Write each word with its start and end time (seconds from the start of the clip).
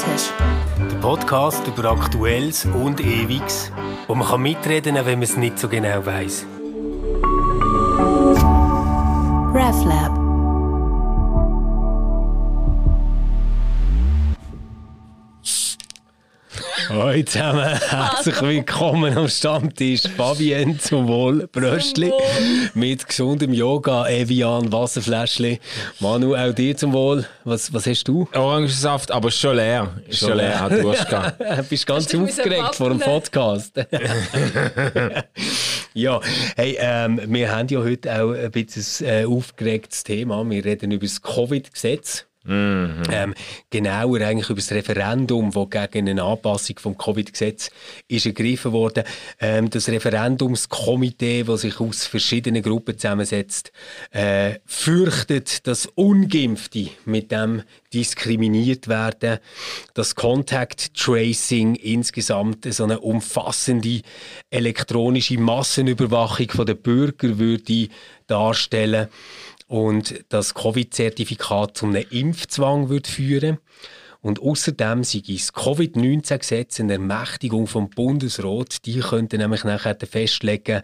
Stammtisch. 0.00 0.30
Der 0.78 0.96
Podcast 0.96 1.66
über 1.66 1.90
Aktuelles 1.90 2.64
und 2.64 3.00
Ewiges, 3.00 3.70
wo 4.06 4.14
man 4.14 4.26
kann 4.26 4.40
mitreden 4.40 4.94
kann, 4.94 5.04
wenn 5.06 5.18
man 5.18 5.24
es 5.24 5.36
nicht 5.36 5.58
so 5.58 5.68
genau 5.68 6.04
weiß. 6.04 6.46
RefLab. 9.52 10.19
Hallo 16.90 17.22
zusammen, 17.22 17.78
herzlich 17.88 18.42
willkommen 18.42 19.16
am 19.16 19.28
Stammtisch. 19.28 20.02
Fabienne 20.16 20.76
zum 20.78 21.06
Wohl, 21.06 21.46
Bröstli. 21.46 22.12
Mit 22.74 23.06
gesundem 23.06 23.52
Yoga, 23.52 24.08
Evian, 24.08 24.72
Wasserfläschli. 24.72 25.60
Manu, 26.00 26.34
auch 26.34 26.52
dir 26.52 26.76
zum 26.76 26.92
Wohl. 26.92 27.24
Was, 27.44 27.72
was 27.72 27.86
hast 27.86 28.08
du? 28.08 28.28
Orangensaft, 28.34 29.12
aber 29.12 29.30
schon 29.30 29.54
leer. 29.54 30.02
Ist 30.08 30.18
schon 30.18 30.36
leer, 30.36 30.58
hat 30.58 30.72
Durst 30.72 31.08
gehabt. 31.08 31.40
Du 31.40 31.62
bist 31.62 31.86
ganz 31.86 32.12
aufgeregt 32.12 32.74
vor 32.74 32.88
dem? 32.88 32.98
Podcast. 32.98 33.76
ja, 35.94 36.20
hey, 36.56 36.76
ähm, 36.80 37.20
wir 37.24 37.54
haben 37.54 37.68
ja 37.68 37.78
heute 37.78 38.20
auch 38.20 38.32
ein 38.32 38.50
bisschen 38.50 39.06
ein 39.06 39.14
äh, 39.14 39.26
aufgeregtes 39.26 40.02
Thema. 40.02 40.44
Wir 40.50 40.64
reden 40.64 40.90
über 40.90 41.06
das 41.06 41.22
Covid-Gesetz. 41.22 42.26
Ähm, 42.48 43.34
genauer 43.68 44.22
eigentlich 44.22 44.48
über 44.48 44.60
das 44.60 44.72
Referendum, 44.72 45.50
das 45.50 45.90
gegen 45.90 46.08
eine 46.08 46.22
Anpassung 46.22 46.78
vom 46.78 46.96
Covid-Gesetz 46.96 47.70
ist 48.08 48.24
ergriffen 48.24 48.72
wurde. 48.72 49.04
Ähm, 49.38 49.68
das 49.68 49.90
Referendumskomitee, 49.90 51.42
das 51.42 51.60
sich 51.60 51.78
aus 51.78 52.06
verschiedenen 52.06 52.62
Gruppen 52.62 52.96
zusammensetzt, 52.96 53.72
äh, 54.10 54.54
fürchtet, 54.64 55.66
dass 55.66 55.84
Ungeimpfte 55.84 56.88
mit 57.04 57.30
dem 57.30 57.62
diskriminiert 57.92 58.88
werden, 58.88 59.38
dass 59.92 60.14
Contact 60.14 60.94
Tracing 60.94 61.74
insgesamt 61.74 62.72
so 62.72 62.84
eine 62.84 63.00
umfassende 63.00 64.00
elektronische 64.48 65.38
Massenüberwachung 65.38 66.64
der 66.64 66.74
Bürger 66.74 67.38
würde 67.38 67.88
darstellen 68.26 69.08
und 69.70 70.24
das 70.30 70.54
Covid-Zertifikat 70.54 71.76
zu 71.76 71.86
einem 71.86 72.04
Impfzwang 72.10 72.88
wird 72.88 73.06
führen 73.06 73.58
und 74.20 74.42
außerdem 74.42 75.04
sei 75.04 75.22
das 75.24 75.52
Covid-19-Gesetz 75.52 76.80
eine 76.80 76.94
Ermächtigung 76.94 77.68
vom 77.68 77.88
Bundesrat. 77.88 78.84
Die 78.84 78.98
könnten 78.98 79.38
nämlich 79.38 79.62
nachher 79.62 79.96
festlegen, 80.10 80.82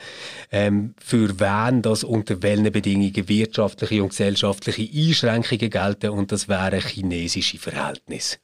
ähm, 0.52 0.94
für 1.04 1.40
wen 1.40 1.82
das 1.82 2.04
unter 2.04 2.40
welchen 2.44 2.70
Bedingungen 2.70 3.28
wirtschaftliche 3.28 4.04
und 4.04 4.10
gesellschaftliche 4.10 4.88
Einschränkungen 4.96 5.70
gelten 5.70 6.10
und 6.10 6.30
das 6.30 6.48
wären 6.48 6.80
chinesische 6.80 7.58
Verhältnisse. 7.58 8.36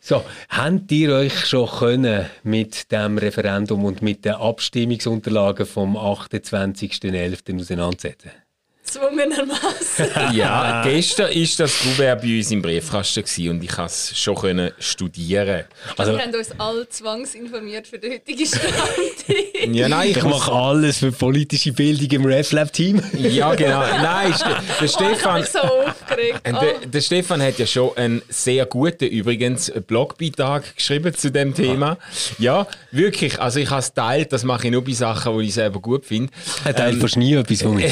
So, 0.00 0.24
habt 0.48 0.90
ihr 0.90 1.14
euch 1.14 1.46
schon 1.46 1.68
können 1.68 2.26
mit 2.42 2.90
dem 2.90 3.16
Referendum 3.16 3.84
und 3.84 4.02
mit 4.02 4.24
den 4.24 4.34
Abstimmungsunterlagen 4.34 5.66
vom 5.66 5.96
28.11. 5.96 7.60
auseinandersetzen? 7.60 8.32
Zwungenermaßen. 8.90 10.06
Ja, 10.32 10.82
gestern 10.84 11.28
war 11.28 11.34
das 11.58 11.78
Kuvert 11.80 12.22
bei 12.22 12.36
uns 12.38 12.50
im 12.50 12.62
Briefkasten 12.62 13.22
gewesen 13.24 13.50
und 13.50 13.64
ich 13.64 13.70
konnte 13.70 13.92
es 13.92 14.18
schon 14.18 14.34
können 14.36 14.70
studieren. 14.78 15.64
Also, 15.96 16.12
wir 16.12 16.20
haben 16.20 16.34
uns 16.34 16.50
alle 16.58 16.88
zwangsinformiert 16.88 17.86
für 17.86 17.98
den 17.98 18.12
heutigen 18.12 18.46
Stammtisch. 18.46 19.36
Ja, 19.72 19.88
nein, 19.88 20.10
ich 20.10 20.16
ich 20.16 20.22
mache 20.22 20.52
alles 20.52 20.98
für 20.98 21.12
politische 21.12 21.72
Bildung 21.72 22.08
im 22.10 22.24
RefLab-Team. 22.26 23.02
Ja, 23.18 23.54
genau. 23.54 23.80
Nein, 23.80 24.32
der 24.44 24.56
Oh, 24.80 24.84
ich 24.84 24.94
habe 24.94 25.14
Stefan... 25.14 25.40
mich 25.40 25.50
so 25.50 25.58
aufgeregt. 25.58 26.40
äh, 26.44 26.52
Oh. 26.54 26.60
Der, 26.60 26.86
der 26.88 27.00
Stefan 27.00 27.42
hat 27.42 27.58
ja 27.58 27.66
schon 27.66 27.96
einen 27.96 28.22
sehr 28.28 28.64
guten, 28.66 29.04
übrigens, 29.06 29.70
Blogbeitrag 29.86 30.74
geschrieben 30.76 31.14
zu 31.14 31.30
dem 31.30 31.54
Thema. 31.54 31.98
Ja, 32.38 32.66
wirklich. 32.92 33.38
Also 33.40 33.58
ich 33.60 33.68
habe 33.70 33.80
es 33.80 33.92
teilt, 33.92 34.32
das 34.32 34.44
mache 34.44 34.66
ich 34.66 34.72
nur 34.72 34.82
bei 34.84 34.92
Sachen, 34.92 35.38
die 35.38 35.46
ich 35.46 35.54
selber 35.54 35.80
gut 35.80 36.06
finde. 36.06 36.32
Er 36.64 36.74
teilt 36.74 37.00
fast 37.00 37.16
nie 37.16 37.34
etwas 37.34 37.62
von 37.62 37.74
mir. 37.74 37.90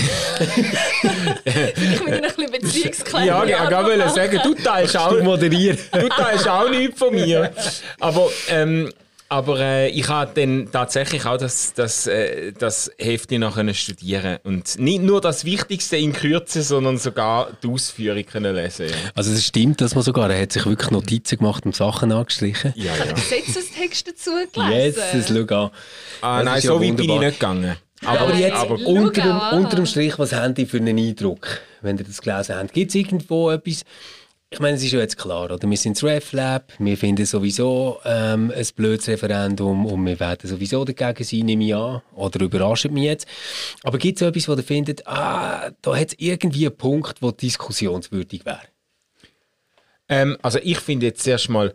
Ich 1.44 2.04
bin 2.04 2.14
ein 2.14 2.22
bisschen 2.22 2.50
Beziehungskleid. 2.50 3.26
Ja, 3.26 3.44
ich 3.44 3.58
wollte 3.58 4.10
sagen, 4.10 4.41
du 4.42 4.54
teilst 4.54 4.97
auch... 4.97 5.10
Du 5.10 5.22
moderieren. 5.22 5.78
Du 5.92 6.08
teilst 6.08 6.48
auch 6.48 6.69
nichts 6.70 6.98
von 6.98 7.14
mir. 7.14 7.52
Aber, 8.00 8.28
ähm, 8.48 8.92
aber 9.28 9.58
äh, 9.58 9.88
ich 9.88 10.08
habe 10.08 10.30
dann 10.34 10.69
tatsächlich 10.70 11.24
auch 11.26 11.36
das, 11.36 11.72
das, 11.74 12.06
äh, 12.06 12.52
das 12.52 12.91
Heftchen 12.98 13.41
noch 13.41 13.54
können 13.56 13.74
studieren 13.74 14.38
und 14.44 14.78
nicht 14.78 15.02
nur 15.02 15.20
das 15.20 15.44
Wichtigste 15.44 15.97
in 15.97 16.12
Kürze, 16.12 16.62
sondern 16.62 16.98
sogar 16.98 17.48
die 17.62 17.68
Ausführung 17.68 18.24
können 18.24 18.54
lesen. 18.54 18.86
Ja, 18.88 18.94
Also 19.16 19.32
es 19.32 19.44
stimmt, 19.44 19.80
dass 19.80 19.94
man 19.97 20.04
sogar, 20.04 20.30
er 20.30 20.41
hat 20.42 20.53
sich 20.53 20.64
wirklich 20.64 20.91
Notizen 20.92 21.38
gemacht 21.38 21.66
und 21.66 21.74
Sachen 21.74 22.12
angestrichen. 22.12 22.72
ja. 22.76 22.92
ja. 22.97 23.12
Gesetzestext 23.12 24.06
dazu 24.08 24.30
gelesen. 24.53 25.03
Jetzt, 25.12 25.28
schau 25.28 25.64
an. 25.64 25.70
Ah, 26.20 26.36
Das 26.38 26.44
nein, 26.44 26.58
ist 26.58 26.64
ja 26.64 26.70
so 26.70 26.80
weit 26.80 26.97
bin 26.97 27.10
ich 27.10 27.18
nicht 27.20 27.41
gegangen. 27.41 27.76
Aber, 28.06 28.21
Aber, 28.21 28.34
jetzt, 28.34 28.55
aber 28.55 28.78
Schau 28.78 28.91
unter, 28.91 29.22
dem, 29.22 29.33
an. 29.33 29.59
unter 29.59 29.77
dem 29.77 29.87
Strich, 29.87 30.19
was 30.19 30.33
haben 30.33 30.55
die 30.55 30.67
für 30.67 30.77
einen 30.78 30.99
Eindruck, 30.99 31.61
wenn 31.83 31.99
ihr 31.99 32.05
das 32.05 32.21
gelesen 32.21 32.56
habt? 32.56 32.72
Gibt 32.72 32.91
es 32.91 32.94
irgendwo 32.94 33.50
etwas, 33.50 33.83
ich 34.49 34.61
meine, 34.61 34.77
es 34.77 34.84
ist 34.84 34.93
ja 34.93 35.00
jetzt 35.00 35.19
klar, 35.19 35.50
oder? 35.50 35.69
wir 35.69 35.77
sind 35.77 35.97
das 35.97 36.05
RefLab, 36.05 36.72
wir 36.78 36.97
finden 36.97 37.27
sowieso 37.27 37.99
ähm, 38.05 38.53
ein 38.55 38.66
blödes 38.77 39.09
Referendum 39.09 39.87
und 39.87 40.06
wir 40.06 40.21
werden 40.21 40.49
sowieso 40.49 40.84
dagegen 40.84 41.25
sein, 41.25 41.41
nehme 41.41 41.65
ich 41.65 41.75
an, 41.75 42.00
oder 42.15 42.41
überrascht 42.41 42.91
mich 42.91 43.05
jetzt. 43.05 43.27
Aber 43.83 43.99
gibt 43.99 44.21
es 44.21 44.27
etwas, 44.27 44.49
wo 44.49 44.55
ihr 44.55 44.62
findet, 44.62 45.06
ah, 45.09 45.71
da 45.83 45.97
hat 45.97 46.09
es 46.09 46.15
irgendwie 46.19 46.66
einen 46.66 46.77
Punkt, 46.77 47.22
der 47.22 47.33
diskussionswürdig 47.33 48.47
wäre? 48.47 48.61
Ähm, 50.09 50.37
also 50.43 50.61
ich 50.62 50.78
finde 50.78 51.06
jetzt 51.06 51.25
zuerst 51.25 51.49
mal, 51.49 51.69
äh, 51.69 51.72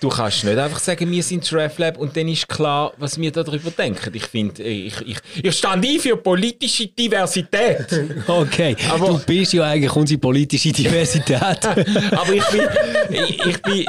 du 0.00 0.08
kannst 0.08 0.44
nicht 0.44 0.56
einfach 0.58 0.78
sagen, 0.78 1.10
wir 1.10 1.22
sind 1.22 1.50
RefLab 1.52 1.98
und 1.98 2.16
dann 2.16 2.28
ist 2.28 2.48
klar, 2.48 2.92
was 2.98 3.18
wir 3.20 3.30
darüber 3.32 3.70
denken. 3.70 4.12
Ich 4.14 4.24
finde, 4.24 4.62
ich, 4.62 5.00
ich, 5.00 5.18
ich 5.42 5.56
stand 5.56 5.84
ein 5.84 5.98
für 5.98 6.16
politische 6.16 6.86
Diversität. 6.88 7.86
Okay, 8.26 8.76
Aber- 8.90 9.08
du 9.08 9.18
bist 9.20 9.52
ja 9.52 9.64
eigentlich 9.64 9.94
unsere 9.94 10.18
politische 10.20 10.72
Diversität. 10.72 11.40
Aber 12.12 12.32
ich 12.32 12.44
bin, 12.46 12.68
ich, 13.10 13.46
ich 13.46 13.62
bin, 13.62 13.86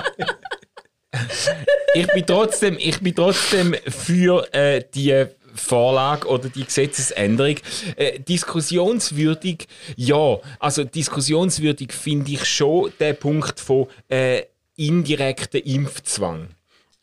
ich 1.94 2.08
bin 2.08 2.26
trotzdem, 2.26 2.78
ich 2.80 3.00
bin 3.00 3.16
trotzdem 3.16 3.76
für 3.88 4.52
äh, 4.54 4.84
die 4.94 5.26
Vorlage 5.54 6.28
oder 6.28 6.50
die 6.50 6.64
Gesetzesänderung. 6.66 7.56
Äh, 7.96 8.20
diskussionswürdig, 8.20 9.68
ja. 9.96 10.38
Also 10.60 10.84
diskussionswürdig 10.84 11.92
finde 11.94 12.32
ich 12.32 12.46
schon 12.46 12.92
den 13.00 13.16
Punkt 13.18 13.60
von 13.60 13.88
äh, 14.08 14.44
indirekten 14.78 15.62
Impfzwang. 15.62 16.50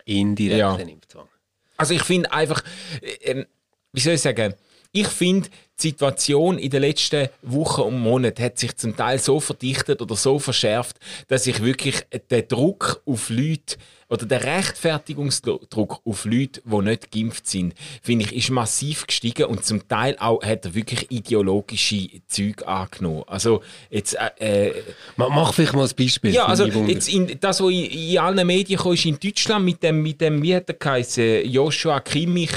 Indirekten 0.07 0.59
Ja. 0.59 0.77
Impfzwang. 0.79 1.29
Also 1.77 1.93
ich 1.95 2.03
finde 2.03 2.33
einfach, 2.33 2.63
äh, 3.03 3.31
ähm, 3.31 3.47
wie 3.93 4.01
soll 4.01 4.15
ich 4.15 4.23
sagen, 4.23 4.55
ich 4.97 5.09
finde, 5.09 5.49
die 5.81 5.89
Situation 5.89 6.57
in 6.57 6.71
den 6.71 6.83
letzten 6.83 7.29
Wochen 7.43 7.81
und 7.83 7.99
Monaten 7.99 8.43
hat 8.45 8.59
sich 8.61 8.77
zum 8.77 8.97
Teil 8.97 9.19
so 9.19 9.41
verdichtet 9.41 10.01
oder 10.01 10.15
so 10.15 10.39
verschärft, 10.39 10.99
dass 11.27 11.49
ich 11.49 11.63
wirklich 11.65 11.97
der 12.31 12.43
Druck 12.43 13.03
auf 13.05 13.29
Leute 13.29 13.77
oder 14.09 14.25
der 14.25 14.45
Rechtfertigungsdruck 14.45 16.01
auf 16.05 16.25
Leute, 16.25 16.63
die 16.65 16.77
nicht 16.83 17.11
geimpft 17.11 17.49
sind, 17.49 17.75
finde 18.03 18.25
ich, 18.27 18.37
ist 18.37 18.51
massiv 18.51 19.07
gestiegen 19.07 19.47
und 19.47 19.65
zum 19.65 19.89
Teil 19.89 20.17
auch 20.21 20.43
hat 20.45 20.65
er 20.65 20.75
wirklich 20.75 21.11
ideologische 21.11 22.09
Züge 22.29 22.67
angenommen. 22.69 23.25
Also 23.27 23.63
jetzt, 23.91 24.17
äh, 24.39 24.69
äh, 24.69 24.83
Ma- 25.17 25.29
Mach 25.29 25.55
vielleicht 25.55 25.73
mal 25.73 25.89
ein 25.89 25.95
Beispiel. 25.97 26.33
ja, 26.33 26.47
also 26.47 26.67
jetzt 26.67 27.09
in, 27.09 27.37
das, 27.41 27.61
was 27.61 27.71
in, 27.71 27.85
in 27.87 28.19
allen 28.19 28.47
Medien 28.47 28.79
kam, 28.79 28.93
ist 28.93 29.07
in 29.07 29.19
Deutschland 29.19 29.65
mit 29.65 29.83
dem, 29.83 30.03
mit 30.03 30.21
dem 30.21 30.41
wie 30.43 30.55
hat 30.55 30.69
er 30.69 30.75
geheißen, 30.75 31.51
Joshua 31.51 31.99
Kimmich, 32.01 32.53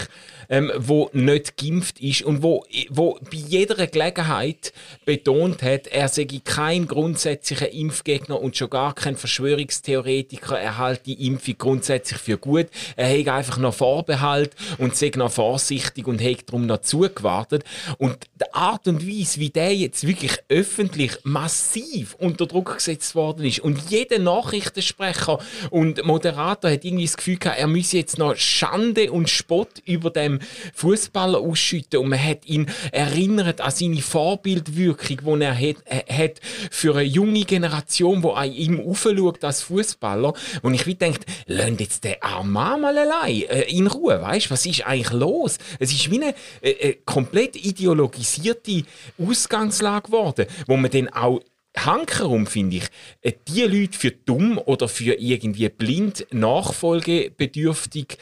ähm, 0.49 0.71
wo 0.77 1.09
nicht 1.13 1.57
geimpft 1.57 1.99
ist 1.99 2.21
und 2.21 2.43
wo, 2.43 2.63
wo 2.89 3.19
bei 3.29 3.37
jeder 3.37 3.87
Gelegenheit 3.87 4.73
betont 5.05 5.63
hat, 5.63 5.87
er 5.87 6.07
sei 6.07 6.27
kein 6.43 6.87
grundsätzlicher 6.87 7.71
Impfgegner 7.71 8.39
und 8.39 8.57
schon 8.57 8.69
gar 8.69 8.93
kein 8.93 9.17
Verschwörungstheoretiker, 9.17 10.59
er 10.59 10.77
halte 10.77 11.03
die 11.05 11.27
Impfung 11.27 11.57
grundsätzlich 11.57 12.19
für 12.19 12.37
gut, 12.37 12.67
er 12.95 13.07
hätte 13.07 13.33
einfach 13.33 13.57
noch 13.57 13.73
Vorbehalt 13.73 14.55
und 14.77 14.95
sei 14.95 15.11
noch 15.15 15.31
vorsichtig 15.31 16.07
und 16.07 16.19
hätte 16.19 16.45
darum 16.45 16.65
noch 16.65 16.81
zugewartet. 16.81 17.63
Und 17.97 18.17
die 18.35 18.53
Art 18.53 18.87
und 18.87 19.07
Weise, 19.07 19.39
wie 19.39 19.49
der 19.49 19.75
jetzt 19.75 20.05
wirklich 20.05 20.37
öffentlich 20.49 21.17
massiv 21.23 22.15
unter 22.19 22.45
Druck 22.45 22.75
gesetzt 22.75 23.15
worden 23.15 23.45
ist 23.45 23.59
und 23.59 23.89
jeder 23.89 24.19
Nachrichtensprecher 24.19 25.39
und 25.69 26.05
Moderator 26.05 26.71
hat 26.71 26.85
irgendwie 26.85 27.05
das 27.05 27.17
Gefühl 27.17 27.37
gehabt, 27.37 27.59
er 27.59 27.67
müsse 27.67 27.97
jetzt 27.97 28.17
noch 28.17 28.35
Schande 28.35 29.11
und 29.11 29.29
Spott 29.29 29.81
über 29.85 30.09
dem 30.09 30.36
Fußballer 30.73 31.39
ausschütten 31.39 31.99
und 31.99 32.09
man 32.09 32.23
hat 32.23 32.45
ihn 32.45 32.67
erinnert 32.91 33.61
an 33.61 33.71
seine 33.71 34.01
Vorbildwirkung, 34.01 35.39
die 35.39 35.43
er 35.43 35.55
hat, 35.55 35.75
äh, 35.85 36.13
hat 36.13 36.39
für 36.71 36.95
eine 36.95 37.03
junge 37.03 37.43
Generation, 37.43 38.21
die 38.21 38.29
an 38.29 38.51
ihm 38.51 38.79
aufschaut 38.87 39.43
als 39.43 39.61
Fußballer. 39.63 40.33
Und 40.61 40.73
ich 40.73 40.85
wie 40.85 40.95
denkt, 40.95 41.25
lasst 41.45 41.79
jetzt 41.79 42.03
den 42.03 42.15
armen 42.21 42.51
mal 42.51 42.97
allein 42.97 43.43
äh, 43.43 43.61
in 43.63 43.87
Ruhe, 43.87 44.21
weißt? 44.21 44.51
Was 44.51 44.65
ist 44.65 44.85
eigentlich 44.85 45.11
los? 45.11 45.57
Es 45.79 45.91
ist 45.91 46.09
wie 46.11 46.21
eine 46.21 46.35
äh, 46.61 46.71
äh, 46.71 46.97
komplett 47.05 47.55
ideologisierte 47.55 48.83
Ausgangslage 49.19 50.07
geworden, 50.07 50.47
wo 50.67 50.77
man 50.77 50.91
dann 50.91 51.09
auch 51.09 51.41
hankerum 51.85 52.47
finde 52.47 52.77
ich, 52.77 52.83
äh, 53.21 53.33
die 53.47 53.61
Leute 53.63 53.97
für 53.97 54.11
dumm 54.11 54.57
oder 54.57 54.87
für 54.87 55.13
irgendwie 55.19 55.69
blind 55.69 56.27
nachfolgebedürftig 56.31 58.17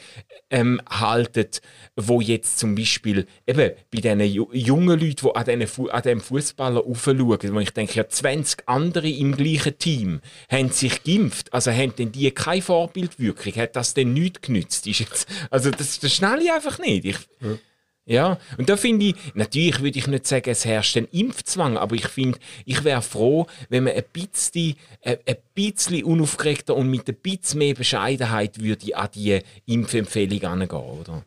ähm, 0.50 0.80
halten, 0.88 1.48
wo 1.96 2.20
jetzt 2.20 2.58
zum 2.58 2.74
Beispiel 2.74 3.26
eben 3.46 3.72
bei 3.90 4.00
diesen 4.00 4.20
ju 4.20 4.48
jungen 4.52 4.98
Leuten, 4.98 5.26
die 5.26 5.34
an, 5.34 5.44
diesen 5.60 5.90
an 5.90 6.02
diesem 6.02 6.20
Fußballer 6.20 6.84
aufschauen, 6.84 7.54
wo 7.54 7.60
ich 7.60 7.70
denke, 7.70 7.94
ja 7.94 8.08
20 8.08 8.68
andere 8.68 9.08
im 9.08 9.36
gleichen 9.36 9.78
Team 9.78 10.20
haben 10.50 10.70
sich 10.70 11.02
geimpft, 11.04 11.52
also 11.52 11.70
haben 11.70 11.94
denn 11.96 12.12
die 12.12 12.30
keine 12.30 12.62
Vorbildwirkung, 12.62 13.54
hat 13.56 13.76
das 13.76 13.94
denn 13.94 14.12
nichts 14.12 14.42
genützt? 14.42 14.86
Ist 14.86 15.00
jetzt, 15.00 15.28
also 15.50 15.70
das, 15.70 15.98
das 15.98 16.12
schnell 16.12 16.40
ich 16.42 16.52
einfach 16.52 16.78
nicht. 16.78 17.04
Ich, 17.04 17.18
ja. 17.40 17.58
Ja, 18.08 18.38
und 18.56 18.68
da 18.68 18.76
finde 18.76 19.06
ich, 19.06 19.14
natürlich 19.34 19.80
würde 19.80 19.98
ich 19.98 20.06
nicht 20.06 20.28
sagen, 20.28 20.48
es 20.48 20.64
herrscht 20.64 20.96
ein 20.96 21.08
Impfzwang, 21.10 21.76
aber 21.76 21.96
ich 21.96 22.06
finde, 22.06 22.38
ich 22.64 22.84
wäre 22.84 23.02
froh, 23.02 23.48
wenn 23.68 23.82
man 23.82 23.94
ein 23.94 24.04
bisschen, 24.12 24.76
ein, 25.02 25.18
bisschen 25.56 26.04
unaufgeregter 26.04 26.76
und 26.76 26.88
mit 26.88 27.08
ein 27.08 27.16
bisschen 27.16 27.58
mehr 27.58 27.74
Bescheidenheit 27.74 28.60
würde 28.60 28.96
an 28.96 29.08
die 29.12 29.40
Impfempfehlung 29.66 30.40
angehen, 30.44 30.78
oder? 30.78 31.24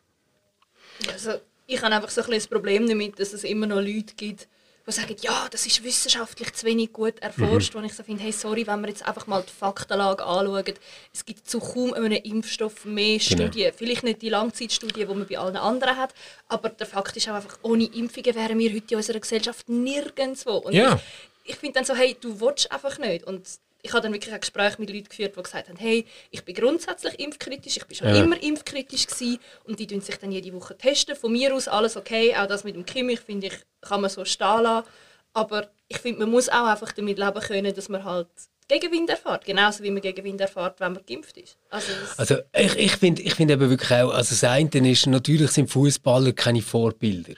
Also, 1.12 1.32
ich 1.66 1.82
habe 1.82 1.94
einfach 1.94 2.08
so 2.08 2.22
ein, 2.22 2.32
ein 2.32 2.42
Problem 2.48 2.88
damit, 2.88 3.20
dass 3.20 3.34
es 3.34 3.44
immer 3.44 3.66
noch 3.66 3.80
Leute 3.80 4.14
gibt, 4.16 4.48
die 4.86 4.92
sagen, 4.92 5.16
ja, 5.20 5.48
das 5.50 5.66
ist 5.66 5.82
wissenschaftlich 5.84 6.52
zu 6.54 6.66
wenig 6.66 6.92
gut 6.92 7.18
erforscht, 7.20 7.74
mhm. 7.74 7.80
wo 7.80 7.84
ich 7.84 7.94
so 7.94 8.02
finde, 8.02 8.22
hey, 8.22 8.32
sorry, 8.32 8.66
wenn 8.66 8.80
wir 8.80 8.88
jetzt 8.88 9.06
einfach 9.06 9.26
mal 9.26 9.42
die 9.42 9.52
Faktenlage 9.52 10.24
anschauen, 10.24 10.74
es 11.12 11.24
gibt 11.24 11.48
zu 11.48 11.60
kaum 11.60 11.92
einem 11.94 12.12
Impfstoff 12.12 12.84
mehr 12.84 13.18
genau. 13.18 13.44
Studien, 13.44 13.72
vielleicht 13.76 14.02
nicht 14.02 14.22
die 14.22 14.28
Langzeitstudien, 14.28 15.08
die 15.08 15.14
man 15.14 15.26
bei 15.26 15.38
allen 15.38 15.56
anderen 15.56 15.96
hat, 15.96 16.14
aber 16.48 16.70
der 16.70 16.86
Fakt 16.86 17.16
ist 17.16 17.28
auch 17.28 17.34
einfach, 17.34 17.58
ohne 17.62 17.84
Impfungen 17.84 18.34
wären 18.34 18.58
wir 18.58 18.72
heute 18.72 18.86
in 18.90 18.96
unserer 18.96 19.20
Gesellschaft 19.20 19.68
nirgendwo. 19.68 20.56
Und 20.56 20.72
ja. 20.72 21.00
ich, 21.44 21.52
ich 21.52 21.56
finde 21.56 21.74
dann 21.74 21.84
so, 21.84 21.94
hey, 21.94 22.16
du 22.20 22.40
willst 22.40 22.70
einfach 22.72 22.98
nicht 22.98 23.24
und 23.24 23.46
ich 23.82 23.92
habe 23.92 24.02
dann 24.02 24.12
wirklich 24.12 24.32
ein 24.32 24.40
Gespräch 24.40 24.78
mit 24.78 24.90
Leuten 24.90 25.08
geführt, 25.08 25.36
die 25.36 25.42
gesagt 25.42 25.68
haben, 25.68 25.78
hey, 25.78 26.06
ich 26.30 26.44
bin 26.44 26.54
grundsätzlich 26.54 27.18
impfkritisch, 27.18 27.76
ich 27.76 27.86
bin 27.86 27.96
schon 27.96 28.08
ja. 28.08 28.22
immer 28.22 28.40
impfkritisch 28.42 29.06
gewesen 29.06 29.38
und 29.64 29.78
die 29.78 29.86
tun 29.86 30.00
sich 30.00 30.16
dann 30.16 30.32
jede 30.32 30.52
Woche 30.52 30.76
testen. 30.76 31.16
Von 31.16 31.32
mir 31.32 31.54
aus 31.54 31.68
alles 31.68 31.96
okay, 31.96 32.34
auch 32.36 32.46
das 32.46 32.64
mit 32.64 32.74
dem 32.74 32.84
Kimi, 32.84 33.16
finde 33.16 33.48
ich, 33.48 33.54
kann 33.80 34.00
man 34.00 34.10
so 34.10 34.24
stehen 34.24 34.62
lassen. 34.62 34.86
Aber 35.32 35.70
ich 35.88 35.98
finde, 35.98 36.20
man 36.20 36.30
muss 36.30 36.48
auch 36.48 36.66
einfach 36.66 36.92
damit 36.92 37.18
leben 37.18 37.40
können, 37.40 37.74
dass 37.74 37.88
man 37.88 38.04
halt 38.04 38.28
Gegenwind 38.70 39.10
erfährt. 39.10 39.44
Genauso 39.44 39.82
wie 39.82 39.90
man 39.90 40.00
Gegenwind 40.00 40.40
erfährt, 40.40 40.78
wenn 40.80 40.92
man 40.92 41.02
geimpft 41.06 41.36
ist. 41.36 41.56
Also, 41.70 41.92
also 42.16 42.36
ich, 42.56 42.76
ich 42.76 42.92
finde 42.92 43.22
ich 43.22 43.34
find 43.34 43.50
eben 43.50 43.68
wirklich 43.68 43.90
auch, 43.90 44.12
also 44.12 44.30
das 44.30 44.44
eine 44.44 44.90
ist, 44.90 45.06
natürlich 45.06 45.50
sind 45.50 45.70
Fußballer 45.70 46.32
keine 46.32 46.62
Vorbilder. 46.62 47.34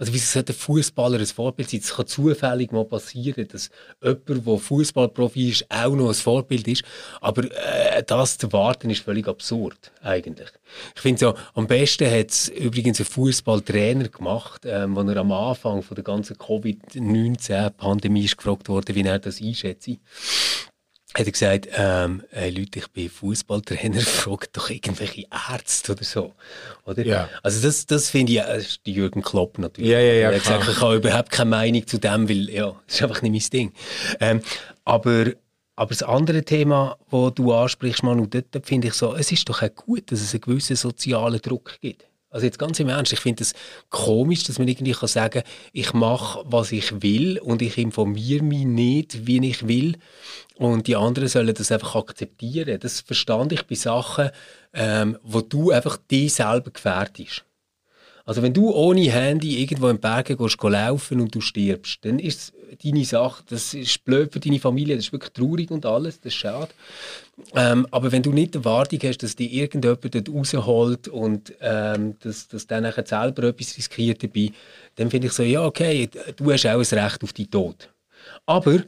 Also 0.00 0.14
wieso 0.14 0.24
sollte 0.32 0.54
ein 0.54 0.56
Fußballer 0.56 1.18
ein 1.18 1.26
Vorbild 1.26 1.68
sein? 1.68 1.80
Es 1.80 1.94
kann 1.94 2.06
zufällig 2.06 2.72
mal 2.72 2.86
passieren, 2.86 3.46
dass 3.46 3.68
jemand, 4.02 4.46
der 4.46 4.56
Fußballprofi 4.56 5.50
ist, 5.50 5.66
auch 5.68 5.94
noch 5.94 6.08
ein 6.08 6.14
Vorbild 6.14 6.66
ist. 6.68 6.84
Aber 7.20 7.44
äh, 7.44 8.02
das 8.06 8.38
zu 8.38 8.50
warten, 8.50 8.88
ist 8.88 9.02
völlig 9.02 9.28
absurd, 9.28 9.92
eigentlich. 10.00 10.48
Ich 10.94 11.02
finde 11.02 11.20
so, 11.20 11.34
am 11.52 11.66
besten 11.66 12.10
hat 12.10 12.30
es 12.30 12.48
übrigens 12.48 12.98
ein 12.98 13.04
Fußballtrainer 13.04 14.08
gemacht, 14.08 14.62
ähm, 14.64 14.96
wo 14.96 15.02
er 15.02 15.18
am 15.18 15.32
Anfang 15.32 15.82
von 15.82 15.94
der 15.94 16.04
ganzen 16.04 16.38
Covid-19-Pandemie 16.38 18.26
gefragt 18.26 18.70
wurde, 18.70 18.94
wie 18.94 19.02
er 19.02 19.18
das 19.18 19.42
einschätzt 19.42 19.90
hat 21.14 21.26
er 21.26 21.32
gesagt, 21.32 21.68
ähm, 21.72 22.22
hey 22.30 22.50
Leute, 22.50 22.78
ich 22.78 22.88
bin 22.88 23.10
Fußballtrainer, 23.10 24.00
fragt 24.00 24.56
doch 24.56 24.70
irgendwelche 24.70 25.26
Ärzte 25.50 25.92
oder 25.92 26.04
so. 26.04 26.34
Oder? 26.84 27.04
Ja. 27.04 27.28
Also 27.42 27.66
das, 27.66 27.86
das 27.86 28.10
finde 28.10 28.32
ich, 28.32 28.38
das 28.38 28.62
ist 28.64 28.80
Jürgen 28.86 29.22
Klopp 29.22 29.58
natürlich. 29.58 29.90
Ja, 29.90 29.98
ja, 29.98 30.12
ja, 30.12 30.30
er 30.30 30.36
hat 30.36 30.42
gesagt, 30.42 30.68
ich 30.68 30.80
habe 30.80 30.96
überhaupt 30.96 31.30
keine 31.30 31.50
Meinung 31.50 31.86
zu 31.86 31.98
dem, 31.98 32.28
weil 32.28 32.48
ja, 32.50 32.76
das 32.86 32.96
ist 32.96 33.02
einfach 33.02 33.22
nicht 33.22 33.32
mein 33.32 33.60
Ding. 33.60 33.72
Ähm, 34.20 34.40
aber, 34.84 35.32
aber 35.74 35.88
das 35.88 36.02
andere 36.02 36.44
Thema, 36.44 36.96
das 37.10 37.34
du 37.34 37.52
ansprichst, 37.52 38.02
Manu, 38.04 38.26
dort 38.26 38.64
finde 38.64 38.88
ich 38.88 38.94
so, 38.94 39.14
es 39.14 39.32
ist 39.32 39.48
doch 39.48 39.62
auch 39.62 39.74
gut, 39.74 40.12
dass 40.12 40.20
es 40.20 40.32
einen 40.32 40.42
gewissen 40.42 40.76
sozialen 40.76 41.40
Druck 41.40 41.76
gibt. 41.80 42.04
Also 42.30 42.46
jetzt 42.46 42.58
ganz 42.58 42.78
im 42.78 42.88
Ernst, 42.88 43.12
ich 43.12 43.20
finde 43.20 43.42
es 43.42 43.54
komisch, 43.88 44.44
dass 44.44 44.58
man 44.58 44.68
irgendwie 44.68 44.92
kann 44.92 45.08
sagen 45.08 45.42
ich 45.72 45.92
mache, 45.92 46.42
was 46.44 46.70
ich 46.70 47.02
will 47.02 47.38
und 47.40 47.60
ich 47.60 47.76
informiere 47.76 48.44
mich 48.44 48.64
nicht, 48.64 49.26
wie 49.26 49.44
ich 49.44 49.66
will 49.66 49.96
und 50.56 50.86
die 50.86 50.96
anderen 50.96 51.28
sollen 51.28 51.54
das 51.54 51.72
einfach 51.72 51.96
akzeptieren. 51.96 52.78
Das 52.78 53.00
verstand 53.00 53.52
ich 53.52 53.66
bei 53.66 53.74
Sachen, 53.74 54.30
ähm, 54.72 55.18
wo 55.22 55.40
du 55.40 55.70
einfach 55.72 55.96
dich 55.96 56.34
selber 56.34 56.70
gefährdest. 56.70 57.44
Also 58.30 58.42
wenn 58.42 58.54
du 58.54 58.72
ohne 58.72 59.10
Handy 59.10 59.60
irgendwo 59.60 59.88
im 59.88 59.98
Bergen 59.98 60.36
gehst, 60.36 60.62
laufen 60.62 61.20
und 61.20 61.34
du 61.34 61.40
stirbst, 61.40 62.04
dann 62.04 62.20
ist 62.20 62.52
deine 62.80 63.04
Sache, 63.04 63.42
das 63.48 63.74
ist 63.74 64.04
blöd 64.04 64.32
für 64.32 64.38
deine 64.38 64.60
Familie, 64.60 64.94
das 64.94 65.06
ist 65.06 65.12
wirklich 65.12 65.32
traurig 65.32 65.72
und 65.72 65.84
alles, 65.84 66.20
das 66.20 66.32
ist 66.32 66.38
schade. 66.38 66.68
Ähm, 67.56 67.88
aber 67.90 68.12
wenn 68.12 68.22
du 68.22 68.30
nicht 68.30 68.54
die 68.54 68.58
Erwartung 68.58 69.00
hast, 69.02 69.24
dass 69.24 69.34
dich 69.34 69.52
irgendjemand 69.52 70.14
dort 70.14 70.28
rausholt 70.28 71.08
und 71.08 71.54
ähm, 71.60 72.14
dass, 72.20 72.46
dass 72.46 72.68
dann 72.68 72.84
nachher 72.84 73.04
selber 73.04 73.48
etwas 73.48 73.76
riskiert 73.76 74.22
dabei, 74.22 74.52
dann 74.94 75.10
finde 75.10 75.26
ich 75.26 75.32
so, 75.32 75.42
ja 75.42 75.64
okay, 75.64 76.08
du 76.36 76.52
hast 76.52 76.66
auch 76.66 76.78
ein 76.78 76.98
Recht 77.00 77.24
auf 77.24 77.32
deinen 77.32 77.50
Tod. 77.50 77.90
Aber 78.46 78.84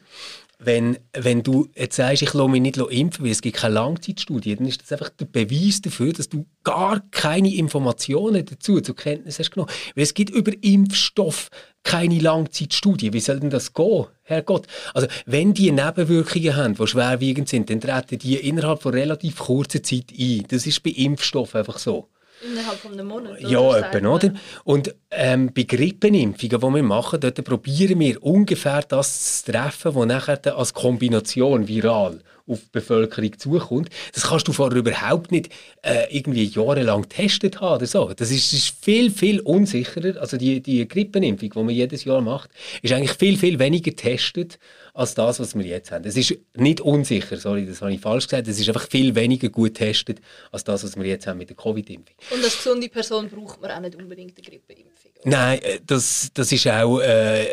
wenn, 0.64 0.98
wenn 1.12 1.42
du 1.42 1.68
jetzt 1.74 1.96
sagst, 1.96 2.22
ich 2.22 2.32
lasse 2.34 2.48
mich 2.48 2.62
nicht 2.62 2.76
impfen, 2.76 3.24
weil 3.24 3.32
es 3.32 3.42
gibt 3.42 3.56
keine 3.56 3.74
Langzeitstudie, 3.74 4.56
dann 4.56 4.66
ist 4.66 4.82
das 4.82 4.92
einfach 4.92 5.10
der 5.10 5.24
Beweis 5.24 5.82
dafür, 5.82 6.12
dass 6.12 6.28
du 6.28 6.46
gar 6.62 7.00
keine 7.10 7.54
Informationen 7.54 8.44
dazu 8.46 8.80
zur 8.80 8.94
Kenntnis 8.96 9.38
hast 9.38 9.50
genommen. 9.50 9.70
Weil 9.94 10.04
es 10.04 10.14
gibt 10.14 10.30
über 10.30 10.52
Impfstoff 10.60 11.50
keine 11.82 12.18
Langzeitstudie. 12.18 13.12
Wie 13.12 13.20
soll 13.20 13.40
denn 13.40 13.50
das 13.50 13.74
gehen, 13.74 14.06
Herrgott? 14.22 14.66
Also, 14.94 15.08
wenn 15.26 15.52
die 15.52 15.72
Nebenwirkungen 15.72 16.56
haben, 16.56 16.74
die 16.74 16.86
schwerwiegend 16.86 17.48
sind, 17.48 17.68
dann 17.68 17.80
treten 17.80 18.18
die 18.18 18.36
innerhalb 18.36 18.82
von 18.82 18.94
relativ 18.94 19.38
kurzer 19.38 19.82
Zeit 19.82 20.12
ein. 20.16 20.44
Das 20.48 20.66
ist 20.66 20.82
bei 20.82 20.90
Impfstoffen 20.90 21.58
einfach 21.58 21.78
so. 21.78 22.08
Innerhalb 22.44 22.78
von 22.78 22.92
einem 22.92 23.06
Monat? 23.06 23.40
Ja, 23.40 23.76
etwa, 23.76 24.08
oder? 24.08 24.32
Und 24.64 24.94
ähm, 25.10 25.52
bei 25.54 25.62
Grippenimpfungen, 25.62 26.60
die 26.60 26.74
wir 26.74 26.82
machen, 26.82 27.20
dort 27.20 27.44
probieren 27.44 28.00
wir 28.00 28.22
ungefähr 28.22 28.82
das 28.82 29.42
zu 29.42 29.52
treffen, 29.52 29.94
was 29.94 30.06
nachher 30.06 30.56
als 30.56 30.74
Kombination 30.74 31.68
viral 31.68 32.20
auf 32.46 32.60
die 32.60 32.68
Bevölkerung 32.72 33.38
zukommt. 33.38 33.90
Das 34.12 34.24
kannst 34.24 34.48
du 34.48 34.52
vorher 34.52 34.78
überhaupt 34.78 35.32
nicht 35.32 35.50
äh, 35.82 36.16
irgendwie 36.16 36.44
jahrelang 36.44 37.02
getestet 37.02 37.60
haben 37.60 37.76
oder 37.76 37.86
so. 37.86 38.12
Das 38.14 38.30
ist, 38.30 38.52
ist, 38.52 38.74
viel, 38.82 39.10
viel 39.10 39.40
unsicherer. 39.40 40.20
Also 40.20 40.36
die, 40.36 40.60
die 40.60 40.86
Grippenimpfung, 40.86 41.50
die 41.50 41.58
man 41.58 41.70
jedes 41.70 42.04
Jahr 42.04 42.20
macht, 42.20 42.50
ist 42.82 42.92
eigentlich 42.92 43.12
viel, 43.12 43.36
viel 43.36 43.58
weniger 43.58 43.90
getestet 43.90 44.58
als 44.94 45.14
das, 45.14 45.40
was 45.40 45.56
wir 45.56 45.64
jetzt 45.64 45.90
haben. 45.90 46.04
Es 46.04 46.16
ist 46.16 46.36
nicht 46.54 46.80
unsicher, 46.80 47.36
sorry, 47.38 47.66
das 47.66 47.80
habe 47.80 47.92
ich 47.92 48.00
falsch 48.00 48.26
gesagt, 48.26 48.46
es 48.48 48.60
ist 48.60 48.68
einfach 48.68 48.88
viel 48.88 49.14
weniger 49.14 49.48
gut 49.48 49.74
getestet 49.74 50.20
als 50.50 50.64
das, 50.64 50.84
was 50.84 50.96
wir 50.96 51.06
jetzt 51.06 51.26
haben 51.26 51.38
mit 51.38 51.48
der 51.48 51.56
Covid-Impfung. 51.56 52.14
Und 52.30 52.44
als 52.44 52.56
gesunde 52.56 52.88
Person 52.88 53.28
braucht 53.30 53.60
man 53.60 53.70
auch 53.70 53.80
nicht 53.80 53.96
unbedingt 53.96 54.36
eine 54.36 54.46
Grippeimpfung? 54.46 54.92
Nein, 55.24 55.60
äh, 55.62 55.80
das, 55.86 56.30
das 56.34 56.50
ist 56.52 56.66
auch 56.66 57.00
äh, 57.00 57.46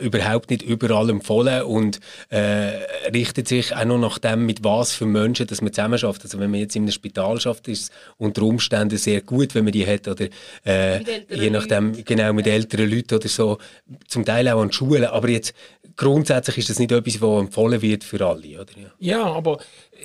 überhaupt 0.00 0.50
nicht 0.50 0.62
überall 0.62 1.10
empfohlen 1.10 1.62
und 1.62 2.00
äh, 2.30 2.70
richtet 3.12 3.48
sich 3.48 3.74
auch 3.74 3.84
noch 3.84 3.98
nach 3.98 4.18
dem, 4.18 4.46
mit 4.46 4.64
was 4.64 4.92
für 4.92 5.06
Menschen 5.06 5.46
dass 5.46 5.60
man 5.62 5.72
zusammen 5.72 5.98
schafft. 5.98 6.22
Also 6.24 6.38
wenn 6.38 6.50
man 6.50 6.60
jetzt 6.60 6.76
in 6.76 6.82
einem 6.82 6.92
Spital 6.92 7.40
schafft, 7.40 7.68
ist 7.68 7.82
es 7.82 7.90
unter 8.16 8.42
Umständen 8.42 8.98
sehr 8.98 9.20
gut, 9.22 9.54
wenn 9.54 9.64
man 9.64 9.72
die 9.72 9.86
hat 9.86 10.08
oder 10.08 10.26
äh, 10.64 11.00
je 11.30 11.50
nachdem 11.50 11.92
Leuten. 11.92 12.04
genau 12.04 12.32
mit 12.32 12.46
älteren 12.46 12.90
Leuten 12.90 13.14
oder 13.14 13.28
so, 13.28 13.58
zum 14.06 14.24
Teil 14.24 14.48
auch 14.48 14.60
an 14.60 14.72
Schulen. 14.72 15.06
Aber 15.06 15.28
jetzt 15.28 15.54
grundsätzlich 15.96 16.58
ist 16.58 16.70
das 16.70 16.78
nicht 16.78 16.92
etwas, 16.92 17.20
was 17.20 17.40
empfohlen 17.40 17.82
wird 17.82 18.04
für 18.04 18.24
alle, 18.24 18.60
oder? 18.60 18.72
Ja, 18.76 18.90
ja 18.98 19.24
aber 19.24 19.58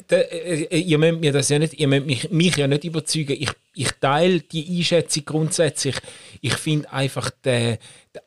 da, 0.08 0.18
äh, 0.18 0.80
ihr 0.80 0.98
müsst 0.98 1.20
mir 1.20 1.32
das 1.32 1.50
ja 1.50 1.60
nicht, 1.60 1.74
ihr 1.76 1.88
müsst 1.88 2.06
mich, 2.06 2.32
mich 2.32 2.58
ja 2.58 2.68
nicht 2.68 2.84
überzeugen. 2.84 3.38
Ich, 3.40 3.52
ich 3.76 3.92
teile 4.00 4.42
die 4.42 4.78
Einschätzung 4.78 5.24
grundsätzlich. 5.26 5.96
Ich 6.42 6.56
finde 6.56 6.92
einfach 6.92 7.30
die, 7.46 7.78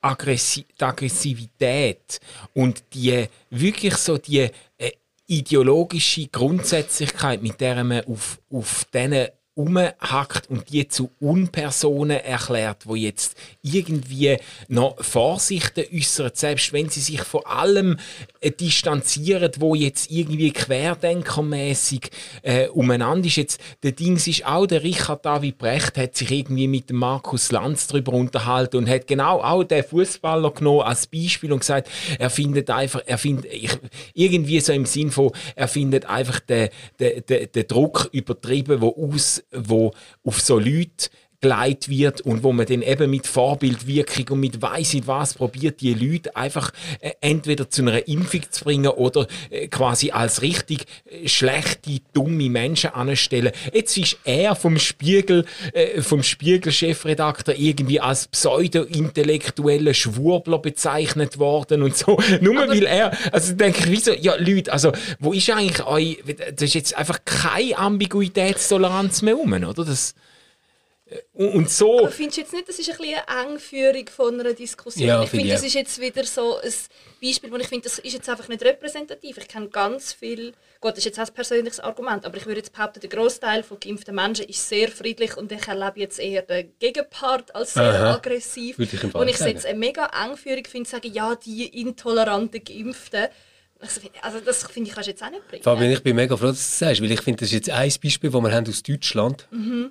Aggressi 0.01 0.67
die, 0.79 0.85
Aggressivität 0.85 2.21
und 2.55 2.83
die 2.93 3.27
wirklich 3.51 3.95
so 3.97 4.19
die 4.19 4.49
äh, 4.79 4.93
ideologische 5.27 6.27
Grundsätzlichkeit, 6.29 7.43
mit 7.43 7.61
der 7.61 7.83
man 7.85 8.05
auf, 8.05 8.41
auf 8.51 8.85
diesen 8.93 9.29
umhackt 9.57 10.51
und 10.51 10.71
die 10.71 10.87
zu 10.87 11.11
Unpersonen 11.19 12.19
erklärt, 12.19 12.87
wo 12.87 12.95
jetzt 12.95 13.37
irgendwie 13.63 14.37
noch 14.69 15.03
Vorsichten 15.03 15.85
äußern, 15.93 16.33
selbst 16.35 16.75
wenn 16.75 16.91
sie 16.91 17.01
sich 17.01 17.23
vor 17.23 17.51
allem 17.51 17.97
äh, 18.41 18.51
distanzieren, 18.51 19.51
wo 19.59 19.75
jetzt 19.75 20.11
irgendwie 20.11 20.53
querdenkermäßig 20.53 22.11
äh, 22.43 22.69
umeinander 22.69 23.27
ist. 23.27 23.37
Jetzt, 23.37 23.61
der 23.83 23.93
Dings 23.93 24.27
ist 24.27 24.45
auch, 24.45 24.67
der 24.67 24.83
Richard 24.83 25.25
David 25.25 25.57
Brecht 25.57 25.97
hat 25.97 26.17
sich 26.17 26.31
irgendwie 26.31 26.69
mit 26.69 26.91
dem 26.91 26.99
Markus 26.99 27.51
Lanz 27.51 27.87
darüber 27.87 28.13
unterhalten 28.13 28.77
und 28.77 28.89
hat 28.91 29.07
genau 29.07 29.41
auch 29.41 29.65
den 29.65 29.83
Fußballer 29.83 30.51
genommen 30.51 30.83
als 30.83 31.07
Beispiel 31.07 31.51
und 31.53 31.61
gesagt, 31.61 31.89
er 32.19 32.29
findet 32.29 32.69
einfach, 32.69 33.01
er 33.07 33.17
findet, 33.17 33.51
ich, 33.51 33.71
irgendwie 34.13 34.61
so 34.61 34.75
im 34.75 34.85
Sinn 34.85 35.11
von, 35.11 35.33
er 35.55 35.69
findet 35.69 36.05
einfach 36.05 36.41
den, 36.41 36.69
den, 37.01 37.25
den, 37.25 37.51
den 37.53 37.67
Druck 37.67 38.11
übertrieben, 38.13 38.83
wo 38.83 38.89
aus 38.91 39.43
wo 39.53 39.93
auf 40.25 40.41
so 40.41 40.59
Leute 40.59 41.09
geleitet 41.41 41.89
wird 41.89 42.21
und 42.23 42.43
wo 42.43 42.53
man 42.53 42.67
dann 42.67 42.83
eben 42.83 43.11
mit 43.11 43.27
Vorbildwirkung 43.27 44.29
und 44.31 44.41
mit 44.41 44.63
weiss 44.63 44.95
nicht 44.95 45.07
was 45.07 45.35
probiert, 45.35 45.81
die 45.81 45.95
Leute 45.95 46.35
einfach 46.37 46.73
äh, 47.01 47.13
entweder 47.21 47.69
zu 47.71 47.83
einer 47.83 48.07
Impfung 48.09 48.43
zu 48.51 48.65
bringen 48.65 48.89
oder 48.89 49.27
äh, 49.51 49.69
quasi 49.69 50.11
als 50.11 50.43
richtig 50.43 50.87
äh, 51.05 51.29
schlechte, 51.29 51.99
dumme 52.13 52.49
Menschen 52.51 52.91
anstellen. 52.91 53.53
Jetzt 53.73 53.97
ist 53.97 54.19
er 54.25 54.55
vom 54.57 54.79
Spiegel, 54.79 55.45
äh, 55.73 56.01
vom 56.03 56.23
Spiegel-Chefredakteur 56.23 57.55
irgendwie 57.59 58.01
als 58.01 58.29
pseudo-intellektueller 58.29 59.95
Schwurbler 59.95 60.59
bezeichnet 60.59 61.39
worden 61.39 61.83
und 61.83 61.97
so. 61.97 62.19
Nur 62.41 62.63
Aber- 62.63 62.73
weil 62.73 62.85
er, 62.85 63.13
also 63.33 63.53
denke 63.55 63.81
ich, 63.81 63.91
wieso, 63.91 64.13
ja 64.13 64.35
Leute, 64.37 64.73
also 64.73 64.93
wo 65.19 65.33
ist 65.33 65.51
eigentlich 65.51 65.87
euch, 65.87 66.19
das 66.55 66.63
ist 66.63 66.75
jetzt 66.75 66.97
einfach 66.97 67.19
keine 67.25 67.77
Ambiguitätstoleranz 67.79 69.23
mehr 69.23 69.39
um, 69.39 69.53
oder? 69.53 69.85
Das, 69.85 70.15
und 71.35 71.71
so... 71.71 72.01
Aber 72.01 72.11
findest 72.11 72.37
du 72.37 72.41
jetzt 72.41 72.53
nicht, 72.53 72.69
das 72.69 72.79
ist 72.81 72.91
ein 72.91 72.97
bisschen 72.97 73.21
eine 73.27 73.51
Engführung 73.51 74.09
von 74.09 74.41
einer 74.41 74.55
Diskussion? 74.55 75.07
Ja, 75.07 75.23
ich 75.23 75.31
finde, 75.31 75.45
finde 75.45 75.55
das 75.55 75.65
ist 75.65 75.75
jetzt 75.75 76.01
wieder 76.01 76.25
so 76.25 76.57
ein 76.57 76.73
Beispiel, 77.23 77.53
wo 77.53 77.57
ich 77.57 77.69
finde, 77.69 77.85
das 77.85 78.01
ist 78.01 78.13
jetzt 78.13 78.29
einfach 78.29 78.49
nicht 78.49 78.63
repräsentativ. 78.65 79.39
Ich 79.39 79.47
kenne 79.47 79.69
ganz 79.69 80.13
viel, 80.13 80.53
gut, 80.81 80.93
das 80.93 80.99
ist 80.99 81.05
jetzt 81.05 81.21
auch 81.21 81.29
ein 81.29 81.35
persönliches 81.35 81.79
Argument, 81.79 82.25
aber 82.25 82.37
ich 82.39 82.47
würde 82.47 82.59
jetzt 82.59 82.73
behaupten, 82.73 82.99
der 82.99 83.09
Großteil 83.09 83.63
von 83.63 83.79
geimpften 83.79 84.17
Menschen 84.17 84.47
ist 84.47 84.69
sehr 84.69 84.89
friedlich 84.89 85.37
und 85.37 85.53
ich 85.53 85.69
erlebe 85.69 86.01
jetzt 86.01 86.19
eher 86.19 86.43
den 86.43 86.73
Gegenpart 86.81 87.55
als 87.55 87.75
sehr 87.75 87.85
Aha. 87.85 88.15
aggressiv. 88.15 88.77
Würde 88.77 88.97
ich 88.97 89.15
Und 89.15 89.29
ich 89.29 89.37
sagen. 89.37 89.53
jetzt 89.53 89.67
eine 89.67 89.79
mega 89.79 90.11
Engführung 90.25 90.65
finde, 90.65 90.89
sagen, 90.89 91.13
ja, 91.13 91.37
die 91.37 91.67
intoleranten 91.81 92.65
Geimpften. 92.65 93.29
Also, 93.79 94.01
also 94.23 94.41
das 94.41 94.65
finde 94.65 94.89
ich, 94.89 94.95
kannst 94.95 95.07
du 95.07 95.11
jetzt 95.11 95.23
auch 95.23 95.31
nicht 95.31 95.47
bringen. 95.49 95.63
Fabian, 95.63 95.91
ich 95.91 96.03
bin 96.03 96.17
mega 96.17 96.37
froh, 96.37 96.47
dass 96.47 96.57
du 96.57 96.63
das 96.63 96.79
sagst, 96.79 97.03
weil 97.03 97.13
ich 97.13 97.21
finde, 97.21 97.41
das 97.41 97.49
ist 97.49 97.55
jetzt 97.55 97.71
ein 97.71 97.93
Beispiel, 98.03 98.31
das 98.31 98.43
wir 98.43 98.53
haben 98.53 98.69
aus 98.69 98.83
Deutschland 98.83 99.49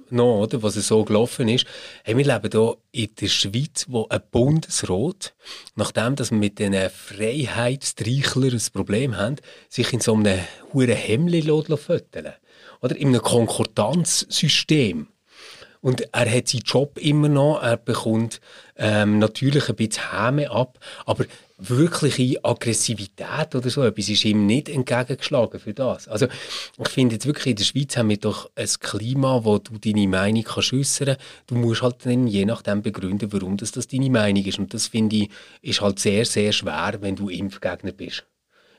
noch, 0.09 0.41
oder, 0.41 0.63
was 0.63 0.75
es 0.75 0.87
so 0.87 1.03
gelaufen 1.03 1.47
ist. 1.47 1.65
Hey, 2.03 2.17
wir 2.17 2.25
leben 2.25 2.49
hier 2.51 2.77
in 2.91 3.15
der 3.15 3.27
Schweiz, 3.27 3.85
wo 3.87 4.07
ein 4.09 4.21
Bundesrat, 4.31 5.35
nachdem 5.75 6.15
dass 6.15 6.31
wir 6.31 6.37
mit 6.37 6.57
den 6.57 6.73
Freiheitsstreichlern 6.89 8.53
ein 8.53 8.61
Problem 8.73 9.17
haben, 9.17 9.35
sich 9.69 9.93
in 9.93 9.99
so 9.99 10.15
einem 10.15 10.39
huren 10.73 10.95
Hemmli 10.95 11.43
föteln 11.77 12.33
Oder 12.81 12.95
in 12.95 13.09
einem 13.09 13.21
Konkordanzsystem. 13.21 15.07
Und 15.85 16.01
er 16.13 16.35
hat 16.35 16.47
seinen 16.47 16.63
Job 16.63 16.97
immer 16.97 17.29
noch, 17.29 17.61
er 17.61 17.77
bekommt 17.77 18.41
ähm, 18.75 19.19
natürlich 19.19 19.69
ein 19.69 19.75
bisschen 19.75 20.11
Häme 20.11 20.49
ab, 20.49 20.79
aber 21.05 21.25
wirkliche 21.59 22.43
Aggressivität 22.43 23.53
oder 23.53 23.69
so 23.69 23.83
etwas 23.83 24.09
ist 24.09 24.25
ihm 24.25 24.47
nicht 24.47 24.67
entgegengeschlagen 24.67 25.59
für 25.59 25.75
das. 25.75 26.07
Also 26.07 26.25
ich 26.79 26.89
finde 26.89 27.13
jetzt 27.13 27.27
wirklich, 27.27 27.51
in 27.51 27.55
der 27.57 27.65
Schweiz 27.65 27.95
haben 27.97 28.09
wir 28.09 28.17
doch 28.17 28.49
ein 28.55 28.67
Klima, 28.79 29.41
wo 29.43 29.59
du 29.59 29.77
deine 29.77 30.07
Meinung 30.07 30.41
kannst 30.41 30.73
äußern 30.73 31.17
Du 31.45 31.53
musst 31.53 31.83
halt 31.83 32.03
dann 32.03 32.25
je 32.25 32.45
nachdem 32.45 32.81
begründen, 32.81 33.31
warum 33.31 33.55
das, 33.55 33.71
das 33.71 33.87
deine 33.87 34.09
Meinung 34.09 34.43
ist. 34.43 34.57
Und 34.57 34.73
das 34.73 34.87
finde 34.87 35.17
ich, 35.17 35.29
ist 35.61 35.81
halt 35.81 35.99
sehr, 35.99 36.25
sehr 36.25 36.51
schwer, 36.51 36.95
wenn 37.01 37.15
du 37.15 37.29
Impfgegner 37.29 37.91
bist. 37.91 38.25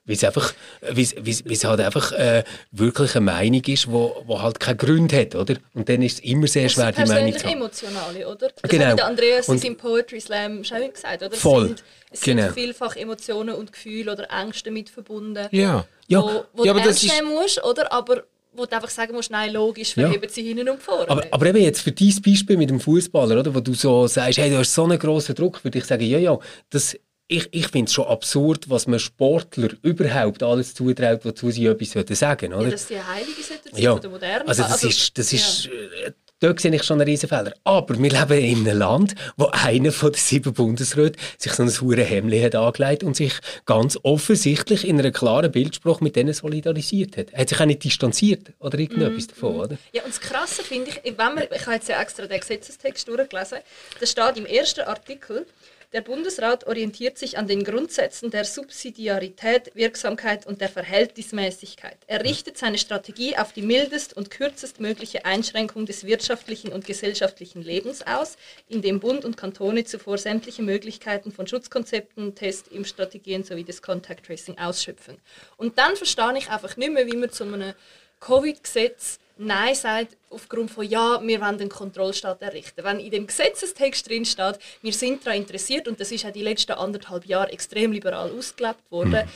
Weil 0.07 0.15
es 0.17 0.25
einfach, 0.25 0.55
weil 0.83 0.99
es- 1.01 1.17
weil 1.17 1.29
es 1.29 1.45
weil 1.45 1.53
es 1.53 1.65
halt 1.65 1.81
einfach 1.81 2.13
äh, 2.13 2.45
wirklich 2.71 3.17
eine 3.17 3.25
Meinung 3.25 3.63
ist, 3.67 3.91
wo, 3.91 4.23
wo 4.27 4.41
halt 4.41 4.61
keinen 4.61 4.77
Grund 4.79 5.13
hat, 5.13 5.35
oder? 5.35 5.57
Und 5.75 5.89
dann 5.89 6.01
ist 6.03 6.15
es 6.15 6.21
immer 6.21 6.47
sehr 6.47 6.69
schwer, 6.69 6.93
die 6.93 7.05
Meinung 7.05 7.33
zu 7.37 7.45
haben. 7.45 7.53
emotionale, 7.57 8.29
oder? 8.29 8.49
Das 8.63 8.71
Genau. 8.71 8.85
hat 8.87 9.03
Andreas 9.03 9.49
in 9.49 9.55
Und- 9.55 9.61
seinem 9.63 9.77
Poetry 9.77 10.21
Slam 10.21 10.63
schon 10.65 10.93
gesagt, 10.93 11.23
oder? 11.23 11.37
Voll. 11.37 11.63
Es 11.65 11.69
sind, 11.69 11.83
es 12.13 12.21
Genau. 12.21 12.43
sind 12.45 12.55
vielfach 12.55 12.97
Emotionen 12.97 13.55
und 13.57 13.73
Gefühle 13.73 14.13
oder 14.13 14.29
Ängste 14.31 14.71
mit 14.71 14.89
verbunden, 14.91 15.49
Ja. 15.51 15.85
Ja. 16.07 16.23
wo, 16.23 16.45
wo 16.55 16.65
Ja, 16.65 16.73
du 16.73 16.79
aber 16.79 16.89
das 16.89 17.03
ernst 17.03 17.05
ist- 17.05 17.15
nehmen 17.15 17.35
musst, 17.35 17.65
oder? 17.65 17.93
Aber 17.93 18.23
wo 18.59 18.65
du 18.65 18.75
einfach 18.75 18.89
sagen 18.89 19.13
musst, 19.13 19.31
nein, 19.31 19.53
logisch, 19.53 19.97
wir 19.99 20.05
Ja. 20.05 20.11
heben 20.13 20.29
sie 20.31 20.43
hinten 20.43 20.69
und 20.71 20.81
vorne. 20.83 21.11
Aber, 21.11 21.25
aber 21.31 21.47
eben 21.47 21.59
jetzt 21.59 21.83
für 21.83 21.93
dein 21.93 22.15
Beispiel 22.25 22.57
mit 22.57 22.71
dem 22.71 22.81
Fußballer, 22.81 23.39
oder, 23.41 23.55
wo 23.55 23.61
du 23.61 23.75
so 23.75 24.07
sagst, 24.07 24.39
hey, 24.39 24.49
du 24.49 24.57
hast 24.57 24.73
so 24.73 24.85
einen 24.85 24.99
grossen 24.99 25.35
Druck, 25.35 25.63
würde 25.63 25.77
ich 25.79 25.85
sagen, 25.85 26.05
ja, 26.05 26.17
ja, 26.19 26.39
das, 26.71 26.97
ich, 27.29 27.49
ich 27.51 27.69
finde 27.69 27.89
es 27.89 27.93
schon 27.95 28.07
absurd, 28.07 28.71
was 28.71 28.87
man 28.87 28.99
Sportler 28.99 29.71
überhaupt 29.83 30.43
alles 30.43 30.75
zutraut, 30.75 31.25
wozu 31.25 31.51
sie 31.51 31.67
etwas 31.67 32.19
sagen 32.19 32.53
ja, 32.53 32.59
oder? 32.59 32.71
das 32.71 32.83
ist 32.83 32.91
die 32.91 33.03
heilige 33.03 33.43
Situation 33.43 33.83
Ja, 33.83 33.99
der 33.99 34.11
modernen 34.11 34.49
also 34.49 34.63
das 34.63 34.73
Also, 34.73 34.89
ist, 34.89 35.19
das 35.19 35.33
ja. 35.33 35.39
ist 35.39 35.67
äh, 35.67 36.13
dort 36.41 36.61
sehe 36.61 36.73
ich 36.75 36.83
schon 36.85 37.01
einen 37.01 37.09
riesen 37.09 37.29
Fehler. 37.29 37.55
Aber 37.65 37.99
wir 37.99 38.11
leben 38.11 38.39
in 38.39 38.69
einem 38.69 38.79
Land, 38.79 39.15
wo 39.37 39.47
einer 39.47 39.91
von 39.91 40.13
den 40.13 40.19
sieben 40.19 40.53
Bundesräten 40.53 41.21
sich 41.39 41.53
so 41.53 41.63
ein 41.63 41.71
hure 41.81 42.03
Hemli 42.05 42.41
hat 42.43 42.55
angelegt 42.55 43.03
und 43.03 43.17
sich 43.17 43.33
ganz 43.65 43.99
offensichtlich 44.03 44.87
in 44.87 44.99
einer 45.01 45.11
klaren 45.11 45.51
Bildsprache 45.51 46.05
mit 46.05 46.15
denen 46.15 46.35
solidarisiert 46.35 47.17
hat. 47.17 47.31
Er 47.33 47.41
hat 47.41 47.49
sich 47.49 47.59
auch 47.61 47.65
nicht 47.65 47.83
distanziert 47.85 48.53
oder 48.61 48.79
irgendetwas 48.79 49.25
Mhm. 49.25 49.31
davon, 49.31 49.57
oder? 49.57 49.79
Ja, 49.93 50.03
und 50.03 50.11
das 50.11 50.21
Krasse 50.21 50.63
finde 50.63 50.91
ich, 50.91 51.03
wenn 51.19 51.35
man, 51.35 51.45
ich 51.53 51.63
habe 51.67 51.75
jetzt 51.77 51.89
ja 51.89 52.01
extra 52.01 52.27
den 52.27 52.39
Gesetzestext 52.39 53.09
durchgelesen, 53.09 53.59
da 53.99 54.07
steht 54.07 54.37
im 54.37 54.47
ersten 54.47 54.83
Artikel, 54.83 55.47
der 55.93 56.01
Bundesrat 56.01 56.67
orientiert 56.67 57.19
sich 57.19 57.39
an 57.39 57.47
den 57.47 57.65
Grundsätzen 57.65 58.31
der 58.31 58.45
Subsidiarität, 58.45 59.75
Wirksamkeit 59.75 60.47
und 60.47 60.61
der 60.61 60.69
Verhältnismäßigkeit. 60.69 61.97
Er 62.07 62.25
richtet 62.25 62.59
seine 62.59 62.79
Strategie 62.79 63.37
auf 63.37 63.53
die 63.53 63.63
mildest 63.63 64.17
und 64.17 64.31
kürzestmögliche 64.31 65.25
Einschränkung 65.25 65.87
des 65.87 66.05
wirtschaftlichen 66.05 66.73
und 66.73 66.85
gesellschaftlichen 66.85 67.63
Lebens 67.63 68.07
aus, 68.07 68.37
indem 68.69 69.01
Bund 69.01 69.25
und 69.25 69.37
Kantone 69.37 69.85
zuvor 69.85 70.19
sämtliche 70.19 70.63
Möglichkeiten 70.63 71.33
von 71.33 71.47
Schutzkonzepten, 71.47 72.35
Test, 72.35 72.69
Impfstrategien 72.69 73.45
sowie 73.45 73.65
des 73.65 73.83
Contact 73.83 74.27
Tracing 74.27 74.59
ausschöpfen. 74.59 75.19
Und 75.57 75.79
dann 75.79 75.97
verstehe 75.97 76.37
ich 76.39 76.51
einfach 76.51 76.77
nicht 76.77 76.93
mehr, 76.93 77.07
wie 77.07 77.17
man 77.17 77.31
zu 77.31 77.45
einem 77.45 77.75
Covid-Gesetz 78.21 79.19
Nein 79.39 79.75
sagt, 79.75 80.17
aufgrund 80.31 80.71
von 80.71 80.89
ja, 80.89 81.21
wir 81.23 81.41
wollen 81.43 81.59
den 81.59 81.69
Kontrollstaat 81.69 82.41
errichten. 82.41 82.83
Wenn 82.83 83.01
in 83.01 83.11
dem 83.11 83.27
Gesetzestext 83.27 84.09
drin 84.09 84.25
steht, 84.25 84.59
wir 84.81 84.93
sind 84.95 85.27
daran 85.27 85.41
interessiert, 85.41 85.89
und 85.89 86.01
das 86.01 86.11
ist 86.11 86.25
auch 86.25 86.33
die 86.33 86.43
letzten 86.43 86.73
anderthalb 86.73 87.27
Jahre 87.27 87.53
extrem 87.53 87.93
liberal 87.93 88.31
ausgelebt 88.31 88.91
worden, 88.91 89.29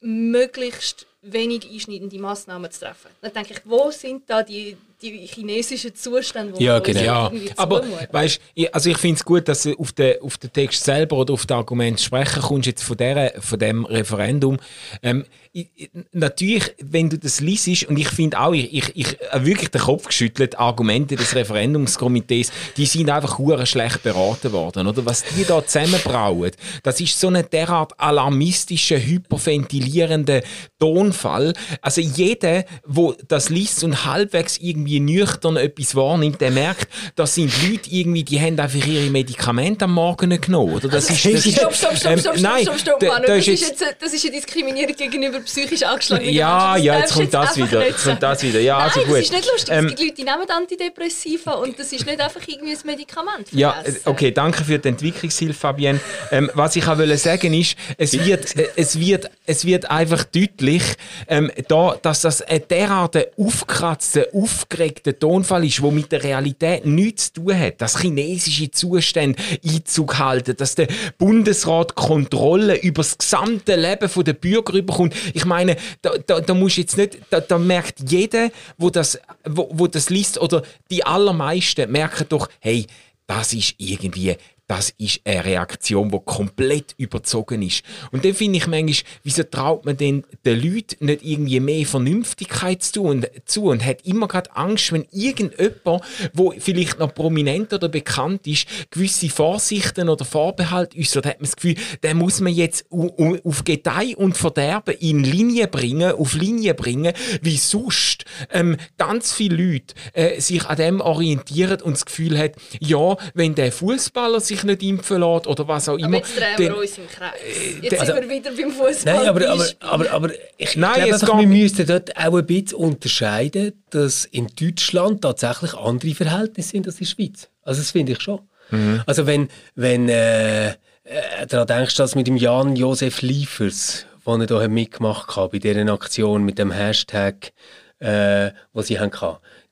möglichst 0.00 1.06
wenig 1.22 1.70
einschneidende 1.70 2.18
Massnahmen 2.18 2.70
zu 2.70 2.80
treffen. 2.80 3.10
Dann 3.20 3.32
denke 3.32 3.54
ich, 3.54 3.60
wo 3.64 3.92
sind 3.92 4.28
da 4.28 4.42
die, 4.42 4.76
die 5.02 5.26
chinesischen 5.26 5.94
Zustände, 5.94 6.54
die 6.58 6.64
Ja, 6.64 6.78
genau. 6.78 7.00
Ja, 7.02 7.32
aber 7.56 7.84
weißt, 8.12 8.40
ich, 8.54 8.74
also 8.74 8.90
ich 8.90 8.98
finde 8.98 9.16
es 9.16 9.24
gut, 9.24 9.48
dass 9.48 9.62
du 9.64 9.74
auf 9.78 9.92
den, 9.92 10.20
auf 10.22 10.36
den 10.38 10.52
Text 10.52 10.84
selber 10.84 11.16
oder 11.16 11.34
auf 11.34 11.46
das 11.46 11.56
Argument 11.56 12.00
sprechen 12.00 12.42
kommst 12.42 12.66
jetzt 12.66 12.82
von, 12.82 12.96
der, 12.96 13.34
von 13.40 13.58
dem 13.58 13.84
Referendum. 13.84 14.58
Ähm, 15.02 15.24
ich, 15.52 15.68
ich- 15.76 15.90
natürlich, 16.12 16.74
wenn 16.82 17.08
du 17.10 17.18
das 17.18 17.40
liest, 17.40 17.84
und 17.84 17.98
ich 17.98 18.08
finde 18.08 18.40
auch, 18.40 18.52
ich, 18.52 18.72
ich, 18.74 18.92
ich 18.96 19.16
habe 19.30 19.46
wirklich 19.46 19.70
den 19.70 19.80
Kopf 19.80 20.06
geschüttelt, 20.06 20.58
Argumente 20.58 21.16
des 21.16 21.34
Referendumskomitees, 21.34 22.50
die 22.76 22.86
sind 22.86 23.08
einfach 23.10 23.38
schlecht 23.66 24.02
beraten 24.02 24.52
worden, 24.52 24.86
oder? 24.86 25.04
Was 25.06 25.24
die 25.36 25.44
da 25.44 25.64
zusammenbrauen, 25.64 26.50
das 26.82 27.00
ist 27.00 27.18
so 27.18 27.28
ein 27.28 27.44
derart 27.52 27.98
alarmistischer, 28.00 28.98
hyperventilierender 28.98 30.42
Tonfall. 30.78 31.54
Also 31.80 32.00
jeder, 32.00 32.64
wo 32.84 33.14
das 33.28 33.48
liest 33.48 33.82
und 33.84 34.04
halbwegs 34.04 34.58
irgendwie 34.58 34.83
nüchtern 34.86 35.56
etwas 35.56 35.94
wahrnimmt, 35.94 36.40
der 36.40 36.50
merkt, 36.50 36.88
das 37.16 37.34
sind 37.34 37.52
Leute 37.68 37.90
irgendwie, 37.90 38.24
die 38.24 38.40
haben 38.40 38.58
einfach 38.58 38.86
ihre 38.86 39.10
Medikamente 39.10 39.84
am 39.84 39.94
Morgen 39.94 40.28
nicht 40.28 40.42
genommen, 40.46 40.74
oder? 40.74 40.88
Das 40.88 41.10
ist, 41.10 41.24
das 41.24 41.44
Stopp, 41.44 41.74
stopp, 41.74 41.96
stopp, 41.96 42.12
ähm, 42.12 42.18
stopp, 42.18 42.34
stopp, 42.36 42.42
nein, 42.42 42.62
stopp, 42.62 42.78
stopp, 42.78 43.02
Manu. 43.02 43.26
da 43.26 43.36
Das 43.36 43.38
ist 43.38 43.48
ist, 43.48 43.60
jetzt- 43.68 43.80
jetzt, 43.80 43.96
das 44.00 44.12
ist 44.12 44.24
eine 44.24 44.34
Diskriminierung 44.34 44.94
gegenüber 44.96 45.40
psychisch 45.40 45.82
angeschlagenen 45.82 46.32
Ja, 46.34 46.72
Menschen. 46.72 46.84
ja, 46.84 46.92
Das 46.94 47.02
jetzt 47.02 47.14
kommt 47.14 47.34
das 47.34 47.56
wieder, 47.56 47.86
jetzt 47.86 48.04
kommt 48.04 48.22
das 48.22 48.42
wieder. 48.42 48.60
Ja, 48.60 48.74
Nein, 48.78 48.84
also 48.88 49.00
das 49.00 49.08
gut. 49.08 49.18
ist 49.18 49.32
nicht 49.32 49.50
lustig. 49.52 49.74
Ähm, 49.74 49.84
es 49.86 49.90
gibt 49.90 50.00
Leute, 50.00 50.14
die 50.14 50.24
nehmen 50.24 50.50
Antidepressiva 50.50 51.52
und 51.52 51.78
das 51.78 51.92
ist 51.92 52.06
nicht 52.06 52.20
einfach 52.20 52.40
irgendwie 52.46 52.72
ein 52.72 52.78
Medikament. 52.84 53.48
Ja, 53.52 53.82
äh, 53.84 53.92
okay, 54.04 54.30
danke 54.30 54.64
für 54.64 54.78
die 54.78 54.88
Entwicklungshilfe, 54.88 55.58
Fabienne. 55.58 56.00
Ähm, 56.30 56.50
was 56.54 56.76
ich 56.76 56.86
auch 56.86 56.98
wollte 56.98 57.16
sagen 57.16 57.54
ist, 57.54 57.76
es 57.98 58.12
wird, 58.24 58.56
äh, 58.56 58.68
es 58.76 58.98
wird, 58.98 59.30
es 59.46 59.64
wird 59.64 59.90
einfach 59.90 60.24
deutlich, 60.24 60.82
ähm, 61.28 61.50
da, 61.68 61.96
dass 62.02 62.22
das 62.22 62.42
ein 62.42 62.62
derart 62.68 63.16
aufgekratzter, 63.38 64.26
aufgeregter 64.74 65.18
Tonfall 65.18 65.64
ist, 65.64 65.80
der 65.82 65.90
mit 65.90 66.12
der 66.12 66.22
Realität 66.22 66.84
nichts 66.84 67.32
zu 67.32 67.42
tun 67.42 67.58
hat. 67.58 67.80
Dass 67.80 68.00
chinesische 68.00 68.70
Zustände 68.70 69.40
Einzug 69.64 70.18
halten, 70.18 70.56
dass 70.56 70.74
der 70.74 70.88
Bundesrat 71.18 71.94
Kontrolle 71.94 72.80
über 72.80 73.02
das 73.02 73.16
gesamte 73.16 73.76
Leben 73.76 74.10
der 74.24 74.32
Bürger 74.32 74.74
überkommt. 74.74 75.14
Ich 75.32 75.44
meine, 75.44 75.76
da, 76.02 76.10
da, 76.26 76.40
da 76.40 76.54
muss 76.54 76.76
jetzt 76.76 76.96
nicht, 76.96 77.18
da, 77.30 77.40
da 77.40 77.58
merkt 77.58 78.10
jeder, 78.10 78.50
wo 78.76 78.90
das, 78.90 79.18
wo, 79.44 79.68
wo 79.72 79.86
das 79.86 80.10
liest, 80.10 80.38
oder 80.38 80.62
die 80.90 81.04
allermeisten 81.04 81.90
merken 81.90 82.26
doch, 82.28 82.48
hey, 82.60 82.86
das 83.26 83.54
ist 83.54 83.74
irgendwie 83.78 84.36
das 84.66 84.94
ist 84.96 85.20
eine 85.24 85.44
Reaktion, 85.44 86.10
die 86.10 86.20
komplett 86.24 86.94
überzogen 86.96 87.60
ist. 87.62 87.82
Und 88.12 88.24
dann 88.24 88.34
finde 88.34 88.58
ich 88.58 88.66
manchmal, 88.66 89.10
wieso 89.22 89.42
traut 89.42 89.84
man 89.84 89.96
den 89.96 90.24
Leuten 90.44 91.06
nicht 91.06 91.22
irgendwie 91.22 91.60
mehr 91.60 91.84
Vernünftigkeit 91.84 92.82
zu 92.82 93.02
und, 93.02 93.28
zu 93.44 93.64
und 93.64 93.84
hat 93.84 94.06
immer 94.06 94.26
gerade 94.26 94.54
Angst, 94.56 94.92
wenn 94.92 95.06
irgendjemand, 95.10 96.02
wo 96.32 96.54
vielleicht 96.58 96.98
noch 96.98 97.14
prominent 97.14 97.72
oder 97.72 97.88
bekannt 97.88 98.46
ist, 98.46 98.66
gewisse 98.90 99.28
Vorsichten 99.28 100.08
oder 100.08 100.24
Vorbehalte 100.24 100.98
äußert, 100.98 101.26
hat 101.26 101.40
man 101.40 101.46
das 101.46 101.56
Gefühl, 101.56 101.76
den 102.02 102.16
muss 102.16 102.40
man 102.40 102.52
jetzt 102.52 102.86
auf 102.90 103.64
Gedeih 103.64 104.16
und 104.16 104.36
Verderben 104.36 104.94
in 104.98 105.24
Linie 105.24 105.68
bringen, 105.68 106.12
auf 106.12 106.34
Linie 106.34 106.74
bringen, 106.74 107.12
wie 107.42 107.56
sonst 107.56 108.24
ähm, 108.50 108.76
ganz 108.96 109.32
viele 109.32 109.56
Leute 109.56 109.94
äh, 110.14 110.40
sich 110.40 110.64
an 110.64 110.76
dem 110.76 111.00
orientieren 111.00 111.82
und 111.82 111.94
das 111.94 112.06
Gefühl 112.06 112.38
hat, 112.38 112.52
ja, 112.80 113.16
wenn 113.34 113.54
der 113.54 113.70
Fußballer 113.72 114.40
sich 114.40 114.53
nicht 114.62 114.82
impfen 114.82 115.20
lässt 115.20 115.46
oder 115.46 115.66
was 115.66 115.88
auch 115.88 115.96
immer. 115.96 116.06
Aber 116.06 116.16
jetzt 116.18 116.38
drehen 116.38 116.58
wir 116.58 116.76
uns 116.76 116.98
im 116.98 117.08
Kreis. 117.08 117.32
Äh, 117.42 117.80
jetzt 117.82 118.00
also, 118.00 118.12
sind 118.14 118.28
wir 118.28 118.36
wieder 118.36 118.50
beim 118.52 118.70
Fußball. 118.70 119.14
Nein, 119.14 119.28
aber, 119.28 119.48
aber, 119.48 119.66
aber, 119.80 120.10
aber 120.10 120.30
ich 120.56 120.76
Nein, 120.76 120.94
glaube 120.94 121.14
einfach, 121.14 121.38
wir 121.40 121.46
müssten 121.48 121.86
dort 121.86 122.16
auch 122.16 122.36
ein 122.36 122.46
bisschen 122.46 122.78
unterscheiden, 122.78 123.82
dass 123.90 124.24
in 124.26 124.46
Deutschland 124.54 125.22
tatsächlich 125.22 125.74
andere 125.74 126.14
Verhältnisse 126.14 126.70
sind 126.70 126.86
als 126.86 127.00
in 127.00 127.06
der 127.06 127.10
Schweiz. 127.10 127.48
Also 127.62 127.80
das 127.80 127.90
finde 127.90 128.12
ich 128.12 128.20
schon. 128.20 128.40
Mhm. 128.70 129.02
Also 129.06 129.26
wenn, 129.26 129.48
wenn 129.74 130.08
äh, 130.08 130.68
äh, 131.04 131.46
daran 131.48 131.66
denkst, 131.66 131.96
dass 131.96 132.14
mit 132.14 132.26
dem 132.26 132.36
Jan 132.36 132.76
Josef 132.76 133.22
Liefers, 133.22 134.06
den 134.26 134.40
er 134.40 134.58
hier 134.60 134.68
mitgemacht 134.68 135.36
hat, 135.36 135.52
bei 135.52 135.58
dieser 135.58 135.92
Aktion 135.92 136.44
mit 136.44 136.58
dem 136.58 136.70
Hashtag, 136.70 137.52
äh, 137.98 138.50
wo 138.72 138.82
sie 138.82 138.98
haben 138.98 139.10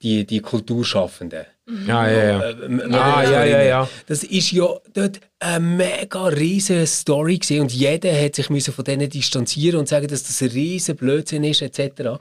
die, 0.03 0.27
die 0.27 0.41
Kulturschaffenden. 0.41 1.47
Mhm. 1.67 1.87
Ja, 1.87 2.11
ja, 2.11 2.25
ja. 2.25 2.51
Äh, 2.51 2.95
ah, 2.95 3.23
ja, 3.23 3.45
ja, 3.45 3.63
ja. 3.63 3.89
Das 4.07 4.25
ist 4.25 4.51
ja 4.53 4.67
dort 4.93 5.21
eine 5.39 5.61
mega 5.61 6.27
riesige 6.27 6.87
Story 6.87 7.39
gewesen 7.39 7.61
und 7.63 7.73
jeder 7.73 8.13
hat 8.13 8.35
sich 8.35 8.51
müssen 8.51 8.75
von 8.75 8.85
denen 8.85 9.09
distanzieren 9.09 9.81
und 9.81 9.89
sagen, 9.89 10.09
dass 10.09 10.25
das 10.25 10.43
ein 10.43 10.49
riesen 10.49 10.97
Blödsinn 10.97 11.45
ist 11.45 11.63
etc. 11.63 12.19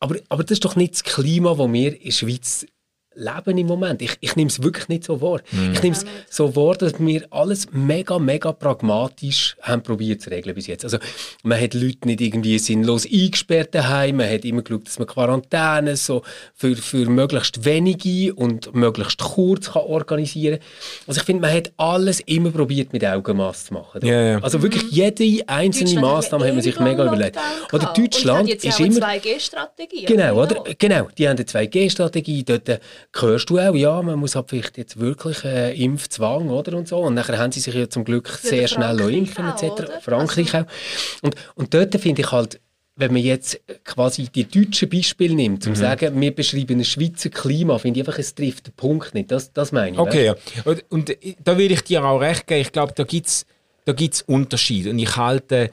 Aber, 0.00 0.16
aber 0.28 0.42
das 0.42 0.52
ist 0.52 0.64
doch 0.64 0.76
nicht 0.76 0.94
das 0.94 1.04
Klima, 1.04 1.54
das 1.54 1.72
wir 1.72 1.96
in 1.96 2.04
der 2.04 2.10
Schweiz 2.10 2.66
leben 3.14 3.58
im 3.58 3.66
Moment. 3.66 4.02
Ich, 4.02 4.16
ich 4.20 4.36
nehme 4.36 4.48
es 4.48 4.62
wirklich 4.62 4.88
nicht 4.88 5.04
so 5.04 5.20
wahr. 5.20 5.40
Mhm. 5.50 5.72
Ich 5.72 5.82
nehme 5.82 5.96
es 5.96 6.04
so 6.30 6.54
wahr, 6.56 6.74
dass 6.74 6.94
wir 6.98 7.26
alles 7.30 7.68
mega, 7.72 8.18
mega 8.18 8.52
pragmatisch 8.52 9.56
haben 9.62 9.82
probiert 9.82 10.22
zu 10.22 10.30
regeln 10.30 10.54
bis 10.54 10.66
jetzt. 10.66 10.84
Also 10.84 10.98
man 11.42 11.60
hat 11.60 11.74
Leute 11.74 12.06
nicht 12.06 12.20
irgendwie 12.20 12.58
sinnlos 12.58 13.06
eingesperrt 13.10 13.74
daheim, 13.74 14.16
man 14.16 14.30
hat 14.30 14.44
immer 14.44 14.62
geschaut, 14.62 14.86
dass 14.86 14.98
man 14.98 15.08
Quarantäne 15.08 15.96
so 15.96 16.22
für, 16.54 16.76
für 16.76 17.08
möglichst 17.08 17.64
wenige 17.64 18.34
und 18.34 18.74
möglichst 18.74 19.18
kurz 19.18 19.72
kann 19.72 19.82
organisieren 19.82 20.58
Also 21.06 21.20
ich 21.20 21.26
finde, 21.26 21.42
man 21.42 21.52
hat 21.52 21.72
alles 21.76 22.20
immer 22.20 22.50
probiert 22.50 22.92
mit 22.92 23.04
Augenmaß 23.04 23.66
zu 23.66 23.74
machen. 23.74 24.04
Ja, 24.04 24.20
ja. 24.20 24.38
Also 24.40 24.62
wirklich 24.62 24.90
jede 24.90 25.48
einzelne 25.48 26.00
Maßnahme 26.00 26.46
hat 26.46 26.54
man 26.54 26.62
sich 26.62 26.78
mega 26.80 27.04
überlegt. 27.06 27.38
Oder 27.72 27.92
Deutschland 27.96 28.48
ist 28.50 28.80
immer... 28.80 29.00
2G-Strategie. 29.04 30.04
Genau, 30.06 30.42
oder? 30.42 30.64
Genau, 30.78 31.08
die 31.16 31.28
haben 31.28 31.36
eine 31.36 31.46
2G-Strategie, 31.46 32.44
dort 32.44 32.80
hörst 33.20 33.50
du 33.50 33.58
auch, 33.58 33.74
ja, 33.74 34.00
man 34.02 34.18
muss 34.18 34.34
halt 34.34 34.50
vielleicht 34.50 34.78
jetzt 34.78 34.98
wirklich 34.98 35.44
äh, 35.44 35.74
Impfzwang, 35.82 36.48
oder, 36.50 36.76
und 36.76 36.88
so. 36.88 36.98
Und 36.98 37.14
nachher 37.14 37.38
haben 37.38 37.52
sie 37.52 37.60
sich 37.60 37.74
ja 37.74 37.88
zum 37.88 38.04
Glück 38.04 38.28
Für 38.28 38.46
sehr 38.46 38.68
schnell 38.68 38.98
impfen, 39.10 39.46
etc. 39.46 39.92
Frankreich 40.02 40.54
also. 40.54 40.66
auch. 40.66 41.22
Und, 41.22 41.34
und 41.54 41.74
dort 41.74 41.94
finde 42.00 42.22
ich 42.22 42.32
halt, 42.32 42.60
wenn 42.96 43.12
man 43.12 43.22
jetzt 43.22 43.60
quasi 43.84 44.28
die 44.28 44.44
deutschen 44.44 44.88
Beispiele 44.88 45.34
nimmt, 45.34 45.64
um 45.66 45.70
mhm. 45.70 45.74
zu 45.74 45.80
sagen, 45.80 46.20
wir 46.20 46.34
beschreiben 46.34 46.78
ein 46.78 46.84
Schweizer 46.84 47.30
Klima, 47.30 47.78
finde 47.78 48.00
ich 48.00 48.06
einfach, 48.06 48.18
es 48.18 48.34
trifft 48.34 48.68
den 48.68 48.74
Punkt 48.74 49.14
nicht. 49.14 49.30
Das, 49.30 49.52
das 49.52 49.72
meine 49.72 49.92
ich. 49.92 49.98
Okay, 49.98 50.26
ja. 50.26 50.34
Und, 50.64 50.84
und 50.90 51.10
äh, 51.10 51.34
da 51.42 51.58
will 51.58 51.72
ich 51.72 51.82
dir 51.82 52.04
auch 52.04 52.18
recht 52.18 52.46
geben. 52.46 52.60
Ich 52.60 52.72
glaube, 52.72 52.92
da 52.94 53.04
gibt 53.04 53.26
es 53.26 53.46
da 53.84 53.92
gibt's 53.92 54.22
Unterschiede. 54.22 54.90
Und 54.90 54.98
ich 54.98 55.16
halte 55.16 55.70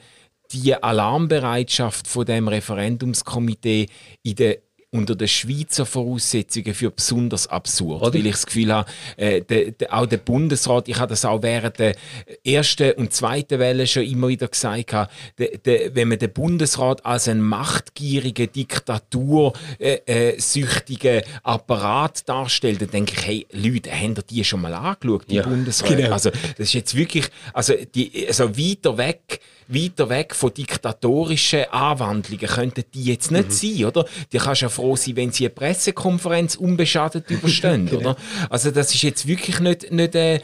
die 0.52 0.74
Alarmbereitschaft 0.74 2.06
von 2.06 2.26
dem 2.26 2.48
Referendumskomitee 2.48 3.88
in 4.22 4.34
der 4.36 4.58
unter 4.94 5.16
den 5.16 5.26
Schweizer 5.26 5.86
Voraussetzungen 5.86 6.74
für 6.74 6.90
besonders 6.90 7.46
absurd. 7.46 8.02
Oder? 8.02 8.12
Weil 8.12 8.26
ich 8.26 8.32
das 8.32 8.44
Gefühl 8.44 8.74
habe, 8.74 8.90
äh, 9.16 9.40
de, 9.40 9.70
de, 9.70 9.88
auch 9.88 10.04
der 10.04 10.18
Bundesrat, 10.18 10.86
ich 10.86 10.98
habe 10.98 11.08
das 11.08 11.24
auch 11.24 11.42
während 11.42 11.78
der 11.78 11.96
ersten 12.44 12.92
und 12.92 13.14
zweiten 13.14 13.58
Welle 13.58 13.86
schon 13.86 14.02
immer 14.02 14.28
wieder 14.28 14.48
gesagt, 14.48 14.94
de, 15.38 15.94
wenn 15.94 16.08
man 16.08 16.18
den 16.18 16.30
Bundesrat 16.30 17.06
als 17.06 17.26
einen 17.26 17.40
machtgierigen, 17.40 18.52
diktatursüchtigen 18.52 21.20
äh, 21.20 21.24
Apparat 21.42 22.28
darstellt, 22.28 22.82
dann 22.82 22.90
denke 22.90 23.14
ich, 23.16 23.26
hey, 23.26 23.46
Leute, 23.50 23.90
haben 23.90 24.16
ihr 24.16 24.22
die 24.22 24.44
schon 24.44 24.60
mal 24.60 24.74
angeschaut, 24.74 25.24
die 25.30 25.36
ja, 25.36 25.44
Bundesrat? 25.44 25.96
Genau. 25.96 26.12
Also, 26.12 26.28
das 26.30 26.58
ist 26.58 26.74
jetzt 26.74 26.94
wirklich, 26.94 27.30
also, 27.54 27.72
die, 27.94 28.26
also 28.28 28.58
weiter 28.58 28.98
weg 28.98 29.40
weiter 29.68 30.08
weg 30.08 30.34
von 30.34 30.52
diktatorischen 30.52 31.64
Anwandlungen 31.70 32.46
könnten 32.46 32.84
die 32.94 33.04
jetzt 33.04 33.30
nicht 33.30 33.48
mhm. 33.48 33.50
sein, 33.50 33.84
oder? 33.84 34.06
Die 34.32 34.38
kannst 34.38 34.62
ja 34.62 34.68
froh 34.68 34.96
sein, 34.96 35.16
wenn 35.16 35.32
sie 35.32 35.44
eine 35.44 35.54
Pressekonferenz 35.54 36.56
unbeschadet 36.56 37.30
überstehen, 37.30 37.86
genau. 37.86 38.00
oder? 38.00 38.16
Also 38.50 38.70
das 38.70 38.94
ist 38.94 39.02
jetzt 39.02 39.26
wirklich 39.26 39.60
nicht, 39.60 39.90
nicht, 39.90 40.14
äh, 40.14 40.40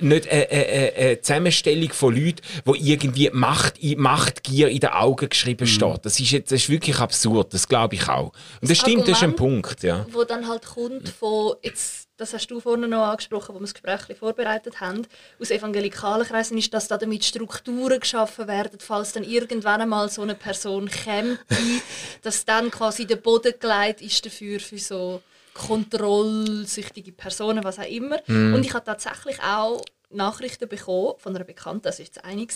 nicht 0.00 0.28
eine, 0.28 0.48
eine, 0.50 0.92
eine 0.96 1.20
Zusammenstellung 1.20 1.92
von 1.92 2.14
Leuten, 2.14 2.42
wo 2.64 2.74
irgendwie 2.74 3.30
Macht, 3.32 3.82
Machtgier 3.96 4.68
in 4.68 4.80
den 4.80 4.90
Augen 4.90 5.28
geschrieben 5.28 5.64
mhm. 5.64 5.72
steht. 5.72 6.00
Das 6.04 6.18
ist, 6.20 6.30
jetzt, 6.30 6.52
das 6.52 6.62
ist 6.62 6.68
wirklich 6.70 6.98
absurd, 6.98 7.54
das 7.54 7.68
glaube 7.68 7.94
ich 7.96 8.08
auch. 8.08 8.26
Und 8.26 8.34
das, 8.62 8.70
das 8.70 8.78
stimmt, 8.78 9.02
Argument, 9.02 9.08
das 9.08 9.18
ist 9.18 9.24
ein 9.24 9.36
Punkt, 9.36 9.82
ja. 9.82 10.06
Wo 10.10 10.24
dann 10.24 10.48
halt 10.48 10.66
kommt 10.66 11.08
von, 11.08 11.54
jetzt 11.62 12.08
das 12.22 12.32
hast 12.32 12.46
du 12.46 12.60
vorhin 12.60 12.88
noch 12.88 13.04
angesprochen, 13.04 13.54
wo 13.54 13.58
wir 13.58 13.62
das 13.62 13.74
Gespräch 13.74 14.16
vorbereitet 14.16 14.80
haben, 14.80 15.06
aus 15.40 15.50
evangelikalen 15.50 16.26
Kreisen, 16.26 16.56
ist, 16.56 16.72
dass 16.72 16.88
da 16.88 16.96
damit 16.96 17.24
Strukturen 17.24 17.98
geschaffen 17.98 18.46
werden, 18.46 18.78
falls 18.78 19.12
dann 19.12 19.24
irgendwann 19.24 19.80
einmal 19.80 20.08
so 20.08 20.22
eine 20.22 20.36
Person 20.36 20.88
käme, 20.88 21.38
dass 22.22 22.44
dann 22.44 22.70
quasi 22.70 23.06
der 23.06 23.16
Boden 23.16 23.54
gelegt 23.58 24.02
ist 24.02 24.24
dafür 24.24 24.60
für 24.60 24.78
so 24.78 25.20
kontrollsüchtige 25.54 27.12
Personen, 27.12 27.64
was 27.64 27.78
auch 27.78 27.90
immer. 27.90 28.18
Mm. 28.26 28.54
Und 28.54 28.64
ich 28.64 28.72
habe 28.72 28.84
tatsächlich 28.84 29.42
auch 29.42 29.84
Nachrichten 30.14 30.68
bekommen 30.68 31.14
von 31.18 31.34
einer 31.34 31.44
Bekannten, 31.44 31.82
das 31.82 31.98
war 31.98 32.04
jetzt 32.04 32.24
eine, 32.24 32.46